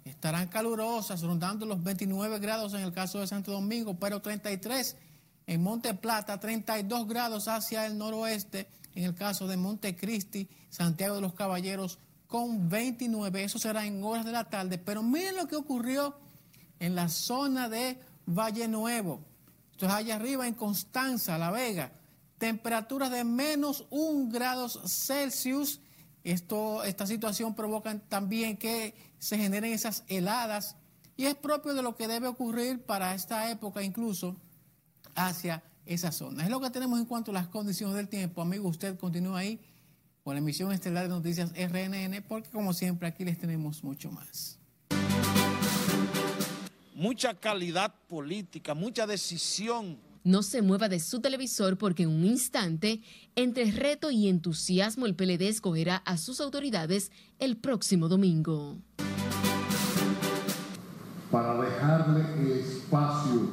estarán 0.09 0.49
calurosas, 0.49 1.23
rondando 1.23 1.67
los 1.67 1.83
29 1.83 2.39
grados 2.39 2.75
en 2.75 2.81
el 2.81 2.93
caso 2.93 3.21
de 3.21 3.27
Santo 3.27 3.53
Domingo, 3.53 3.99
pero 3.99 4.21
33 4.21 4.97
en 5.47 5.63
Monte 5.63 5.95
Plata, 5.95 6.39
32 6.39 7.09
grados 7.09 7.49
hacia 7.49 7.87
el 7.87 7.97
noroeste 7.97 8.69
en 8.95 9.05
el 9.05 9.15
caso 9.15 9.47
de 9.47 9.57
Montecristi, 9.57 10.49
Santiago 10.71 11.15
de 11.15 11.21
los 11.21 11.35
Caballeros, 11.35 11.99
con 12.27 12.69
29. 12.69 13.45
Eso 13.45 13.59
será 13.59 13.87
en 13.87 14.03
horas 14.03 14.25
de 14.25 14.33
la 14.33 14.45
tarde. 14.45 14.79
Pero 14.79 15.03
miren 15.03 15.37
lo 15.37 15.47
que 15.47 15.57
ocurrió 15.57 16.17
en 16.79 16.95
la 16.95 17.09
zona 17.09 17.69
de 17.69 17.99
Valle 18.27 18.69
Nuevo. 18.69 19.21
Esto 19.73 19.87
es 19.87 19.93
allá 19.93 20.17
arriba 20.17 20.47
en 20.47 20.55
Constanza, 20.55 21.39
La 21.39 21.51
Vega. 21.51 21.93
Temperaturas 22.39 23.11
de 23.11 23.25
menos 23.25 23.87
un 23.91 24.29
grados 24.29 24.81
Celsius. 24.85 25.81
Esto, 26.25 26.85
esta 26.85 27.07
situación 27.07 27.55
provoca 27.55 27.99
también 28.09 28.57
que 28.57 28.95
se 29.19 29.39
generen 29.39 29.73
esas 29.73 30.05
heladas 30.09 30.77
y 31.17 31.27
es 31.27 31.35
propio 31.35 31.75
de 31.75 31.83
lo 31.83 31.97
que 31.97 32.07
debe 32.07 32.29
ocurrir 32.29 32.81
para 32.83 33.15
esta 33.15 33.51
época 33.51 33.83
incluso 33.83 34.37
hacia 35.15 35.63
esa 35.87 36.13
zona. 36.13 36.45
Es 36.45 36.51
lo 36.51 36.61
que 36.61 36.71
tenemos 36.71 36.99
en 36.99 37.07
cuanto 37.07 37.31
a 37.31 37.35
las 37.35 37.49
condiciones 37.49 37.97
del 37.97 38.09
tiempo. 38.09 38.43
Amigo, 38.43 38.69
usted 38.69 38.97
continúa 38.99 39.41
ahí 39.41 39.59
con 40.23 40.35
la 40.35 40.41
emisión 40.41 40.71
estelar 40.73 41.05
de 41.05 41.09
noticias 41.09 41.53
RNN, 41.55 42.23
porque 42.29 42.51
como 42.51 42.73
siempre 42.73 43.09
aquí 43.09 43.25
les 43.25 43.39
tenemos 43.39 43.83
mucho 43.83 44.11
más. 44.13 44.59
Mucha 46.95 47.33
calidad 47.35 47.95
política, 48.09 48.75
mucha 48.75 49.07
decisión. 49.07 49.99
No 50.25 50.43
se 50.43 50.63
mueva 50.63 50.89
de 50.89 51.01
su 51.01 51.21
televisor 51.21 51.79
porque 51.79 52.03
en 52.05 52.11
un 52.11 52.25
instante, 52.25 53.01
entre 53.37 53.71
reto 53.71 54.11
y 54.11 54.29
entusiasmo, 54.29 55.07
el 55.07 55.15
PLD 55.15 55.43
escogerá 55.43 55.97
a 55.97 56.17
sus 56.19 56.41
autoridades 56.41 57.11
el 57.39 57.57
próximo 57.57 58.09
domingo. 58.09 58.79
Para 61.31 61.61
dejarle 61.61 62.61
espacio 62.61 63.51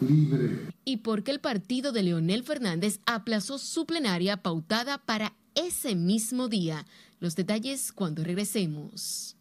libre. 0.00 0.68
Y 0.84 0.98
porque 0.98 1.30
el 1.30 1.40
partido 1.40 1.92
de 1.92 2.02
Leonel 2.02 2.42
Fernández 2.42 2.98
aplazó 3.06 3.58
su 3.58 3.86
plenaria 3.86 4.42
pautada 4.42 4.98
para 4.98 5.34
ese 5.54 5.94
mismo 5.94 6.48
día. 6.48 6.86
Los 7.20 7.36
detalles 7.36 7.92
cuando 7.92 8.24
regresemos. 8.24 9.36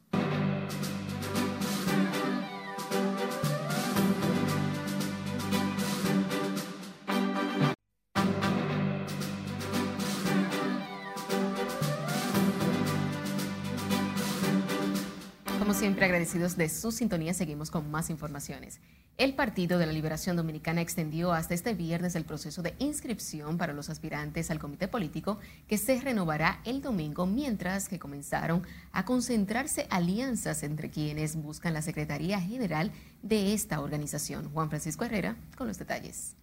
Siempre, 15.82 16.06
agradecidos 16.06 16.58
de 16.58 16.70
su 16.70 16.92
sintonía, 16.92 17.34
seguimos 17.34 17.72
con 17.72 17.90
más 17.90 18.12
informaciones. 18.12 18.80
El 19.18 19.34
Partido 19.34 19.80
de 19.80 19.88
la 19.88 19.92
Liberación 19.92 20.36
Dominicana 20.36 20.80
extendió 20.80 21.34
hasta 21.34 21.56
este 21.56 21.74
viernes 21.74 22.14
el 22.14 22.24
proceso 22.24 22.62
de 22.62 22.76
inscripción 22.78 23.58
para 23.58 23.74
los 23.74 23.90
aspirantes 23.90 24.52
al 24.52 24.60
comité 24.60 24.88
político 24.88 25.40
que 25.68 25.80
se 25.80 26.00
renovará 26.00 26.62
el 26.66 26.84
domingo, 26.84 27.26
mientras 27.26 27.90
que 27.90 27.98
comenzaron 27.98 28.62
a 28.92 29.06
concentrarse 29.06 29.88
alianzas 29.90 30.62
entre 30.62 30.92
quienes 30.92 31.36
buscan 31.36 31.74
la 31.74 31.82
Secretaría 31.82 32.40
General 32.40 32.92
de 33.24 33.56
esta 33.56 33.82
organización. 33.82 34.52
Juan 34.52 34.70
Francisco 34.70 35.06
Herrera 35.06 35.36
con 35.58 35.68
los 35.68 35.80
detalles. 35.80 36.36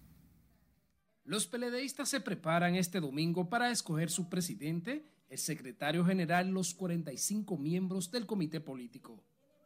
Los 1.23 1.47
peledeístas 1.47 2.09
se 2.09 2.19
preparan 2.19 2.75
este 2.75 2.99
domingo 2.99 3.47
para 3.47 3.71
escoger 3.71 4.09
su 4.09 4.27
presidente 4.27 5.05
el 5.29 5.37
secretario 5.37 6.03
general 6.03 6.49
los 6.49 6.73
45 6.73 7.57
miembros 7.57 8.11
del 8.11 8.25
comité 8.25 8.59
político. 8.59 9.23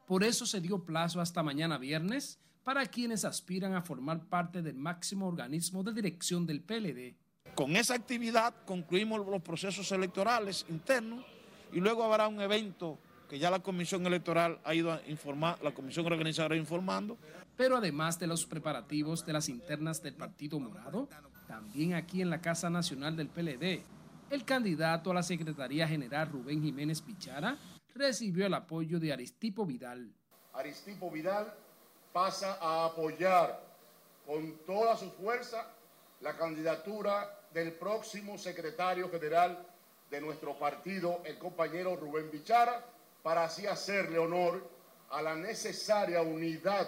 Por 0.07 0.23
eso 0.23 0.45
se 0.45 0.61
dio 0.61 0.83
plazo 0.83 1.21
hasta 1.21 1.43
mañana 1.43 1.77
viernes 1.77 2.39
para 2.63 2.85
quienes 2.85 3.25
aspiran 3.25 3.73
a 3.73 3.81
formar 3.81 4.25
parte 4.25 4.61
del 4.61 4.75
máximo 4.75 5.27
organismo 5.27 5.83
de 5.83 5.93
dirección 5.93 6.45
del 6.45 6.61
PLD. 6.61 7.15
Con 7.55 7.75
esa 7.75 7.93
actividad 7.93 8.53
concluimos 8.65 9.25
los 9.25 9.41
procesos 9.41 9.91
electorales 9.91 10.65
internos 10.69 11.25
y 11.71 11.79
luego 11.79 12.03
habrá 12.03 12.27
un 12.27 12.41
evento 12.41 12.99
que 13.29 13.39
ya 13.39 13.49
la 13.49 13.59
comisión 13.59 14.05
electoral 14.05 14.59
ha 14.63 14.75
ido 14.75 14.91
a 14.91 15.01
informar, 15.07 15.61
la 15.63 15.73
comisión 15.73 16.05
organizadora 16.05 16.55
informando. 16.55 17.17
Pero 17.55 17.77
además 17.77 18.19
de 18.19 18.27
los 18.27 18.45
preparativos 18.45 19.25
de 19.25 19.33
las 19.33 19.49
internas 19.49 20.01
del 20.01 20.15
Partido 20.15 20.59
Morado, 20.59 21.07
también 21.47 21.93
aquí 21.93 22.21
en 22.21 22.29
la 22.29 22.41
Casa 22.41 22.69
Nacional 22.69 23.15
del 23.15 23.29
PLD 23.29 23.83
el 24.33 24.45
candidato 24.45 25.11
a 25.11 25.13
la 25.13 25.23
Secretaría 25.23 25.87
General 25.87 26.27
Rubén 26.27 26.63
Jiménez 26.63 27.01
Pichara 27.01 27.55
recibió 27.95 28.45
el 28.45 28.53
apoyo 28.53 28.99
de 28.99 29.13
Aristipo 29.13 29.65
Vidal. 29.65 30.11
Aristipo 30.53 31.09
Vidal 31.11 31.53
pasa 32.11 32.57
a 32.61 32.85
apoyar 32.85 33.59
con 34.25 34.57
toda 34.65 34.95
su 34.95 35.11
fuerza 35.11 35.67
la 36.21 36.37
candidatura 36.37 37.39
del 37.53 37.73
próximo 37.73 38.37
secretario 38.37 39.09
general 39.09 39.65
de 40.09 40.21
nuestro 40.21 40.57
partido, 40.57 41.21
el 41.25 41.37
compañero 41.37 41.95
Rubén 41.95 42.29
Pichara, 42.29 42.85
para 43.21 43.45
así 43.45 43.65
hacerle 43.65 44.19
honor 44.19 44.69
a 45.09 45.21
la 45.21 45.35
necesaria 45.35 46.21
unidad 46.21 46.87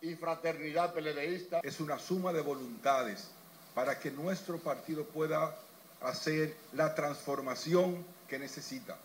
y 0.00 0.14
fraternidad 0.14 0.92
peledeísta. 0.92 1.60
Es 1.62 1.80
una 1.80 1.98
suma 1.98 2.32
de 2.32 2.40
voluntades 2.40 3.30
para 3.74 3.98
que 3.98 4.10
nuestro 4.10 4.58
partido 4.58 5.04
pueda 5.04 5.56
hacer 6.00 6.56
la 6.72 6.94
transformación 6.94 8.04
que 8.28 8.38
necesita, 8.38 8.96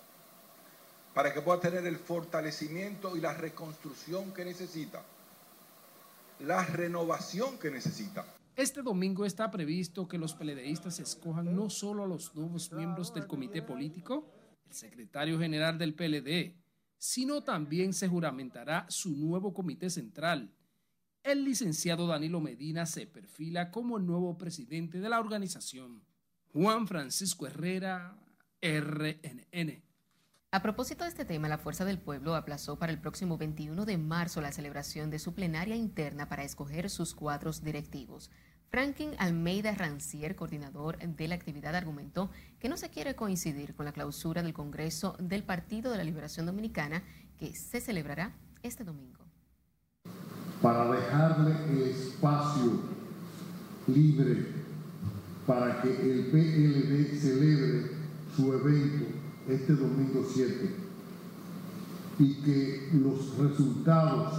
para 1.13 1.33
que 1.33 1.41
pueda 1.41 1.59
tener 1.59 1.85
el 1.85 1.97
fortalecimiento 1.97 3.17
y 3.17 3.21
la 3.21 3.33
reconstrucción 3.33 4.33
que 4.33 4.45
necesita, 4.45 5.03
la 6.39 6.65
renovación 6.65 7.57
que 7.57 7.71
necesita. 7.71 8.25
Este 8.55 8.81
domingo 8.81 9.25
está 9.25 9.49
previsto 9.49 10.07
que 10.07 10.17
los 10.17 10.33
peledeístas 10.33 10.99
escojan 10.99 11.55
no 11.55 11.69
solo 11.69 12.03
a 12.03 12.07
los 12.07 12.35
nuevos 12.35 12.71
miembros 12.73 13.13
del 13.13 13.25
comité 13.25 13.61
político, 13.61 14.31
el 14.67 14.73
secretario 14.73 15.39
general 15.39 15.77
del 15.77 15.95
PLD, 15.95 16.55
sino 16.97 17.41
también 17.41 17.93
se 17.93 18.07
juramentará 18.07 18.85
su 18.89 19.11
nuevo 19.11 19.53
comité 19.53 19.89
central. 19.89 20.53
El 21.23 21.45
licenciado 21.45 22.07
Danilo 22.07 22.41
Medina 22.41 22.85
se 22.85 23.07
perfila 23.07 23.71
como 23.71 23.97
el 23.97 24.05
nuevo 24.05 24.37
presidente 24.37 24.99
de 24.99 25.09
la 25.09 25.19
organización. 25.19 26.03
Juan 26.51 26.87
Francisco 26.87 27.47
Herrera, 27.47 28.17
RNN. 28.61 29.88
A 30.51 30.63
propósito 30.63 31.03
de 31.03 31.11
este 31.11 31.25
tema, 31.25 31.47
la 31.47 31.59
Fuerza 31.59 31.85
del 31.85 31.99
Pueblo 31.99 32.33
aplazó 32.33 32.79
para 32.79 32.91
el 32.91 32.97
próximo 32.97 33.37
21 33.37 33.85
de 33.85 33.99
marzo 33.99 34.41
la 34.41 34.51
celebración 34.51 35.11
de 35.11 35.19
su 35.19 35.35
plenaria 35.35 35.75
interna 35.75 36.27
para 36.27 36.43
escoger 36.43 36.89
sus 36.89 37.13
cuadros 37.13 37.63
directivos. 37.63 38.31
Franklin 38.71 39.11
Almeida 39.19 39.75
Rancier, 39.75 40.35
coordinador 40.35 40.97
de 40.97 41.27
la 41.27 41.35
actividad, 41.35 41.75
argumentó 41.75 42.31
que 42.57 42.67
no 42.67 42.77
se 42.77 42.89
quiere 42.89 43.15
coincidir 43.15 43.75
con 43.75 43.85
la 43.85 43.91
clausura 43.91 44.41
del 44.41 44.53
Congreso 44.53 45.15
del 45.19 45.43
Partido 45.43 45.91
de 45.91 45.97
la 45.97 46.03
Liberación 46.03 46.47
Dominicana 46.47 47.03
que 47.37 47.53
se 47.53 47.79
celebrará 47.79 48.33
este 48.63 48.83
domingo. 48.83 49.19
Para 50.63 50.91
dejarle 50.91 51.51
el 51.69 51.89
espacio 51.91 52.81
libre 53.85 54.47
para 55.45 55.79
que 55.83 55.89
el 55.89 56.25
PLD 56.31 57.19
celebre 57.19 57.91
su 58.35 58.51
evento 58.51 59.18
este 59.49 59.73
domingo 59.73 60.25
7 60.31 60.69
y 62.19 62.33
que 62.35 62.89
los 62.93 63.37
resultados 63.37 64.33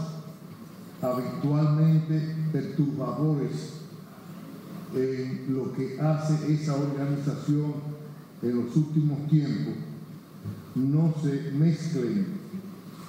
habitualmente 1.03 2.37
perturbadores 2.53 3.81
en 4.95 5.55
lo 5.55 5.73
que 5.73 6.01
hace 6.01 6.53
esa 6.53 6.75
organización 6.75 7.75
en 8.43 8.65
los 8.65 8.77
últimos 8.77 9.27
tiempos 9.29 9.75
no 10.75 11.15
se 11.23 11.53
mezclen 11.53 12.27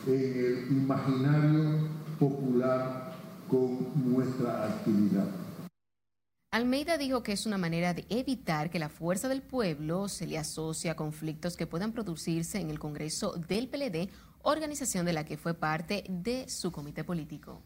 en 0.07 0.13
el 0.13 0.67
imaginario 0.71 1.79
popular 2.19 3.13
con 3.49 3.79
nuestra 4.11 4.65
actividad. 4.65 5.40
Almeida 6.53 6.97
dijo 6.97 7.23
que 7.23 7.31
es 7.31 7.45
una 7.45 7.57
manera 7.57 7.93
de 7.93 8.05
evitar 8.09 8.69
que 8.69 8.77
la 8.77 8.89
fuerza 8.89 9.29
del 9.29 9.41
pueblo 9.41 10.09
se 10.09 10.27
le 10.27 10.37
asocie 10.37 10.89
a 10.89 10.97
conflictos 10.97 11.55
que 11.55 11.65
puedan 11.65 11.93
producirse 11.93 12.59
en 12.59 12.69
el 12.69 12.77
Congreso 12.77 13.31
del 13.47 13.69
PLD, 13.69 14.09
organización 14.41 15.05
de 15.05 15.13
la 15.13 15.23
que 15.23 15.37
fue 15.37 15.53
parte 15.53 16.03
de 16.09 16.49
su 16.49 16.73
comité 16.73 17.05
político. 17.05 17.63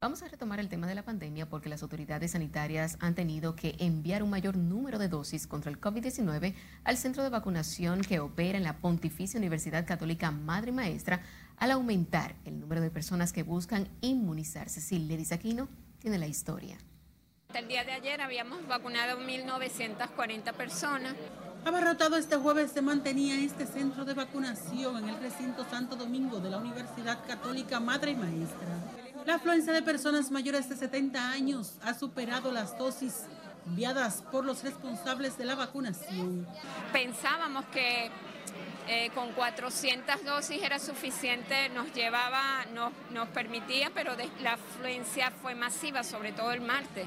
Vamos 0.00 0.22
a 0.22 0.28
retomar 0.28 0.60
el 0.60 0.70
tema 0.70 0.86
de 0.86 0.94
la 0.94 1.04
pandemia 1.04 1.50
porque 1.50 1.68
las 1.68 1.82
autoridades 1.82 2.30
sanitarias 2.30 2.96
han 3.00 3.14
tenido 3.14 3.54
que 3.54 3.76
enviar 3.80 4.22
un 4.22 4.30
mayor 4.30 4.56
número 4.56 4.98
de 4.98 5.08
dosis 5.08 5.46
contra 5.46 5.70
el 5.70 5.78
COVID-19 5.78 6.54
al 6.84 6.96
centro 6.96 7.22
de 7.22 7.28
vacunación 7.28 8.00
que 8.00 8.20
opera 8.20 8.56
en 8.56 8.64
la 8.64 8.78
Pontificia 8.78 9.36
Universidad 9.36 9.86
Católica 9.86 10.30
Madre 10.30 10.72
Maestra 10.72 11.20
al 11.58 11.72
aumentar 11.72 12.34
el 12.46 12.60
número 12.60 12.80
de 12.80 12.90
personas 12.90 13.34
que 13.34 13.42
buscan 13.42 13.88
inmunizarse. 14.00 14.80
Silvia 14.80 15.18
Aquino 15.32 15.68
tiene 15.98 16.16
la 16.16 16.28
historia. 16.28 16.78
Hasta 17.48 17.60
el 17.60 17.68
día 17.68 17.82
de 17.82 17.92
ayer 17.92 18.20
habíamos 18.20 18.66
vacunado 18.66 19.18
1.940 19.20 20.52
personas. 20.52 21.14
Abarrotado 21.64 22.18
este 22.18 22.36
jueves 22.36 22.72
se 22.72 22.82
mantenía 22.82 23.40
este 23.40 23.64
centro 23.64 24.04
de 24.04 24.12
vacunación 24.12 24.98
en 24.98 25.08
el 25.08 25.18
recinto 25.18 25.64
Santo 25.70 25.96
Domingo 25.96 26.40
de 26.40 26.50
la 26.50 26.58
Universidad 26.58 27.26
Católica 27.26 27.80
Madre 27.80 28.14
Maestra. 28.14 28.68
La 29.24 29.36
afluencia 29.36 29.72
de 29.72 29.80
personas 29.80 30.30
mayores 30.30 30.68
de 30.68 30.76
70 30.76 31.30
años 31.30 31.78
ha 31.82 31.94
superado 31.94 32.52
las 32.52 32.76
dosis 32.76 33.22
enviadas 33.64 34.22
por 34.30 34.44
los 34.44 34.62
responsables 34.62 35.38
de 35.38 35.46
la 35.46 35.54
vacunación. 35.54 36.46
Pensábamos 36.92 37.64
que 37.72 38.10
eh, 38.88 39.08
con 39.14 39.32
400 39.32 40.22
dosis 40.22 40.62
era 40.62 40.78
suficiente, 40.78 41.70
nos 41.70 41.94
llevaba, 41.94 42.66
nos, 42.74 42.92
nos 43.10 43.26
permitía, 43.30 43.90
pero 43.94 44.12
la 44.42 44.52
afluencia 44.52 45.30
fue 45.30 45.54
masiva, 45.54 46.04
sobre 46.04 46.32
todo 46.32 46.52
el 46.52 46.60
martes. 46.60 47.06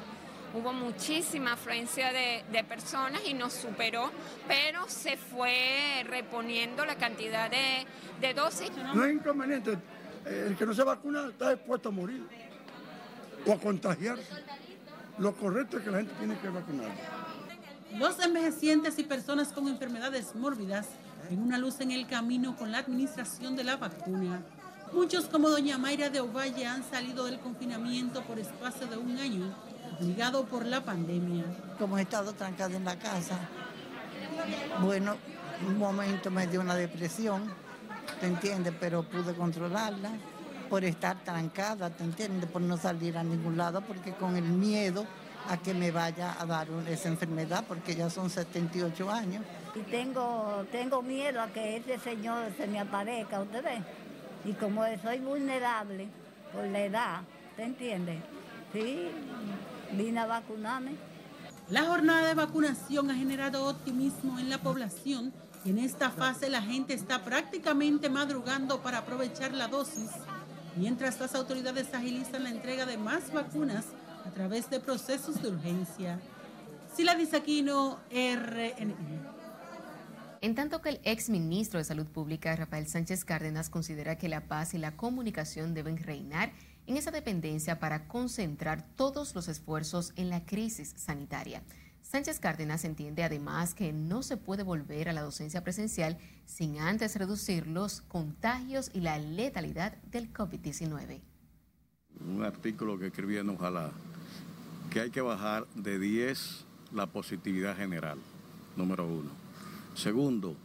Hubo 0.54 0.74
muchísima 0.74 1.54
afluencia 1.54 2.12
de, 2.12 2.44
de, 2.52 2.64
personas 2.64 3.22
y 3.26 3.34
nos 3.34 3.54
superó, 3.54 4.12
pero 4.48 4.88
se 4.90 5.16
fue 5.16 6.04
reponiendo 6.06 6.86
la 6.86 6.96
cantidad 6.96 7.50
de, 7.50 7.86
de 8.20 8.34
dosis. 8.34 8.70
No 8.94 9.06
es 9.06 9.14
inconveniente 9.14 9.78
el 10.26 10.56
que 10.56 10.66
no 10.66 10.74
se 10.74 10.84
vacuna 10.84 11.28
está 11.30 11.54
expuesto 11.54 11.90
a 11.90 11.92
morir 11.92 12.26
o 13.46 13.54
a 13.54 13.60
contagiarse. 13.60 14.28
Lo 15.18 15.36
correcto 15.36 15.78
es 15.78 15.84
que 15.84 15.92
la 15.92 15.98
gente 15.98 16.14
tiene 16.18 16.38
que 16.40 16.50
vacunar. 16.50 16.92
Los 17.98 18.20
envejecientes 18.20 18.98
y 19.00 19.04
personas 19.04 19.50
con 19.50 19.68
enfermedades 19.68 20.36
mórbidas 20.36 20.88
ven 21.30 21.42
una 21.42 21.58
luz 21.58 21.80
en 21.82 21.92
el 21.92 22.08
camino 22.08 22.56
con 22.56 22.72
la 22.72 22.80
administración 22.80 23.56
de 23.56 23.64
la 23.64 23.78
vacuna. 23.78 24.42
Muchos 24.94 25.26
como 25.26 25.50
doña 25.50 25.78
Mayra 25.78 26.10
de 26.10 26.20
Ovalle 26.20 26.66
han 26.66 26.84
salido 26.84 27.26
del 27.26 27.40
confinamiento 27.40 28.24
por 28.24 28.40
espacio 28.40 28.88
de 28.88 28.98
un 28.98 29.18
año, 29.18 29.54
obligado 30.02 30.46
por 30.46 30.66
la 30.66 30.82
pandemia. 30.82 31.46
Como 31.78 31.98
he 31.98 32.02
estado 32.02 32.34
trancada 32.34 32.76
en 32.76 32.86
la 32.86 32.98
casa, 32.98 33.38
bueno, 34.82 35.16
un 35.68 35.78
momento 35.78 36.32
me 36.32 36.48
dio 36.48 36.62
una 36.62 36.76
depresión 36.76 37.54
¿te 38.20 38.28
entiendes? 38.28 38.74
Pero 38.80 39.04
pude 39.04 39.34
controlarla 39.34 40.12
por 40.70 40.84
estar 40.84 41.24
trancada, 41.24 41.90
¿te 41.90 42.04
entiendes? 42.04 42.50
Por 42.50 42.62
no 42.62 42.78
salir 42.78 43.18
a 43.18 43.24
ningún 43.24 43.58
lado, 43.58 43.82
porque 43.82 44.14
con 44.14 44.36
el 44.38 44.44
miedo 44.44 45.06
a 45.50 45.58
que 45.58 45.74
me 45.74 45.92
vaya 45.92 46.36
a 46.40 46.46
dar 46.46 46.68
esa 46.88 47.10
enfermedad, 47.10 47.66
porque 47.68 47.96
ya 47.96 48.10
son 48.10 48.30
78 48.30 49.10
años. 49.10 49.44
Y 49.76 49.80
tengo, 49.80 50.66
tengo 50.72 51.02
miedo 51.02 51.42
a 51.42 51.48
que 51.48 51.78
ese 51.78 51.98
señor 52.00 52.52
se 52.58 52.68
me 52.68 52.80
aparezca, 52.80 53.42
¿usted 53.42 53.64
ve? 53.64 53.82
Y 54.46 54.54
como 54.54 54.84
soy 55.02 55.20
vulnerable 55.20 56.08
por 56.54 56.66
la 56.66 56.80
edad, 56.80 57.22
¿te 57.56 57.64
entiende? 57.64 58.22
Sí, 58.72 59.10
vine 59.94 60.20
a 60.20 60.26
vacunarme. 60.26 60.92
La 61.70 61.86
jornada 61.86 62.28
de 62.28 62.34
vacunación 62.34 63.10
ha 63.12 63.16
generado 63.16 63.68
optimismo 63.68 64.40
en 64.40 64.50
la 64.50 64.58
población 64.58 65.34
en 65.64 65.78
esta 65.78 66.10
fase 66.10 66.50
la 66.50 66.62
gente 66.62 66.96
está 66.96 67.24
prácticamente 67.24 68.10
madrugando 68.10 68.82
para 68.82 69.00
aprovechar 69.00 69.54
la 69.54 69.68
dosis, 69.68 70.10
mientras 70.76 71.20
las 71.20 71.36
autoridades 71.36 71.94
agilizan 71.94 72.44
la 72.44 72.50
entrega 72.50 72.88
de 72.88 72.98
más 72.98 73.32
vacunas 73.32 73.86
a 74.26 74.32
través 74.32 74.72
de 74.72 74.80
procesos 74.80 75.40
de 75.42 75.50
urgencia. 75.50 76.20
Sila 76.96 77.14
Disaquino, 77.14 78.00
RNI. 78.10 79.20
En 80.42 80.56
tanto 80.56 80.82
que 80.82 80.90
el 80.90 81.00
ex 81.04 81.30
ministro 81.30 81.78
de 81.78 81.84
Salud 81.84 82.08
Pública, 82.08 82.56
Rafael 82.56 82.88
Sánchez 82.88 83.24
Cárdenas, 83.24 83.70
considera 83.70 84.18
que 84.18 84.30
la 84.30 84.48
paz 84.48 84.74
y 84.74 84.80
la 84.80 84.98
comunicación 84.98 85.76
deben 85.76 85.98
reinar 85.98 86.54
en 86.92 86.98
esa 86.98 87.12
dependencia 87.12 87.80
para 87.80 88.06
concentrar 88.10 88.86
todos 88.98 89.34
los 89.34 89.48
esfuerzos 89.48 90.12
en 90.18 90.30
la 90.30 90.44
crisis 90.44 90.94
sanitaria. 90.98 91.64
Sánchez 92.02 92.42
Cárdenas 92.42 92.84
entiende 92.84 93.24
además 93.24 93.74
que 93.74 93.94
no 93.94 94.24
se 94.24 94.36
puede 94.36 94.64
volver 94.64 95.08
a 95.08 95.14
la 95.14 95.22
docencia 95.22 95.64
presencial 95.64 96.18
sin 96.46 96.80
antes 96.80 97.16
reducir 97.16 97.66
los 97.66 98.02
contagios 98.02 98.92
y 98.94 99.00
la 99.00 99.18
letalidad 99.20 99.96
del 100.12 100.34
COVID-19. 100.34 101.22
Un 102.28 102.44
artículo 102.44 103.00
que 103.00 103.08
escribí 103.08 103.38
en 103.38 103.48
Ojalá, 103.48 103.92
que 104.90 105.00
hay 105.00 105.12
que 105.12 105.22
bajar 105.22 105.66
de 105.76 105.98
10 105.98 106.66
la 106.92 107.08
positividad 107.08 107.78
general, 107.78 108.18
número 108.76 109.08
uno. 109.08 109.30
Segundo, 109.96 110.58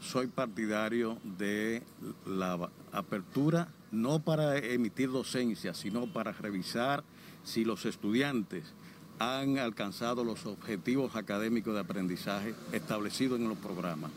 soy 0.00 0.26
partidario 0.26 1.18
de 1.38 1.84
la 2.26 2.68
apertura 2.90 3.68
no 3.90 4.20
para 4.20 4.58
emitir 4.58 5.10
docencia, 5.10 5.74
sino 5.74 6.12
para 6.12 6.32
revisar 6.32 7.04
si 7.44 7.64
los 7.64 7.84
estudiantes 7.86 8.74
han 9.18 9.58
alcanzado 9.58 10.24
los 10.24 10.46
objetivos 10.46 11.16
académicos 11.16 11.74
de 11.74 11.80
aprendizaje 11.80 12.54
establecidos 12.72 13.40
en 13.40 13.48
los 13.48 13.58
programas, 13.58 14.10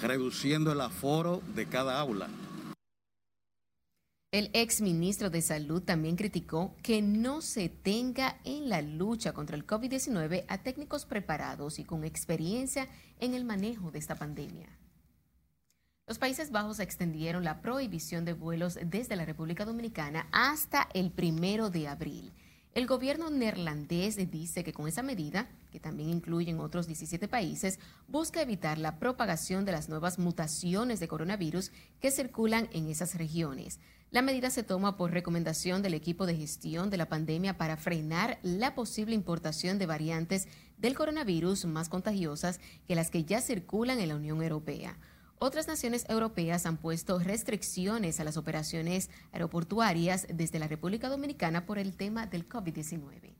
reduciendo 0.00 0.72
el 0.72 0.80
aforo 0.80 1.42
de 1.54 1.66
cada 1.66 2.00
aula. 2.00 2.28
El 4.32 4.48
ex 4.52 4.80
ministro 4.80 5.28
de 5.28 5.42
Salud 5.42 5.82
también 5.82 6.14
criticó 6.14 6.76
que 6.84 7.02
no 7.02 7.40
se 7.40 7.68
tenga 7.68 8.38
en 8.44 8.68
la 8.68 8.80
lucha 8.80 9.32
contra 9.32 9.56
el 9.56 9.66
COVID-19 9.66 10.44
a 10.46 10.58
técnicos 10.58 11.04
preparados 11.04 11.80
y 11.80 11.84
con 11.84 12.04
experiencia 12.04 12.88
en 13.18 13.34
el 13.34 13.44
manejo 13.44 13.90
de 13.90 13.98
esta 13.98 14.14
pandemia. 14.14 14.68
Los 16.10 16.18
Países 16.18 16.50
Bajos 16.50 16.80
extendieron 16.80 17.44
la 17.44 17.62
prohibición 17.62 18.24
de 18.24 18.32
vuelos 18.32 18.80
desde 18.84 19.14
la 19.14 19.24
República 19.24 19.64
Dominicana 19.64 20.26
hasta 20.32 20.88
el 20.92 21.12
primero 21.12 21.70
de 21.70 21.86
abril. 21.86 22.32
El 22.74 22.88
gobierno 22.88 23.30
neerlandés 23.30 24.16
dice 24.28 24.64
que 24.64 24.72
con 24.72 24.88
esa 24.88 25.04
medida, 25.04 25.48
que 25.70 25.78
también 25.78 26.10
incluye 26.10 26.50
en 26.50 26.58
otros 26.58 26.88
17 26.88 27.28
países, 27.28 27.78
busca 28.08 28.42
evitar 28.42 28.76
la 28.76 28.98
propagación 28.98 29.64
de 29.64 29.70
las 29.70 29.88
nuevas 29.88 30.18
mutaciones 30.18 30.98
de 30.98 31.06
coronavirus 31.06 31.70
que 32.00 32.10
circulan 32.10 32.68
en 32.72 32.88
esas 32.88 33.14
regiones. 33.14 33.78
La 34.10 34.22
medida 34.22 34.50
se 34.50 34.64
toma 34.64 34.96
por 34.96 35.12
recomendación 35.12 35.80
del 35.80 35.94
equipo 35.94 36.26
de 36.26 36.34
gestión 36.34 36.90
de 36.90 36.96
la 36.96 37.08
pandemia 37.08 37.56
para 37.56 37.76
frenar 37.76 38.40
la 38.42 38.74
posible 38.74 39.14
importación 39.14 39.78
de 39.78 39.86
variantes 39.86 40.48
del 40.76 40.96
coronavirus 40.96 41.66
más 41.66 41.88
contagiosas 41.88 42.58
que 42.88 42.96
las 42.96 43.12
que 43.12 43.22
ya 43.22 43.40
circulan 43.40 44.00
en 44.00 44.08
la 44.08 44.16
Unión 44.16 44.42
Europea. 44.42 44.98
Otras 45.42 45.68
naciones 45.68 46.04
europeas 46.10 46.66
han 46.66 46.76
puesto 46.76 47.18
restricciones 47.18 48.20
a 48.20 48.24
las 48.24 48.36
operaciones 48.36 49.08
aeroportuarias 49.32 50.26
desde 50.30 50.58
la 50.58 50.68
República 50.68 51.08
Dominicana 51.08 51.64
por 51.64 51.78
el 51.78 51.96
tema 51.96 52.26
del 52.26 52.46
COVID-19. 52.46 53.32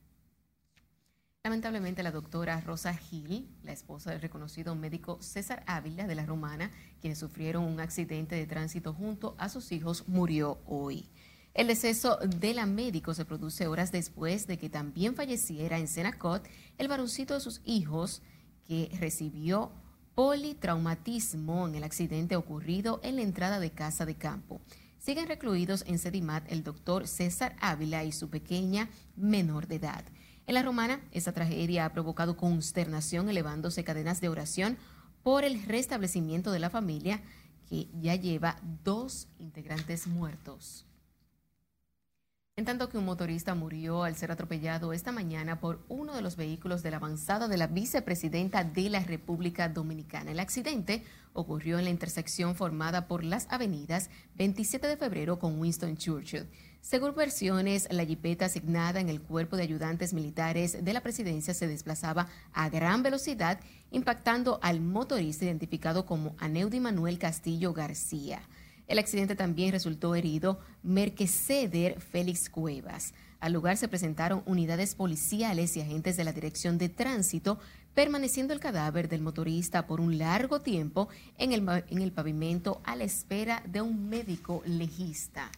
Lamentablemente, 1.44 2.02
la 2.02 2.10
doctora 2.10 2.58
Rosa 2.62 2.94
Gil, 2.94 3.54
la 3.64 3.72
esposa 3.72 4.12
del 4.12 4.22
reconocido 4.22 4.74
médico 4.74 5.18
César 5.20 5.62
Ávila 5.66 6.06
de 6.06 6.14
la 6.14 6.24
Romana, 6.24 6.70
quienes 7.02 7.18
sufrieron 7.18 7.64
un 7.64 7.80
accidente 7.80 8.34
de 8.34 8.46
tránsito 8.46 8.94
junto 8.94 9.34
a 9.36 9.50
sus 9.50 9.70
hijos, 9.70 10.08
murió 10.08 10.58
hoy. 10.64 11.10
El 11.52 11.66
deceso 11.66 12.16
de 12.16 12.54
la 12.54 12.64
médico 12.64 13.12
se 13.12 13.26
produce 13.26 13.66
horas 13.66 13.92
después 13.92 14.46
de 14.46 14.56
que 14.56 14.70
también 14.70 15.16
falleciera 15.16 15.78
en 15.78 15.86
Senacot 15.86 16.48
el 16.78 16.88
varoncito 16.88 17.34
de 17.34 17.40
sus 17.40 17.60
hijos, 17.66 18.22
que 18.64 18.90
recibió 18.98 19.70
politraumatismo 20.20 21.66
en 21.66 21.76
el 21.76 21.82
accidente 21.82 22.36
ocurrido 22.36 23.00
en 23.02 23.16
la 23.16 23.22
entrada 23.22 23.58
de 23.58 23.70
casa 23.70 24.04
de 24.04 24.16
campo. 24.16 24.60
Siguen 24.98 25.26
recluidos 25.26 25.82
en 25.86 25.98
Sedimat 25.98 26.44
el 26.52 26.62
doctor 26.62 27.08
César 27.08 27.56
Ávila 27.58 28.04
y 28.04 28.12
su 28.12 28.28
pequeña 28.28 28.90
menor 29.16 29.66
de 29.66 29.76
edad. 29.76 30.04
En 30.46 30.52
la 30.52 30.62
romana, 30.62 31.00
esta 31.12 31.32
tragedia 31.32 31.86
ha 31.86 31.92
provocado 31.94 32.36
consternación 32.36 33.30
elevándose 33.30 33.82
cadenas 33.82 34.20
de 34.20 34.28
oración 34.28 34.76
por 35.22 35.42
el 35.42 35.64
restablecimiento 35.64 36.52
de 36.52 36.58
la 36.58 36.68
familia 36.68 37.22
que 37.66 37.88
ya 37.98 38.14
lleva 38.14 38.58
dos 38.84 39.26
integrantes 39.38 40.06
muertos. 40.06 40.84
En 42.60 42.66
tanto 42.66 42.90
que 42.90 42.98
un 42.98 43.06
motorista 43.06 43.54
murió 43.54 44.02
al 44.02 44.16
ser 44.16 44.30
atropellado 44.30 44.92
esta 44.92 45.12
mañana 45.12 45.60
por 45.60 45.82
uno 45.88 46.14
de 46.14 46.20
los 46.20 46.36
vehículos 46.36 46.82
de 46.82 46.90
la 46.90 46.98
avanzada 46.98 47.48
de 47.48 47.56
la 47.56 47.68
vicepresidenta 47.68 48.64
de 48.64 48.90
la 48.90 49.00
República 49.00 49.70
Dominicana. 49.70 50.32
El 50.32 50.40
accidente 50.40 51.02
ocurrió 51.32 51.78
en 51.78 51.84
la 51.84 51.90
intersección 51.90 52.54
formada 52.54 53.08
por 53.08 53.24
las 53.24 53.46
avenidas 53.48 54.10
27 54.36 54.88
de 54.88 54.98
febrero 54.98 55.38
con 55.38 55.58
Winston 55.58 55.96
Churchill. 55.96 56.48
Según 56.82 57.14
versiones, 57.14 57.88
la 57.90 58.04
jipeta 58.04 58.44
asignada 58.44 59.00
en 59.00 59.08
el 59.08 59.22
cuerpo 59.22 59.56
de 59.56 59.62
ayudantes 59.62 60.12
militares 60.12 60.84
de 60.84 60.92
la 60.92 61.00
presidencia 61.00 61.54
se 61.54 61.66
desplazaba 61.66 62.28
a 62.52 62.68
gran 62.68 63.02
velocidad, 63.02 63.58
impactando 63.90 64.60
al 64.60 64.82
motorista 64.82 65.46
identificado 65.46 66.04
como 66.04 66.36
Aneudi 66.38 66.78
Manuel 66.78 67.18
Castillo 67.18 67.72
García. 67.72 68.42
El 68.90 68.98
accidente 68.98 69.36
también 69.36 69.70
resultó 69.70 70.16
herido 70.16 70.58
Merqueceder 70.82 72.00
Félix 72.00 72.50
Cuevas. 72.50 73.14
Al 73.38 73.52
lugar 73.52 73.76
se 73.76 73.86
presentaron 73.86 74.42
unidades 74.46 74.96
policiales 74.96 75.76
y 75.76 75.80
agentes 75.80 76.16
de 76.16 76.24
la 76.24 76.32
Dirección 76.32 76.76
de 76.76 76.88
Tránsito, 76.88 77.60
permaneciendo 77.94 78.52
el 78.52 78.58
cadáver 78.58 79.08
del 79.08 79.22
motorista 79.22 79.86
por 79.86 80.00
un 80.00 80.18
largo 80.18 80.60
tiempo 80.60 81.08
en 81.38 81.52
el, 81.52 81.84
en 81.88 82.02
el 82.02 82.10
pavimento 82.10 82.80
a 82.82 82.96
la 82.96 83.04
espera 83.04 83.62
de 83.64 83.80
un 83.80 84.08
médico 84.08 84.60
legista. 84.66 85.52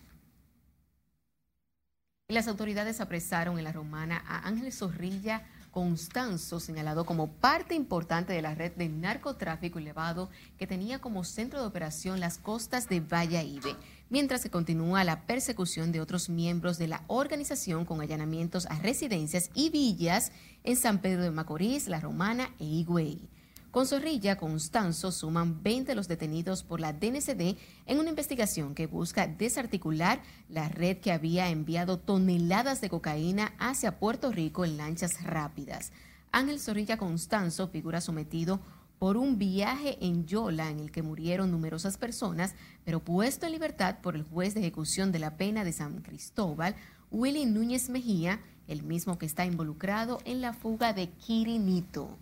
las 2.29 2.49
autoridades 2.49 3.01
apresaron 3.01 3.57
en 3.57 3.65
la 3.65 3.73
romana 3.73 4.23
a 4.27 4.47
Ángel 4.47 4.73
Zorrilla 4.73 5.47
Constanzo, 5.73 6.61
señalado 6.61 7.07
como 7.07 7.33
parte 7.33 7.75
importante 7.75 8.35
de 8.35 8.43
la 8.43 8.55
red 8.55 8.73
de 8.73 8.91
narcotráfico 8.91 9.79
elevado 9.79 10.29
que 10.59 10.67
tenía 10.67 11.01
como 11.01 11.25
centro 11.25 11.61
de 11.61 11.67
operación 11.67 12.21
las 12.21 12.37
costas 12.37 12.91
de 12.91 13.01
Valladolid, 13.01 13.75
mientras 14.11 14.43
que 14.43 14.51
continúa 14.51 15.03
la 15.03 15.23
persecución 15.27 15.91
de 15.91 16.03
otros 16.03 16.29
miembros 16.29 16.77
de 16.77 16.89
la 16.89 17.03
organización 17.07 17.87
con 17.87 18.03
allanamientos 18.03 18.67
a 18.67 18.79
residencias 18.81 19.51
y 19.55 19.71
villas 19.71 20.31
en 20.63 20.77
San 20.77 21.01
Pedro 21.01 21.23
de 21.23 21.31
Macorís, 21.31 21.89
La 21.89 22.01
Romana 22.01 22.51
e 22.61 22.65
Higüey. 22.65 23.31
Con 23.73 23.87
Zorrilla, 23.87 24.37
Constanzo 24.37 25.11
suman 25.11 25.63
20 25.63 25.95
los 25.95 26.07
detenidos 26.07 26.63
por 26.63 26.79
la 26.79 26.93
DNCD 26.93 27.57
en 27.87 28.01
una 28.01 28.11
investigación 28.11 28.75
que 28.75 28.87
busca 28.87 29.27
desarticular 29.27 30.21
la 30.51 30.69
red 30.69 30.99
que 30.99 31.11
había 31.11 31.49
enviado 31.49 31.99
toneladas 31.99 32.83
de 32.83 32.91
cocaína 32.91 33.55
hacia 33.59 33.99
Puerto 33.99 34.31
Rico 34.31 34.67
en 34.67 34.77
lanchas 34.77 35.25
rápidas. 35.25 35.91
Ángel 36.33 36.61
Zorrilla 36.61 36.99
Constanzo 36.99 37.69
figura 37.69 38.03
sometido 38.03 38.61
por 38.99 39.17
un 39.17 39.39
viaje 39.39 39.97
en 40.05 40.27
Yola 40.27 40.69
en 40.69 40.79
el 40.79 40.91
que 40.91 41.03
murieron 41.03 41.51
numerosas 41.51 41.97
personas, 41.97 42.55
pero 42.85 43.01
puesto 43.01 43.47
en 43.47 43.53
libertad 43.53 44.01
por 44.03 44.17
el 44.17 44.23
juez 44.25 44.53
de 44.53 44.61
ejecución 44.61 45.13
de 45.13 45.19
la 45.19 45.39
pena 45.39 45.65
de 45.65 45.73
San 45.73 46.03
Cristóbal, 46.03 46.77
Willy 47.11 47.47
Núñez 47.47 47.89
Mejía, 47.89 48.43
el 48.69 48.83
mismo 48.83 49.17
que 49.17 49.25
está 49.25 49.47
involucrado 49.47 50.19
en 50.27 50.43
la 50.43 50.53
fuga 50.53 50.93
de 50.93 51.09
Quirinito. 51.09 52.19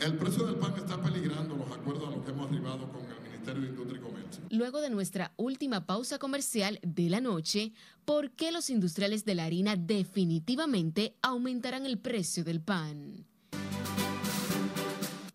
El 0.00 0.16
precio 0.16 0.46
del 0.46 0.56
pan 0.56 0.72
está 0.76 1.00
peligrando 1.02 1.56
los 1.56 1.70
acuerdos 1.70 2.08
a 2.08 2.16
los 2.16 2.24
que 2.24 2.30
hemos 2.30 2.48
arribado 2.48 2.90
con 2.90 3.02
el 3.02 3.30
Ministerio 3.30 3.62
de 3.62 3.68
Industria 3.68 3.98
y 3.98 4.02
Comercio. 4.02 4.42
Luego 4.50 4.80
de 4.80 4.90
nuestra 4.90 5.32
última 5.36 5.86
pausa 5.86 6.18
comercial 6.18 6.78
de 6.82 7.10
la 7.10 7.20
noche, 7.20 7.72
¿por 8.04 8.30
qué 8.30 8.52
los 8.52 8.70
industriales 8.70 9.24
de 9.24 9.34
la 9.34 9.44
harina 9.44 9.76
definitivamente 9.76 11.16
aumentarán 11.20 11.84
el 11.84 11.98
precio 11.98 12.44
del 12.44 12.60
pan? 12.60 13.26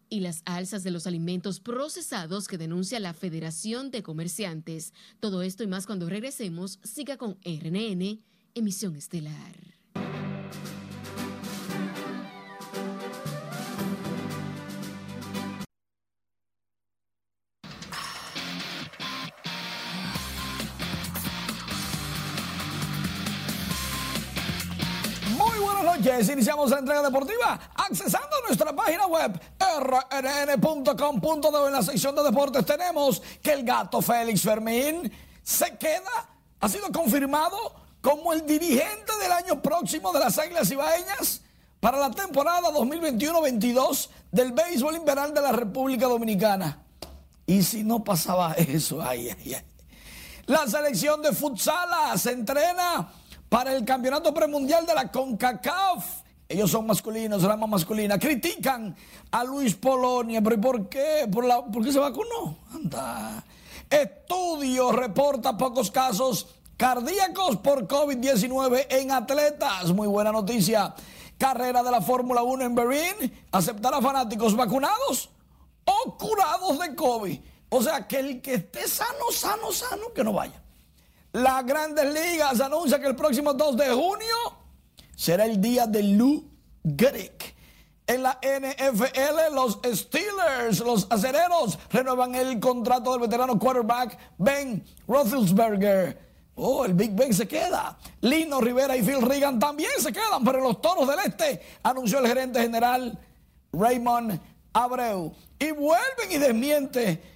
y 0.09 0.19
las 0.19 0.43
alzas 0.45 0.83
de 0.83 0.91
los 0.91 1.07
alimentos 1.07 1.59
procesados 1.59 2.47
que 2.47 2.59
denuncia 2.59 2.99
la 2.99 3.15
Federación 3.15 3.89
de 3.89 4.03
Comerciantes. 4.03 4.93
Todo 5.19 5.41
esto 5.41 5.63
y 5.63 5.67
más 5.67 5.87
cuando 5.87 6.07
regresemos, 6.07 6.79
siga 6.83 7.17
con 7.17 7.39
RNN, 7.43 8.21
emisión 8.53 8.95
estelar. 8.95 9.73
Iniciamos 26.21 26.69
la 26.69 26.79
entrega 26.79 27.01
deportiva 27.01 27.59
accesando 27.75 28.35
a 28.35 28.47
nuestra 28.47 28.75
página 28.75 29.07
web 29.07 29.39
rnn.com.de. 30.11 31.67
En 31.67 31.73
la 31.73 31.81
sección 31.81 32.15
de 32.15 32.23
deportes 32.23 32.65
tenemos 32.65 33.21
que 33.41 33.53
el 33.53 33.63
gato 33.63 34.01
Félix 34.01 34.41
Fermín 34.41 35.11
se 35.41 35.77
queda, 35.77 36.27
ha 36.59 36.69
sido 36.69 36.91
confirmado 36.91 37.57
como 38.01 38.33
el 38.33 38.45
dirigente 38.45 39.11
del 39.21 39.31
año 39.31 39.61
próximo 39.61 40.11
de 40.11 40.19
las 40.19 40.37
Águilas 40.37 40.69
Ibaeñas 40.69 41.41
para 41.79 41.97
la 41.97 42.11
temporada 42.11 42.69
2021-22 42.69 44.09
del 44.31 44.51
béisbol 44.51 44.95
invernal 44.95 45.33
de 45.33 45.41
la 45.41 45.51
República 45.51 46.07
Dominicana. 46.07 46.79
Y 47.45 47.63
si 47.63 47.83
no 47.83 48.03
pasaba 48.03 48.53
eso, 48.53 49.01
ay, 49.01 49.29
ay, 49.29 49.53
ay. 49.53 49.63
La 50.45 50.67
selección 50.67 51.21
de 51.21 51.31
futsal 51.31 52.19
se 52.19 52.31
entrena 52.31 53.09
para 53.53 53.71
el 53.71 53.85
campeonato 53.85 54.33
premundial 54.33 54.83
de 54.83 54.95
la 54.95 55.11
CONCACAF. 55.11 56.23
Ellos 56.49 56.71
son 56.71 56.87
masculinos, 56.87 57.43
rama 57.43 57.67
masculina. 57.67 58.17
Critican 58.17 58.95
a 59.29 59.43
Luis 59.43 59.75
Polonia. 59.75 60.41
¿Pero 60.41 60.59
por 60.59 60.89
qué? 60.89 61.29
¿Por, 61.31 61.45
la, 61.45 61.63
¿Por 61.63 61.85
qué 61.85 61.91
se 61.91 61.99
vacunó? 61.99 62.57
Anda. 62.73 63.43
Estudio 63.87 64.91
reporta 64.91 65.55
pocos 65.55 65.91
casos 65.91 66.47
cardíacos 66.77 67.57
por 67.57 67.87
COVID-19 67.87 68.87
en 68.89 69.11
atletas. 69.11 69.93
Muy 69.93 70.07
buena 70.07 70.31
noticia. 70.31 70.95
Carrera 71.37 71.83
de 71.83 71.91
la 71.91 72.01
Fórmula 72.01 72.41
1 72.41 72.65
en 72.65 72.73
Berlín. 72.73 73.45
Aceptará 73.51 74.01
fanáticos 74.01 74.55
vacunados 74.55 75.29
o 75.85 76.17
curados 76.17 76.79
de 76.79 76.95
COVID. 76.95 77.39
O 77.69 77.83
sea, 77.83 78.07
que 78.07 78.17
el 78.17 78.41
que 78.41 78.55
esté 78.55 78.87
sano, 78.87 79.31
sano, 79.31 79.71
sano, 79.71 80.11
que 80.11 80.23
no 80.23 80.33
vaya. 80.33 80.62
Las 81.33 81.65
grandes 81.65 82.13
ligas 82.13 82.61
anuncia 82.61 82.99
que 82.99 83.07
el 83.07 83.15
próximo 83.15 83.53
2 83.53 83.75
de 83.75 83.89
junio 83.89 84.35
será 85.15 85.45
el 85.45 85.59
día 85.59 85.87
de 85.87 86.03
Lou 86.03 86.43
Gehrig. 86.83 87.55
En 88.05 88.21
la 88.21 88.37
NFL, 88.39 89.55
los 89.55 89.79
Steelers, 89.83 90.81
los 90.81 91.07
acereros, 91.09 91.79
renuevan 91.89 92.35
el 92.35 92.59
contrato 92.59 93.13
del 93.13 93.21
veterano 93.21 93.57
quarterback 93.57 94.15
Ben 94.37 94.85
Roethlisberger. 95.07 96.19
Oh, 96.53 96.85
el 96.85 96.93
Big 96.93 97.15
Ben 97.15 97.33
se 97.33 97.47
queda. 97.47 97.97
Lino 98.21 98.61
Rivera 98.61 98.95
y 98.95 99.01
Phil 99.01 99.23
Regan 99.23 99.57
también 99.57 99.89
se 99.97 100.13
quedan, 100.13 100.43
pero 100.43 100.59
los 100.59 100.81
toros 100.81 101.07
del 101.07 101.17
este, 101.25 101.61
anunció 101.81 102.19
el 102.19 102.27
gerente 102.27 102.61
general 102.61 103.17
Raymond 103.71 104.39
Abreu. 104.71 105.33
Y 105.57 105.71
vuelven 105.71 106.31
y 106.31 106.37
desmiente 106.37 107.32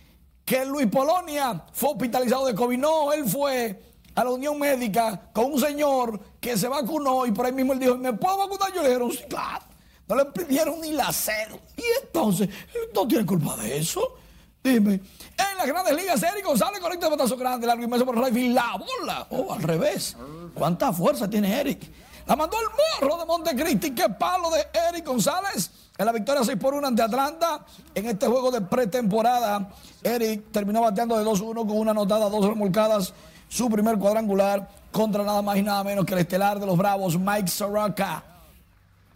que 0.47 0.63
Luis 0.63 0.87
Polonia 0.87 1.61
fue 1.73 1.89
hospitalizado 1.89 2.45
de 2.45 2.55
COVID. 2.55 2.77
No, 2.77 3.11
él 3.11 3.25
fue 3.27 3.83
a 4.15 4.23
la 4.23 4.29
Unión 4.29 4.57
Médica 4.57 5.29
con 5.33 5.51
un 5.51 5.59
señor 5.59 6.17
que 6.39 6.57
se 6.57 6.69
vacunó 6.69 7.25
y 7.25 7.33
por 7.33 7.45
ahí 7.45 7.51
mismo 7.51 7.73
él 7.73 7.79
dijo, 7.79 7.97
¿me 7.97 8.13
puedo 8.13 8.37
vacunar? 8.37 8.73
Yo 8.73 8.81
le 8.81 8.87
dijeron, 8.87 9.11
sí, 9.11 9.25
claro. 9.27 9.65
No 10.07 10.15
le 10.15 10.23
pidieron 10.27 10.79
ni 10.79 10.93
la 10.93 11.11
cero. 11.11 11.59
Y 11.75 11.83
entonces, 12.01 12.47
no 12.95 13.05
tiene 13.05 13.25
culpa 13.25 13.57
de 13.57 13.77
eso. 13.77 14.15
Dime. 14.63 14.93
En 14.93 15.57
las 15.57 15.67
grandes 15.67 15.93
ligas, 15.97 16.23
Eric 16.23 16.45
González 16.45 16.79
conecta 16.79 17.07
el 17.07 17.11
batazo 17.11 17.35
grande, 17.35 17.67
largo 17.67 17.83
inmenso 17.83 18.05
por 18.05 18.15
y 18.37 18.47
la 18.47 18.77
bola. 18.77 19.27
Oh, 19.31 19.51
al 19.51 19.61
revés. 19.61 20.15
¿Cuánta 20.53 20.93
fuerza 20.93 21.29
tiene 21.29 21.59
Eric? 21.59 21.91
La 22.27 22.35
mandó 22.35 22.57
el 22.59 23.07
morro 23.07 23.17
de 23.17 23.25
Montecristi. 23.25 23.91
Qué 23.91 24.09
palo 24.09 24.49
de 24.49 24.67
Eric 24.89 25.05
González. 25.05 25.71
En 25.97 26.05
la 26.05 26.11
victoria 26.11 26.43
6 26.43 26.57
por 26.57 26.73
1 26.73 26.87
ante 26.87 27.01
Atlanta. 27.01 27.65
En 27.95 28.05
este 28.05 28.27
juego 28.27 28.51
de 28.51 28.61
pretemporada, 28.61 29.69
Eric 30.03 30.51
terminó 30.51 30.81
bateando 30.81 31.17
de 31.17 31.25
2-1 31.25 31.65
con 31.65 31.77
una 31.77 31.91
anotada, 31.91 32.29
dos 32.29 32.45
remolcadas. 32.45 33.13
Su 33.47 33.69
primer 33.69 33.97
cuadrangular 33.97 34.67
contra 34.91 35.23
nada 35.23 35.41
más 35.41 35.57
y 35.57 35.63
nada 35.63 35.83
menos 35.85 36.05
que 36.05 36.13
el 36.13 36.19
estelar 36.19 36.59
de 36.59 36.65
los 36.65 36.77
Bravos, 36.77 37.17
Mike 37.17 37.47
Soroka. 37.47 38.23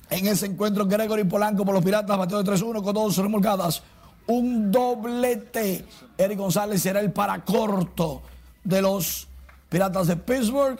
En 0.09 0.27
ese 0.27 0.45
encuentro, 0.45 0.85
Gregory 0.85 1.25
Polanco 1.25 1.65
por 1.65 1.73
los 1.73 1.83
Piratas 1.83 2.17
bateó 2.17 2.41
de 2.41 2.49
3-1 2.49 2.81
con 2.81 2.93
dos 2.93 3.17
remolcadas. 3.17 3.83
Un 4.27 4.71
doblete. 4.71 5.85
Eric 6.17 6.37
González 6.37 6.81
será 6.81 7.01
el 7.01 7.11
paracorto 7.11 8.21
de 8.63 8.81
los 8.81 9.27
Piratas 9.67 10.07
de 10.07 10.15
Pittsburgh. 10.15 10.79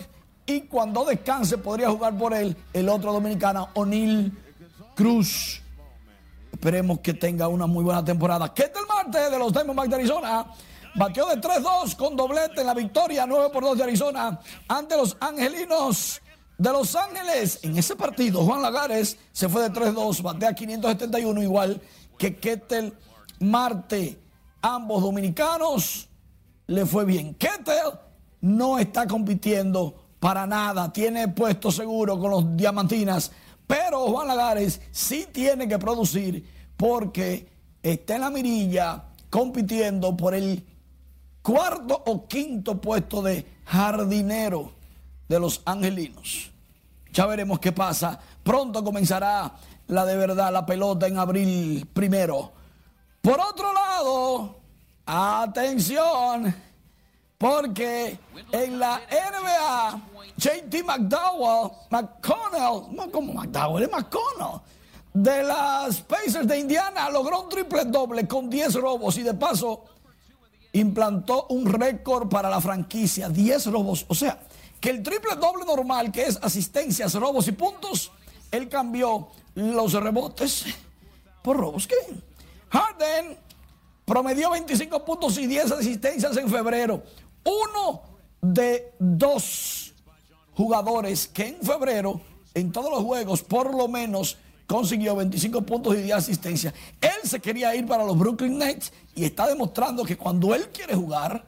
Y 0.52 0.62
cuando 0.64 1.06
descanse 1.06 1.58
podría 1.58 1.90
jugar 1.90 2.18
por 2.18 2.34
él 2.34 2.58
el 2.74 2.90
otro 2.90 3.14
dominicano, 3.14 3.70
O'Neill 3.74 4.38
Cruz. 4.96 5.62
Esperemos 6.52 7.00
que 7.00 7.14
tenga 7.14 7.48
una 7.48 7.68
muy 7.68 7.86
buena 7.86 8.04
temporada. 8.04 8.54
¿Qué 8.54 8.68
tal 8.68 8.84
martes 8.86 9.32
de 9.32 9.40
los 9.40 9.54
Diamondbacks 9.54 9.90
de 9.90 9.96
Arizona? 9.96 10.46
Batió 10.96 11.26
de 11.28 11.40
3-2 11.40 11.96
con 11.96 12.18
doblete 12.18 12.60
en 12.60 12.68
la 12.68 12.74
victoria 12.74 13.26
9 13.26 13.50
por 13.54 13.64
2 13.64 13.78
de 13.78 13.84
Arizona 13.86 14.42
ante 14.68 14.98
los 14.98 15.16
angelinos 15.22 16.22
de 16.58 16.70
Los 16.70 16.98
Ángeles. 16.98 17.60
En 17.64 17.78
ese 17.78 17.96
partido, 17.96 18.44
Juan 18.44 18.62
Lagares 18.62 19.18
se 19.32 19.48
fue 19.48 19.62
de 19.62 19.72
3-2, 19.72 20.22
batea 20.22 20.54
571, 20.54 21.44
igual 21.44 21.82
que 22.18 22.36
Ketel 22.36 22.94
Marte. 23.40 24.20
Ambos 24.62 25.02
dominicanos 25.02 26.10
le 26.68 26.86
fue 26.86 27.06
bien. 27.06 27.36
Ketel 27.36 27.94
no 28.42 28.78
está 28.80 29.08
compitiendo 29.08 30.11
para 30.22 30.46
nada, 30.46 30.94
tiene 30.94 31.30
puesto 31.30 31.72
seguro 31.72 32.20
con 32.20 32.30
los 32.30 32.56
Diamantinas, 32.56 33.32
pero 33.66 34.02
Juan 34.02 34.28
Lagares 34.28 34.80
sí 34.92 35.26
tiene 35.32 35.68
que 35.68 35.80
producir 35.80 36.48
porque 36.78 37.50
está 37.82 38.18
en 38.18 38.22
la 38.22 38.30
mirilla 38.30 39.06
compitiendo 39.32 40.16
por 40.16 40.36
el 40.36 40.64
cuarto 41.42 42.04
o 42.06 42.28
quinto 42.28 42.80
puesto 42.80 43.24
de 43.24 43.48
jardinero 43.66 44.74
de 45.28 45.40
los 45.40 45.64
angelinos. 45.66 46.52
Ya 47.12 47.26
veremos 47.26 47.60
qué 47.60 47.72
pasa. 47.72 48.20
Pronto 48.44 48.84
comenzará 48.84 49.52
la 49.88 50.06
de 50.06 50.18
verdad, 50.18 50.54
la 50.54 50.68
pelota 50.68 51.08
en 51.08 51.18
abril 51.18 51.90
primero. 51.92 52.52
Por 53.22 53.40
otro 53.40 53.74
lado, 53.74 54.60
atención, 55.04 56.54
porque 57.42 58.20
en 58.52 58.78
la 58.78 59.02
NBA, 59.10 60.02
JT 60.38 60.84
McDowell, 60.84 61.72
McConnell, 61.90 62.96
no 62.96 63.12
como 63.12 63.34
McDowell, 63.34 63.86
es 63.86 63.92
McConnell, 63.92 64.62
de 65.12 65.42
las 65.42 66.02
Pacers 66.02 66.48
de 66.48 66.60
Indiana, 66.60 67.10
logró 67.10 67.42
un 67.42 67.50
triple 67.50 67.86
doble 67.86 68.28
con 68.28 68.48
10 68.48 68.76
robos 68.76 69.18
y 69.18 69.24
de 69.24 69.34
paso 69.34 69.86
implantó 70.74 71.48
un 71.50 71.66
récord 71.66 72.30
para 72.30 72.48
la 72.48 72.62
franquicia, 72.62 73.28
10 73.28 73.66
robos. 73.72 74.06
O 74.08 74.14
sea, 74.14 74.38
que 74.80 74.92
el 74.92 75.02
triple 75.02 75.36
doble 75.36 75.66
normal, 75.66 76.12
que 76.12 76.28
es 76.28 76.38
asistencias, 76.44 77.16
robos 77.16 77.48
y 77.48 77.54
puntos, 77.54 78.12
él 78.52 78.70
cambió 78.70 79.30
los 79.56 79.94
rebotes 79.94 80.66
por 81.42 81.58
robos. 81.58 81.88
¿Qué? 81.88 81.96
Harden 82.70 83.36
promedió 84.06 84.52
25 84.52 85.04
puntos 85.04 85.40
y 85.40 85.48
10 85.48 85.72
asistencias 85.72 86.38
en 86.38 86.48
febrero. 86.48 87.02
Uno 87.44 88.02
de 88.42 88.94
dos 89.00 89.94
jugadores 90.54 91.28
que 91.28 91.48
en 91.48 91.62
febrero, 91.62 92.22
en 92.54 92.72
todos 92.72 92.92
los 92.92 93.04
juegos, 93.04 93.42
por 93.42 93.74
lo 93.74 93.88
menos 93.88 94.38
consiguió 94.68 95.16
25 95.16 95.62
puntos 95.64 95.96
y 95.96 96.02
10 96.02 96.16
asistencias. 96.16 96.74
Él 97.02 97.28
se 97.30 97.40
quería 97.40 97.76
ir 97.76 97.86
para 97.86 98.06
los 98.06 98.18
Brooklyn 98.18 98.58
Nets 98.58 98.94
y 99.16 99.26
está 99.26 99.48
demostrando 99.48 100.04
que 100.04 100.18
cuando 100.18 100.56
él 100.56 100.70
quiere 100.70 100.96
jugar 100.96 101.46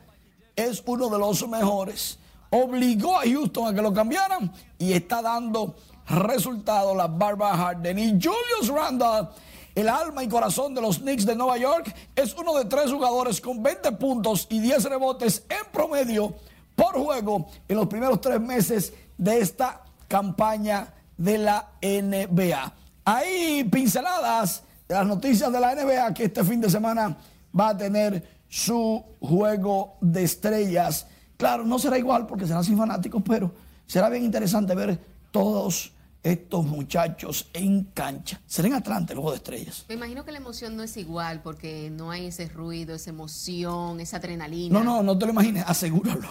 es 0.55 0.83
uno 0.85 1.09
de 1.09 1.17
los 1.17 1.47
mejores. 1.47 2.19
Obligó 2.49 3.17
a 3.17 3.23
Houston 3.23 3.67
a 3.67 3.73
que 3.73 3.81
lo 3.81 3.93
cambiaran 3.93 4.51
y 4.77 4.93
está 4.93 5.21
dando 5.21 5.75
resultados 6.07 6.95
la 6.95 7.07
Barbara 7.07 7.57
Harden. 7.57 7.97
Y 7.97 8.11
Julius 8.11 8.67
Randall, 8.67 9.29
el 9.75 9.89
alma 9.89 10.23
y 10.23 10.27
corazón 10.27 10.73
de 10.73 10.81
los 10.81 10.99
Knicks 10.99 11.25
de 11.25 11.35
Nueva 11.35 11.57
York, 11.57 11.93
es 12.15 12.35
uno 12.35 12.55
de 12.57 12.65
tres 12.65 12.91
jugadores 12.91 13.41
con 13.41 13.63
20 13.63 13.93
puntos 13.93 14.47
y 14.49 14.59
10 14.59 14.83
rebotes 14.85 15.43
en 15.49 15.71
promedio 15.71 16.35
por 16.75 16.93
juego 16.95 17.47
en 17.67 17.77
los 17.77 17.87
primeros 17.87 18.21
tres 18.21 18.39
meses 18.39 18.93
de 19.17 19.39
esta 19.39 19.81
campaña 20.07 20.93
de 21.17 21.37
la 21.37 21.69
NBA. 21.81 22.73
Hay 23.05 23.63
pinceladas 23.65 24.63
de 24.87 24.95
las 24.95 25.07
noticias 25.07 25.51
de 25.51 25.59
la 25.59 25.75
NBA 25.75 26.13
que 26.13 26.25
este 26.25 26.43
fin 26.43 26.61
de 26.61 26.69
semana 26.69 27.17
va 27.57 27.69
a 27.69 27.77
tener 27.77 28.43
su 28.47 29.03
juego 29.19 29.95
de 30.01 30.23
estrellas. 30.23 31.07
Claro, 31.37 31.65
no 31.65 31.79
será 31.79 31.97
igual 31.97 32.27
porque 32.27 32.45
será 32.45 32.63
sin 32.63 32.77
fanáticos, 32.77 33.23
pero 33.25 33.51
será 33.87 34.09
bien 34.09 34.23
interesante 34.23 34.75
ver 34.75 34.99
todos 35.31 35.92
estos 36.23 36.65
muchachos 36.65 37.49
en 37.53 37.83
cancha. 37.85 38.41
Será 38.45 38.69
en 38.69 38.75
Atlanta 38.75 39.13
el 39.13 39.19
juego 39.19 39.31
de 39.31 39.37
estrellas. 39.37 39.85
Me 39.89 39.95
imagino 39.95 40.23
que 40.23 40.31
la 40.31 40.37
emoción 40.37 40.75
no 40.75 40.83
es 40.83 40.95
igual 40.97 41.41
porque 41.43 41.89
no 41.91 42.11
hay 42.11 42.27
ese 42.27 42.47
ruido, 42.47 42.95
esa 42.95 43.09
emoción, 43.09 43.99
esa 43.99 44.17
adrenalina. 44.17 44.79
No, 44.79 44.83
no, 44.83 45.03
no 45.03 45.17
te 45.17 45.25
lo 45.25 45.31
imagines, 45.33 45.65
asegúralo. 45.67 46.27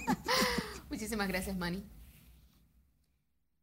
Muchísimas 0.90 1.28
gracias, 1.28 1.56
Manny. 1.56 1.82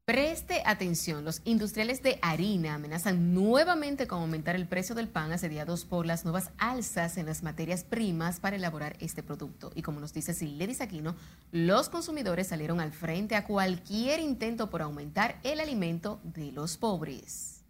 Preste 0.06 0.62
atención, 0.68 1.26
los 1.26 1.42
industriales 1.46 2.04
de 2.04 2.20
harina 2.22 2.76
amenazan 2.76 3.34
nuevamente 3.34 4.06
con 4.06 4.22
aumentar 4.22 4.56
el 4.56 4.68
precio 4.68 4.94
del 4.94 5.08
pan 5.08 5.32
asediados 5.32 5.84
por 5.84 6.06
las 6.06 6.26
nuevas 6.26 6.52
alzas 6.60 7.18
en 7.18 7.26
las 7.26 7.42
materias 7.42 7.84
primas 7.84 8.40
para 8.40 8.56
elaborar 8.56 8.98
este 9.00 9.24
producto. 9.24 9.72
Y 9.74 9.82
como 9.82 10.00
nos 10.00 10.14
dice 10.14 10.36
Siledis 10.36 10.80
Aquino, 10.80 11.16
los 11.52 11.90
consumidores 11.90 12.46
salieron 12.46 12.82
al 12.82 12.92
frente 12.92 13.36
a 13.36 13.46
cualquier 13.46 14.20
intento 14.20 14.70
por 14.70 14.84
aumentar 14.84 15.40
el 15.42 15.60
alimento 15.60 16.20
de 16.24 16.52
los 16.52 16.78
pobres. 16.78 17.64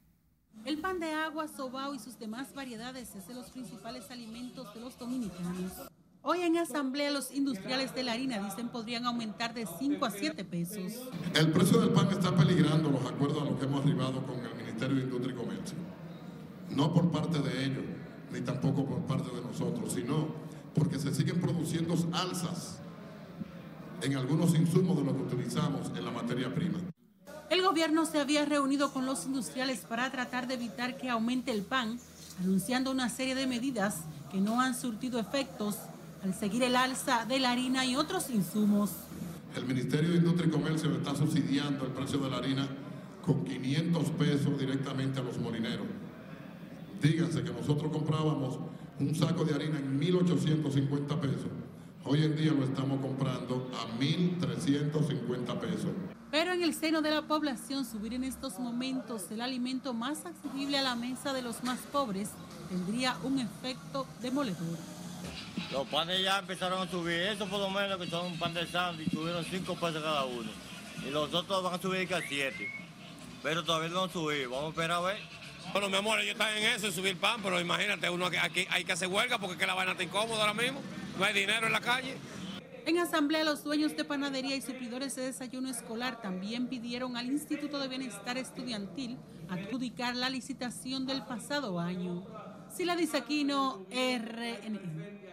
El 0.66 0.80
pan 0.80 1.00
de 1.00 1.14
agua, 1.14 1.48
sobao 1.48 1.96
y 1.96 2.00
sus 2.00 2.20
demás 2.20 2.54
variedades 2.54 3.16
es 3.16 3.30
de 3.30 3.34
los 3.34 3.50
principales 3.50 4.12
alimentos 4.12 4.74
de 4.74 4.82
los 4.82 5.00
dominicanos. 5.00 5.72
Hoy 6.28 6.42
en 6.42 6.58
asamblea 6.58 7.12
los 7.12 7.32
industriales 7.32 7.94
de 7.94 8.02
la 8.02 8.14
harina 8.14 8.40
dicen 8.40 8.70
podrían 8.70 9.06
aumentar 9.06 9.54
de 9.54 9.68
5 9.68 10.04
a 10.04 10.10
7 10.10 10.44
pesos. 10.44 10.94
El 11.36 11.52
precio 11.52 11.80
del 11.80 11.92
pan 11.92 12.08
está 12.10 12.36
peligrando 12.36 12.90
los 12.90 13.06
acuerdos 13.06 13.44
a 13.44 13.46
los 13.46 13.60
que 13.60 13.66
hemos 13.66 13.86
arribado 13.86 14.26
con 14.26 14.40
el 14.40 14.56
Ministerio 14.56 14.96
de 14.96 15.04
Industria 15.04 15.36
y 15.36 15.38
Comercio. 15.38 15.78
No 16.72 16.92
por 16.92 17.12
parte 17.12 17.38
de 17.38 17.66
ellos, 17.66 17.84
ni 18.32 18.42
tampoco 18.42 18.88
por 18.88 19.02
parte 19.02 19.30
de 19.36 19.40
nosotros, 19.40 19.94
sino 19.94 20.30
porque 20.74 20.98
se 20.98 21.14
siguen 21.14 21.40
produciendo 21.40 21.94
alzas 22.12 22.80
en 24.02 24.18
algunos 24.18 24.56
insumos 24.56 24.98
de 24.98 25.04
lo 25.04 25.16
que 25.16 25.36
utilizamos 25.36 25.92
en 25.96 26.06
la 26.06 26.10
materia 26.10 26.52
prima. 26.56 26.80
El 27.52 27.62
gobierno 27.62 28.08
se 28.08 28.20
había 28.20 28.46
reunido 28.46 28.92
con 28.92 29.06
los 29.06 29.28
industriales 29.28 29.82
para 29.82 30.10
tratar 30.12 30.48
de 30.48 30.56
evitar 30.56 30.98
que 30.98 31.08
aumente 31.08 31.52
el 31.52 31.62
pan, 31.62 32.00
anunciando 32.40 32.90
una 32.90 33.10
serie 33.10 33.36
de 33.36 33.46
medidas 33.46 33.98
que 34.32 34.42
no 34.42 34.60
han 34.60 34.74
surtido 34.74 35.20
efectos 35.20 35.78
al 36.26 36.34
seguir 36.34 36.64
el 36.64 36.76
alza 36.76 37.24
de 37.26 37.38
la 37.38 37.52
harina 37.52 37.86
y 37.86 37.96
otros 37.96 38.32
insumos. 38.32 38.90
El 39.56 39.66
Ministerio 39.66 40.10
de 40.10 40.18
Industria 40.18 40.48
y 40.48 40.50
Comercio 40.50 40.92
está 40.92 41.16
subsidiando 41.16 41.86
el 41.86 41.92
precio 41.92 42.18
de 42.18 42.32
la 42.32 42.38
harina 42.38 42.68
con 43.24 43.46
500 43.46 44.10
pesos 44.12 44.58
directamente 44.58 45.20
a 45.20 45.24
los 45.24 45.38
molineros. 45.38 45.86
Díganse 47.00 47.44
que 47.44 47.54
nosotros 47.54 47.92
comprábamos 47.92 48.58
un 49.00 49.14
saco 49.14 49.46
de 49.46 49.54
harina 49.54 49.78
en 49.78 50.00
1.850 50.00 51.20
pesos. 51.20 51.52
Hoy 52.04 52.24
en 52.24 52.36
día 52.36 52.54
lo 52.54 52.64
estamos 52.64 53.00
comprando 53.02 53.70
a 53.76 54.00
1.350 54.00 55.60
pesos. 55.60 55.92
Pero 56.32 56.54
en 56.54 56.64
el 56.64 56.74
seno 56.74 57.04
de 57.04 57.12
la 57.12 57.22
población, 57.22 57.86
subir 57.86 58.16
en 58.16 58.24
estos 58.24 58.58
momentos 58.58 59.30
el 59.30 59.42
alimento 59.42 59.94
más 59.94 60.26
accesible 60.26 60.80
a 60.80 60.82
la 60.82 60.96
mesa 60.96 61.34
de 61.34 61.44
los 61.44 61.64
más 61.64 61.80
pobres 61.92 62.30
tendría 62.70 63.16
un 63.24 63.38
efecto 63.38 64.08
demoledor. 64.24 64.95
Los 65.72 65.88
panes 65.88 66.22
ya 66.22 66.40
empezaron 66.40 66.88
a 66.88 66.90
subir, 66.90 67.20
eso 67.22 67.48
por 67.48 67.60
lo 67.60 67.70
menos 67.70 67.98
que 67.98 68.08
son 68.08 68.28
un 68.28 68.40
pan 68.40 68.54
de 68.54 68.66
sándwich, 68.68 69.12
subieron 69.12 69.44
5 69.44 69.76
pesos 69.76 70.02
cada 70.02 70.26
uno. 70.26 70.50
Y 71.06 71.10
los 71.10 71.34
otros 71.34 71.64
van 71.64 71.74
a 71.74 71.82
subir 71.82 72.14
a 72.14 72.22
7. 72.22 72.72
Pero 73.44 73.64
todavía 73.64 73.90
no 73.90 74.04
han 74.04 74.10
subido, 74.10 74.52
vamos 74.52 74.66
a 74.66 74.70
esperar 74.70 74.92
a 74.92 75.00
ver. 75.02 75.18
Bueno, 75.72 75.90
mi 75.90 75.98
amor, 75.98 76.20
ellos 76.20 76.34
están 76.34 76.56
en 76.58 76.64
eso, 76.66 76.88
en 76.88 76.94
subir 76.94 77.18
pan, 77.18 77.42
pero 77.44 77.60
imagínate, 77.60 78.10
uno 78.10 78.30
que 78.30 78.38
aquí 78.38 78.68
hay 78.70 78.86
que 78.86 78.94
hacer 78.94 79.08
huelga 79.08 79.40
porque 79.40 79.58
que 79.58 79.68
la 79.68 79.74
vaina 79.74 79.92
está 79.94 80.04
incómoda 80.04 80.42
ahora 80.42 80.54
mismo, 80.54 80.80
no 81.18 81.26
hay 81.26 81.34
dinero 81.34 81.68
en 81.68 81.74
la 81.74 81.82
calle. 81.82 82.16
En 82.86 83.00
asamblea, 83.00 83.44
los 83.44 83.64
dueños 83.64 83.98
de 83.98 84.06
panadería 84.06 84.56
y 84.56 84.62
suplidores 84.62 85.16
de 85.16 85.24
desayuno 85.24 85.70
escolar 85.70 86.22
también 86.22 86.68
pidieron 86.68 87.18
al 87.18 87.26
Instituto 87.26 87.80
de 87.80 87.88
Bienestar 87.88 88.38
Estudiantil 88.38 89.18
adjudicar 89.50 90.16
la 90.16 90.30
licitación 90.30 91.08
del 91.08 91.24
pasado 91.24 91.80
año. 91.80 92.24
Sila 92.76 92.96
Disaquino, 92.96 93.88
RNN. 93.90 95.25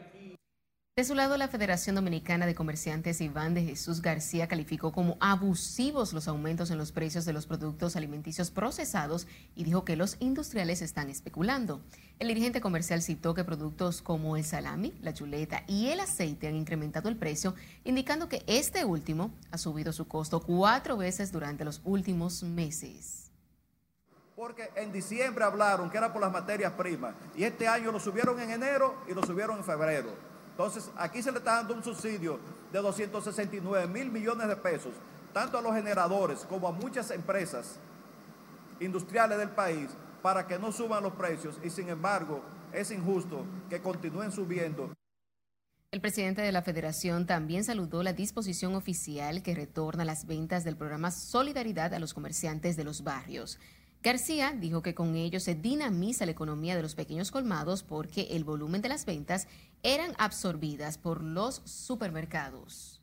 De 1.02 1.08
su 1.08 1.16
lado, 1.16 1.36
la 1.36 1.48
Federación 1.48 1.96
Dominicana 1.96 2.46
de 2.46 2.54
Comerciantes 2.54 3.20
Iván 3.20 3.54
de 3.54 3.64
Jesús 3.64 4.02
García 4.02 4.46
calificó 4.46 4.92
como 4.92 5.16
abusivos 5.18 6.12
los 6.12 6.28
aumentos 6.28 6.70
en 6.70 6.78
los 6.78 6.92
precios 6.92 7.24
de 7.24 7.32
los 7.32 7.46
productos 7.46 7.96
alimenticios 7.96 8.52
procesados 8.52 9.26
y 9.56 9.64
dijo 9.64 9.84
que 9.84 9.96
los 9.96 10.16
industriales 10.20 10.80
están 10.80 11.10
especulando. 11.10 11.80
El 12.20 12.28
dirigente 12.28 12.60
comercial 12.60 13.02
citó 13.02 13.34
que 13.34 13.42
productos 13.42 14.00
como 14.00 14.36
el 14.36 14.44
salami, 14.44 14.94
la 15.02 15.12
chuleta 15.12 15.64
y 15.66 15.88
el 15.88 15.98
aceite 15.98 16.46
han 16.46 16.54
incrementado 16.54 17.08
el 17.08 17.16
precio, 17.16 17.56
indicando 17.82 18.28
que 18.28 18.44
este 18.46 18.84
último 18.84 19.32
ha 19.50 19.58
subido 19.58 19.92
su 19.92 20.06
costo 20.06 20.38
cuatro 20.38 20.96
veces 20.96 21.32
durante 21.32 21.64
los 21.64 21.80
últimos 21.82 22.44
meses. 22.44 23.32
Porque 24.36 24.70
en 24.76 24.92
diciembre 24.92 25.42
hablaron 25.42 25.90
que 25.90 25.98
era 25.98 26.12
por 26.12 26.22
las 26.22 26.30
materias 26.30 26.74
primas 26.74 27.16
y 27.34 27.42
este 27.42 27.66
año 27.66 27.90
lo 27.90 27.98
subieron 27.98 28.38
en 28.38 28.50
enero 28.50 29.02
y 29.08 29.14
lo 29.14 29.26
subieron 29.26 29.58
en 29.58 29.64
febrero. 29.64 30.31
Entonces, 30.52 30.90
aquí 30.96 31.22
se 31.22 31.32
le 31.32 31.38
está 31.38 31.56
dando 31.56 31.74
un 31.74 31.82
subsidio 31.82 32.38
de 32.72 32.78
269 32.78 33.88
mil 33.88 34.10
millones 34.10 34.48
de 34.48 34.56
pesos, 34.56 34.92
tanto 35.32 35.58
a 35.58 35.62
los 35.62 35.74
generadores 35.74 36.46
como 36.48 36.68
a 36.68 36.72
muchas 36.72 37.10
empresas 37.10 37.78
industriales 38.80 39.38
del 39.38 39.50
país, 39.50 39.88
para 40.22 40.46
que 40.46 40.58
no 40.58 40.70
suban 40.70 41.02
los 41.02 41.14
precios 41.14 41.58
y 41.64 41.70
sin 41.70 41.88
embargo 41.88 42.42
es 42.72 42.90
injusto 42.90 43.44
que 43.68 43.80
continúen 43.80 44.30
subiendo. 44.30 44.92
El 45.90 46.00
presidente 46.00 46.40
de 46.40 46.52
la 46.52 46.62
federación 46.62 47.26
también 47.26 47.64
saludó 47.64 48.02
la 48.02 48.14
disposición 48.14 48.74
oficial 48.74 49.42
que 49.42 49.54
retorna 49.54 50.06
las 50.06 50.26
ventas 50.26 50.64
del 50.64 50.76
programa 50.76 51.10
Solidaridad 51.10 51.92
a 51.92 51.98
los 51.98 52.14
comerciantes 52.14 52.76
de 52.76 52.84
los 52.84 53.04
barrios. 53.04 53.58
García 54.02 54.52
dijo 54.58 54.82
que 54.82 54.94
con 54.94 55.14
ello 55.16 55.38
se 55.38 55.54
dinamiza 55.54 56.24
la 56.24 56.32
economía 56.32 56.74
de 56.74 56.82
los 56.82 56.94
pequeños 56.94 57.30
colmados 57.30 57.82
porque 57.82 58.28
el 58.30 58.42
volumen 58.42 58.80
de 58.80 58.88
las 58.88 59.04
ventas 59.04 59.46
eran 59.82 60.14
absorbidas 60.18 60.98
por 60.98 61.22
los 61.22 61.62
supermercados. 61.64 63.00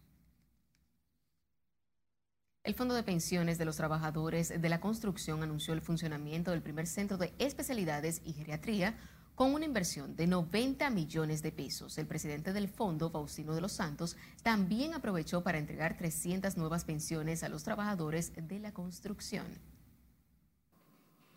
El 2.64 2.76
Fondo 2.76 2.94
de 2.94 3.04
Pensiones 3.04 3.58
de 3.58 3.66
los 3.66 3.78
Trabajadores 3.78 4.62
de 4.62 4.70
la 4.70 4.80
Construcción 4.80 5.42
anunció 5.44 5.74
el 5.74 5.82
funcionamiento 5.82 6.52
del 6.52 6.62
primer 6.62 6.88
centro 6.88 7.18
de 7.18 7.34
especialidades 7.40 8.22
y 8.26 8.34
geriatría 8.34 8.98
con 9.40 9.54
una 9.54 9.64
inversión 9.64 10.18
de 10.18 10.28
90 10.28 10.90
millones 10.90 11.42
de 11.42 11.54
pesos. 11.54 11.98
El 11.98 12.08
presidente 12.08 12.52
del 12.52 12.68
fondo, 12.68 13.10
Faustino 13.10 13.56
de 13.56 13.62
los 13.62 13.72
Santos, 13.72 14.18
también 14.44 14.94
aprovechó 14.94 15.42
para 15.42 15.58
entregar 15.58 15.96
300 15.96 16.58
nuevas 16.58 16.84
pensiones 16.84 17.44
a 17.44 17.50
los 17.50 17.64
trabajadores 17.64 18.34
de 18.36 18.60
la 18.60 18.74
construcción. 18.74 19.46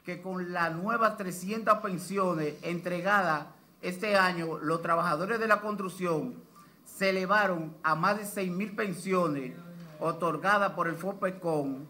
Que 0.05 0.21
con 0.21 0.53
las 0.53 0.75
nuevas 0.75 1.17
300 1.17 1.79
pensiones 1.79 2.55
entregadas 2.63 3.47
este 3.83 4.17
año, 4.17 4.59
los 4.59 4.81
trabajadores 4.81 5.41
de 5.41 5.49
la 5.49 5.61
construcción 5.61 6.37
se 6.85 7.11
elevaron 7.11 7.77
a 7.83 7.97
más 7.97 8.17
de 8.17 8.25
6 8.25 8.51
mil 8.53 8.75
pensiones 8.77 9.53
otorgadas 9.99 10.73
por 10.73 10.87
el 10.87 10.97
FOPECON 10.97 11.87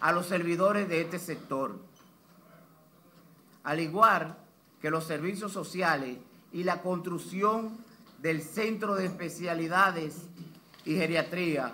a 0.00 0.12
los 0.12 0.26
servidores 0.26 0.88
de 0.88 1.00
este 1.00 1.18
sector. 1.18 1.78
Al 3.62 3.80
igual 3.80 4.36
que 4.80 4.90
los 4.90 5.04
servicios 5.04 5.52
sociales 5.52 6.18
y 6.52 6.64
la 6.64 6.82
construcción 6.82 7.76
del 8.20 8.42
Centro 8.42 8.94
de 8.96 9.06
Especialidades 9.06 10.26
y 10.84 10.96
Geriatría. 10.96 11.72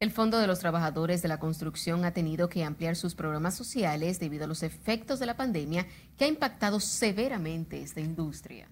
El 0.00 0.12
Fondo 0.12 0.38
de 0.38 0.46
los 0.46 0.60
Trabajadores 0.60 1.20
de 1.20 1.28
la 1.28 1.38
Construcción 1.38 2.06
ha 2.06 2.14
tenido 2.14 2.48
que 2.48 2.64
ampliar 2.64 2.96
sus 2.96 3.14
programas 3.14 3.54
sociales 3.54 4.18
debido 4.18 4.44
a 4.44 4.46
los 4.46 4.62
efectos 4.62 5.18
de 5.18 5.26
la 5.26 5.36
pandemia 5.36 5.86
que 6.16 6.24
ha 6.24 6.28
impactado 6.28 6.80
severamente 6.80 7.82
esta 7.82 8.00
industria. 8.00 8.70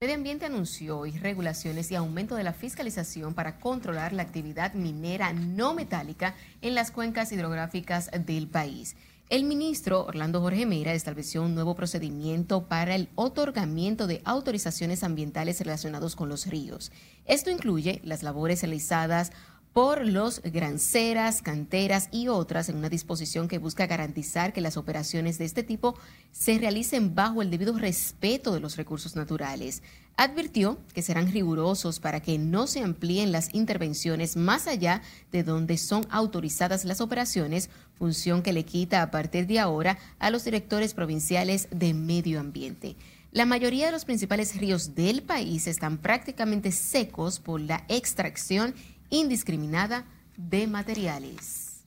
Medio 0.00 0.16
Ambiente 0.16 0.46
anunció 0.46 1.06
irregulaciones 1.06 1.92
y 1.92 1.94
aumento 1.94 2.34
de 2.34 2.42
la 2.42 2.54
fiscalización 2.54 3.34
para 3.34 3.60
controlar 3.60 4.12
la 4.12 4.24
actividad 4.24 4.74
minera 4.74 5.32
no 5.32 5.74
metálica 5.74 6.34
en 6.60 6.74
las 6.74 6.90
cuencas 6.90 7.30
hidrográficas 7.30 8.10
del 8.26 8.48
país. 8.48 8.96
El 9.28 9.44
ministro 9.44 10.06
Orlando 10.06 10.40
Jorge 10.40 10.64
Meira 10.66 10.94
estableció 10.94 11.42
un 11.42 11.54
nuevo 11.54 11.76
procedimiento 11.76 12.66
para 12.66 12.94
el 12.94 13.10
otorgamiento 13.14 14.06
de 14.06 14.22
autorizaciones 14.24 15.04
ambientales 15.04 15.60
relacionados 15.60 16.16
con 16.16 16.30
los 16.30 16.46
ríos. 16.46 16.90
Esto 17.26 17.50
incluye 17.50 18.00
las 18.04 18.22
labores 18.22 18.62
realizadas 18.62 19.30
por 19.72 20.04
los 20.06 20.42
granceras, 20.42 21.42
canteras 21.42 22.08
y 22.10 22.28
otras 22.28 22.68
en 22.68 22.76
una 22.76 22.88
disposición 22.88 23.48
que 23.48 23.58
busca 23.58 23.86
garantizar 23.86 24.52
que 24.52 24.60
las 24.60 24.76
operaciones 24.76 25.38
de 25.38 25.44
este 25.44 25.62
tipo 25.62 25.94
se 26.32 26.58
realicen 26.58 27.14
bajo 27.14 27.42
el 27.42 27.50
debido 27.50 27.78
respeto 27.78 28.52
de 28.52 28.60
los 28.60 28.76
recursos 28.76 29.14
naturales. 29.14 29.82
Advirtió 30.16 30.78
que 30.94 31.02
serán 31.02 31.30
rigurosos 31.30 32.00
para 32.00 32.20
que 32.20 32.38
no 32.38 32.66
se 32.66 32.82
amplíen 32.82 33.30
las 33.30 33.54
intervenciones 33.54 34.36
más 34.36 34.66
allá 34.66 35.00
de 35.30 35.44
donde 35.44 35.78
son 35.78 36.06
autorizadas 36.10 36.84
las 36.84 37.00
operaciones, 37.00 37.70
función 37.94 38.42
que 38.42 38.52
le 38.52 38.64
quita 38.64 39.02
a 39.02 39.10
partir 39.12 39.46
de 39.46 39.60
ahora 39.60 39.98
a 40.18 40.30
los 40.30 40.44
directores 40.44 40.92
provinciales 40.92 41.68
de 41.70 41.94
medio 41.94 42.40
ambiente. 42.40 42.96
La 43.30 43.44
mayoría 43.44 43.86
de 43.86 43.92
los 43.92 44.06
principales 44.06 44.56
ríos 44.56 44.94
del 44.94 45.22
país 45.22 45.66
están 45.66 45.98
prácticamente 45.98 46.72
secos 46.72 47.38
por 47.38 47.60
la 47.60 47.84
extracción 47.88 48.74
indiscriminada 49.10 50.04
de 50.36 50.66
materiales. 50.66 51.84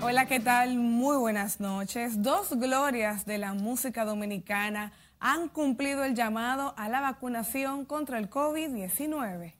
Hola, 0.00 0.26
¿qué 0.26 0.38
tal? 0.38 0.76
Muy 0.76 1.16
buenas 1.16 1.60
noches. 1.60 2.22
Dos 2.22 2.50
glorias 2.50 3.24
de 3.24 3.38
la 3.38 3.54
música 3.54 4.04
dominicana 4.04 4.92
han 5.18 5.48
cumplido 5.48 6.04
el 6.04 6.14
llamado 6.14 6.74
a 6.76 6.90
la 6.90 7.00
vacunación 7.00 7.86
contra 7.86 8.18
el 8.18 8.28
COVID-19. 8.28 9.54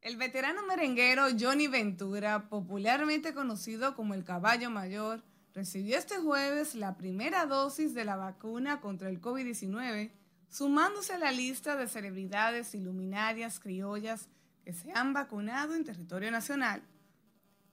El 0.00 0.16
veterano 0.16 0.66
merenguero 0.66 1.26
Johnny 1.38 1.68
Ventura, 1.68 2.48
popularmente 2.48 3.32
conocido 3.32 3.94
como 3.94 4.14
el 4.14 4.24
Caballo 4.24 4.70
Mayor, 4.70 5.22
recibió 5.56 5.96
este 5.96 6.18
jueves 6.18 6.74
la 6.74 6.98
primera 6.98 7.46
dosis 7.46 7.94
de 7.94 8.04
la 8.04 8.16
vacuna 8.16 8.82
contra 8.82 9.08
el 9.08 9.22
COVID-19, 9.22 10.10
sumándose 10.50 11.14
a 11.14 11.18
la 11.18 11.32
lista 11.32 11.76
de 11.76 11.88
celebridades 11.88 12.74
iluminarias 12.74 13.58
criollas 13.58 14.28
que 14.66 14.74
se 14.74 14.92
han 14.92 15.14
vacunado 15.14 15.74
en 15.74 15.84
territorio 15.84 16.30
nacional. 16.30 16.82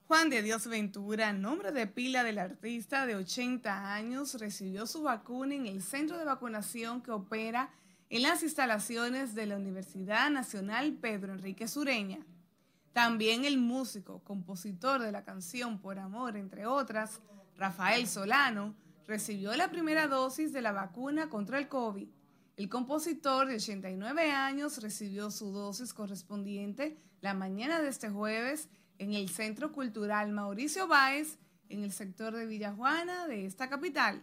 Juan 0.06 0.30
de 0.30 0.40
Dios 0.40 0.66
Ventura, 0.66 1.34
nombre 1.34 1.72
de 1.72 1.86
pila 1.86 2.24
del 2.24 2.38
artista 2.38 3.04
de 3.04 3.16
80 3.16 3.92
años, 3.92 4.40
recibió 4.40 4.86
su 4.86 5.02
vacuna 5.02 5.54
en 5.54 5.66
el 5.66 5.82
centro 5.82 6.16
de 6.16 6.24
vacunación 6.24 7.02
que 7.02 7.10
opera 7.10 7.68
en 8.08 8.22
las 8.22 8.42
instalaciones 8.42 9.34
de 9.34 9.44
la 9.44 9.56
Universidad 9.56 10.30
Nacional 10.30 10.94
Pedro 10.94 11.34
Enrique 11.34 11.68
Sureña. 11.68 12.20
También 12.94 13.44
el 13.44 13.58
músico, 13.58 14.20
compositor 14.24 15.02
de 15.02 15.12
la 15.12 15.22
canción 15.22 15.80
Por 15.80 15.98
Amor, 15.98 16.38
entre 16.38 16.64
otras, 16.64 17.20
Rafael 17.56 18.06
Solano, 18.06 18.74
recibió 19.06 19.54
la 19.56 19.70
primera 19.70 20.08
dosis 20.08 20.52
de 20.52 20.62
la 20.62 20.72
vacuna 20.72 21.28
contra 21.28 21.58
el 21.58 21.68
COVID. 21.68 22.08
El 22.56 22.68
compositor 22.68 23.48
de 23.48 23.56
89 23.56 24.30
años 24.30 24.80
recibió 24.82 25.30
su 25.30 25.52
dosis 25.52 25.92
correspondiente 25.92 26.96
la 27.20 27.34
mañana 27.34 27.80
de 27.80 27.88
este 27.88 28.10
jueves 28.10 28.68
en 28.98 29.14
el 29.14 29.28
Centro 29.28 29.72
Cultural 29.72 30.30
Mauricio 30.30 30.86
Báez, 30.86 31.38
en 31.68 31.82
el 31.82 31.92
sector 31.92 32.34
de 32.34 32.46
Villajuana 32.46 33.26
de 33.26 33.46
esta 33.46 33.68
capital. 33.68 34.22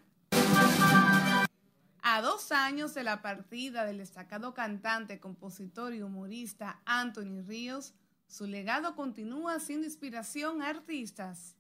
A 2.04 2.22
dos 2.22 2.52
años 2.52 2.94
de 2.94 3.04
la 3.04 3.22
partida 3.22 3.86
del 3.86 3.98
destacado 3.98 4.54
cantante, 4.54 5.20
compositor 5.20 5.94
y 5.94 6.02
humorista 6.02 6.82
Anthony 6.86 7.42
Ríos, 7.46 7.94
su 8.28 8.48
legado 8.48 8.96
continúa 8.96 9.60
siendo 9.60 9.86
inspiración 9.86 10.62
a 10.62 10.70
artistas. 10.70 11.56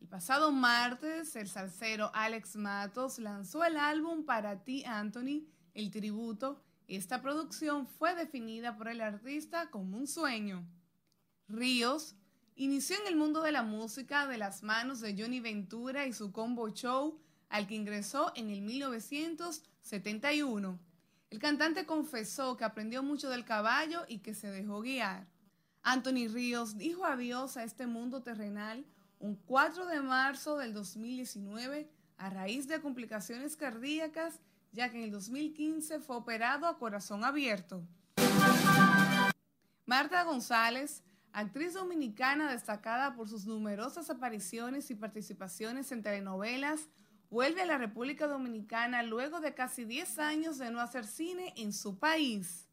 El 0.00 0.08
pasado 0.08 0.52
martes, 0.52 1.34
el 1.34 1.48
salsero 1.48 2.10
Alex 2.14 2.54
Matos 2.56 3.18
lanzó 3.18 3.64
el 3.64 3.76
álbum 3.76 4.24
Para 4.24 4.62
ti, 4.62 4.84
Anthony, 4.84 5.48
el 5.74 5.90
tributo. 5.90 6.62
Esta 6.86 7.20
producción 7.20 7.86
fue 7.86 8.14
definida 8.14 8.76
por 8.76 8.88
el 8.88 9.00
artista 9.00 9.70
como 9.70 9.98
un 9.98 10.06
sueño. 10.06 10.64
Ríos 11.48 12.14
inició 12.54 12.96
en 13.00 13.08
el 13.08 13.16
mundo 13.16 13.42
de 13.42 13.52
la 13.52 13.62
música 13.62 14.26
de 14.26 14.38
las 14.38 14.62
manos 14.62 15.00
de 15.00 15.14
Johnny 15.18 15.40
Ventura 15.40 16.06
y 16.06 16.12
su 16.12 16.32
combo 16.32 16.68
show, 16.70 17.20
al 17.48 17.66
que 17.66 17.74
ingresó 17.74 18.32
en 18.36 18.50
el 18.50 18.62
1971. 18.62 20.78
El 21.30 21.38
cantante 21.38 21.86
confesó 21.86 22.56
que 22.56 22.64
aprendió 22.64 23.02
mucho 23.02 23.28
del 23.28 23.44
caballo 23.44 24.04
y 24.08 24.20
que 24.20 24.34
se 24.34 24.50
dejó 24.50 24.80
guiar. 24.80 25.26
Anthony 25.82 26.28
Ríos 26.32 26.78
dijo 26.78 27.04
adiós 27.04 27.56
a 27.56 27.64
este 27.64 27.86
mundo 27.86 28.22
terrenal 28.22 28.86
un 29.20 29.34
4 29.34 29.86
de 29.86 30.00
marzo 30.00 30.58
del 30.58 30.72
2019 30.72 31.90
a 32.16 32.30
raíz 32.30 32.68
de 32.68 32.80
complicaciones 32.80 33.56
cardíacas, 33.56 34.40
ya 34.72 34.90
que 34.90 34.98
en 34.98 35.04
el 35.04 35.10
2015 35.10 36.00
fue 36.00 36.16
operado 36.16 36.66
a 36.66 36.78
corazón 36.78 37.24
abierto. 37.24 37.82
Marta 39.86 40.22
González, 40.24 41.02
actriz 41.32 41.74
dominicana 41.74 42.50
destacada 42.50 43.14
por 43.14 43.28
sus 43.28 43.46
numerosas 43.46 44.10
apariciones 44.10 44.90
y 44.90 44.94
participaciones 44.94 45.90
en 45.92 46.02
telenovelas, 46.02 46.88
vuelve 47.30 47.62
a 47.62 47.66
la 47.66 47.78
República 47.78 48.26
Dominicana 48.26 49.02
luego 49.02 49.40
de 49.40 49.54
casi 49.54 49.84
10 49.84 50.18
años 50.18 50.58
de 50.58 50.70
no 50.70 50.80
hacer 50.80 51.06
cine 51.06 51.54
en 51.56 51.72
su 51.72 51.98
país. 51.98 52.68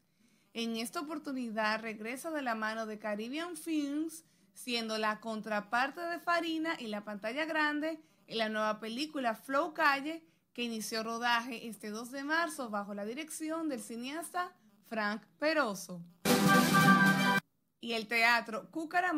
En 0.52 0.76
esta 0.76 1.00
oportunidad 1.00 1.80
regresa 1.80 2.30
de 2.30 2.42
la 2.42 2.54
mano 2.54 2.86
de 2.86 2.98
Caribbean 2.98 3.56
Films, 3.56 4.24
siendo 4.56 4.96
la 4.96 5.20
contraparte 5.20 6.00
de 6.00 6.18
Farina 6.18 6.76
y 6.80 6.86
la 6.88 7.04
pantalla 7.04 7.44
grande 7.44 8.00
en 8.26 8.38
la 8.38 8.48
nueva 8.48 8.80
película 8.80 9.34
Flow 9.34 9.74
Calle, 9.74 10.24
que 10.54 10.62
inició 10.62 11.02
rodaje 11.02 11.68
este 11.68 11.90
2 11.90 12.10
de 12.10 12.24
marzo 12.24 12.70
bajo 12.70 12.94
la 12.94 13.04
dirección 13.04 13.68
del 13.68 13.82
cineasta 13.82 14.52
Frank 14.88 15.22
Peroso. 15.38 16.02
Y 17.80 17.92
el 17.92 18.08
teatro 18.08 18.70
Cúcara 18.70 19.12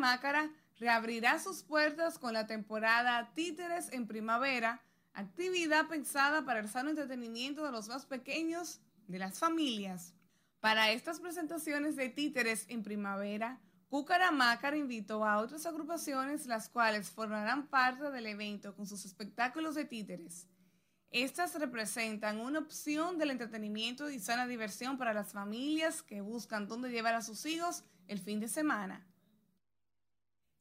reabrirá 0.77 1.39
sus 1.39 1.63
puertas 1.63 2.19
con 2.19 2.33
la 2.33 2.45
temporada 2.45 3.31
Títeres 3.33 3.91
en 3.93 4.07
Primavera, 4.07 4.81
actividad 5.13 5.87
pensada 5.87 6.43
para 6.43 6.59
el 6.59 6.67
sano 6.67 6.89
entretenimiento 6.89 7.65
de 7.65 7.71
los 7.71 7.87
más 7.87 8.05
pequeños 8.05 8.81
de 9.07 9.19
las 9.19 9.39
familias. 9.39 10.13
Para 10.59 10.91
estas 10.91 11.21
presentaciones 11.21 11.95
de 11.95 12.09
Títeres 12.09 12.65
en 12.67 12.83
Primavera, 12.83 13.61
Cucaramácar 13.89 14.75
invitó 14.75 15.25
a 15.25 15.39
otras 15.39 15.65
agrupaciones 15.65 16.45
las 16.45 16.69
cuales 16.69 17.09
formarán 17.09 17.65
parte 17.67 18.11
del 18.11 18.27
evento 18.27 18.75
con 18.75 18.85
sus 18.85 19.03
espectáculos 19.03 19.73
de 19.73 19.85
títeres. 19.85 20.47
Estas 21.09 21.59
representan 21.59 22.39
una 22.39 22.59
opción 22.59 23.17
del 23.17 23.31
entretenimiento 23.31 24.11
y 24.11 24.19
sana 24.19 24.45
diversión 24.45 24.99
para 24.99 25.11
las 25.11 25.33
familias 25.33 26.03
que 26.03 26.21
buscan 26.21 26.67
dónde 26.67 26.91
llevar 26.91 27.15
a 27.15 27.23
sus 27.23 27.47
hijos 27.47 27.83
el 28.07 28.19
fin 28.19 28.39
de 28.39 28.47
semana. 28.47 29.07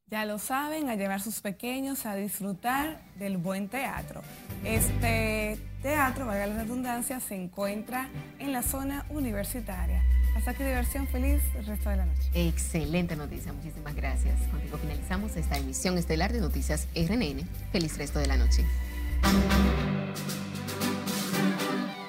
Ya 0.06 0.24
lo 0.24 0.38
saben, 0.38 0.88
a 0.88 0.94
llevar 0.94 1.20
sus 1.20 1.42
pequeños 1.42 2.06
a 2.06 2.14
disfrutar 2.14 3.02
del 3.16 3.36
buen 3.36 3.68
teatro. 3.68 4.22
Este 4.64 5.58
teatro, 5.82 6.24
valga 6.24 6.46
la 6.46 6.62
redundancia, 6.62 7.20
se 7.20 7.34
encuentra 7.34 8.08
en 8.38 8.54
la 8.54 8.62
zona 8.62 9.04
universitaria. 9.10 10.02
Hasta 10.38 10.52
aquí 10.52 10.62
diversión 10.62 11.08
feliz 11.08 11.42
el 11.58 11.66
resto 11.66 11.90
de 11.90 11.96
la 11.96 12.06
noche. 12.06 12.30
Excelente 12.32 13.16
noticia, 13.16 13.52
muchísimas 13.52 13.92
gracias. 13.96 14.40
Contigo 14.52 14.78
finalizamos 14.78 15.36
esta 15.36 15.58
emisión 15.58 15.98
estelar 15.98 16.32
de 16.32 16.40
Noticias 16.40 16.86
RNN. 16.94 17.42
Feliz 17.72 17.98
resto 17.98 18.20
de 18.20 18.28
la 18.28 18.36
noche. 18.36 18.64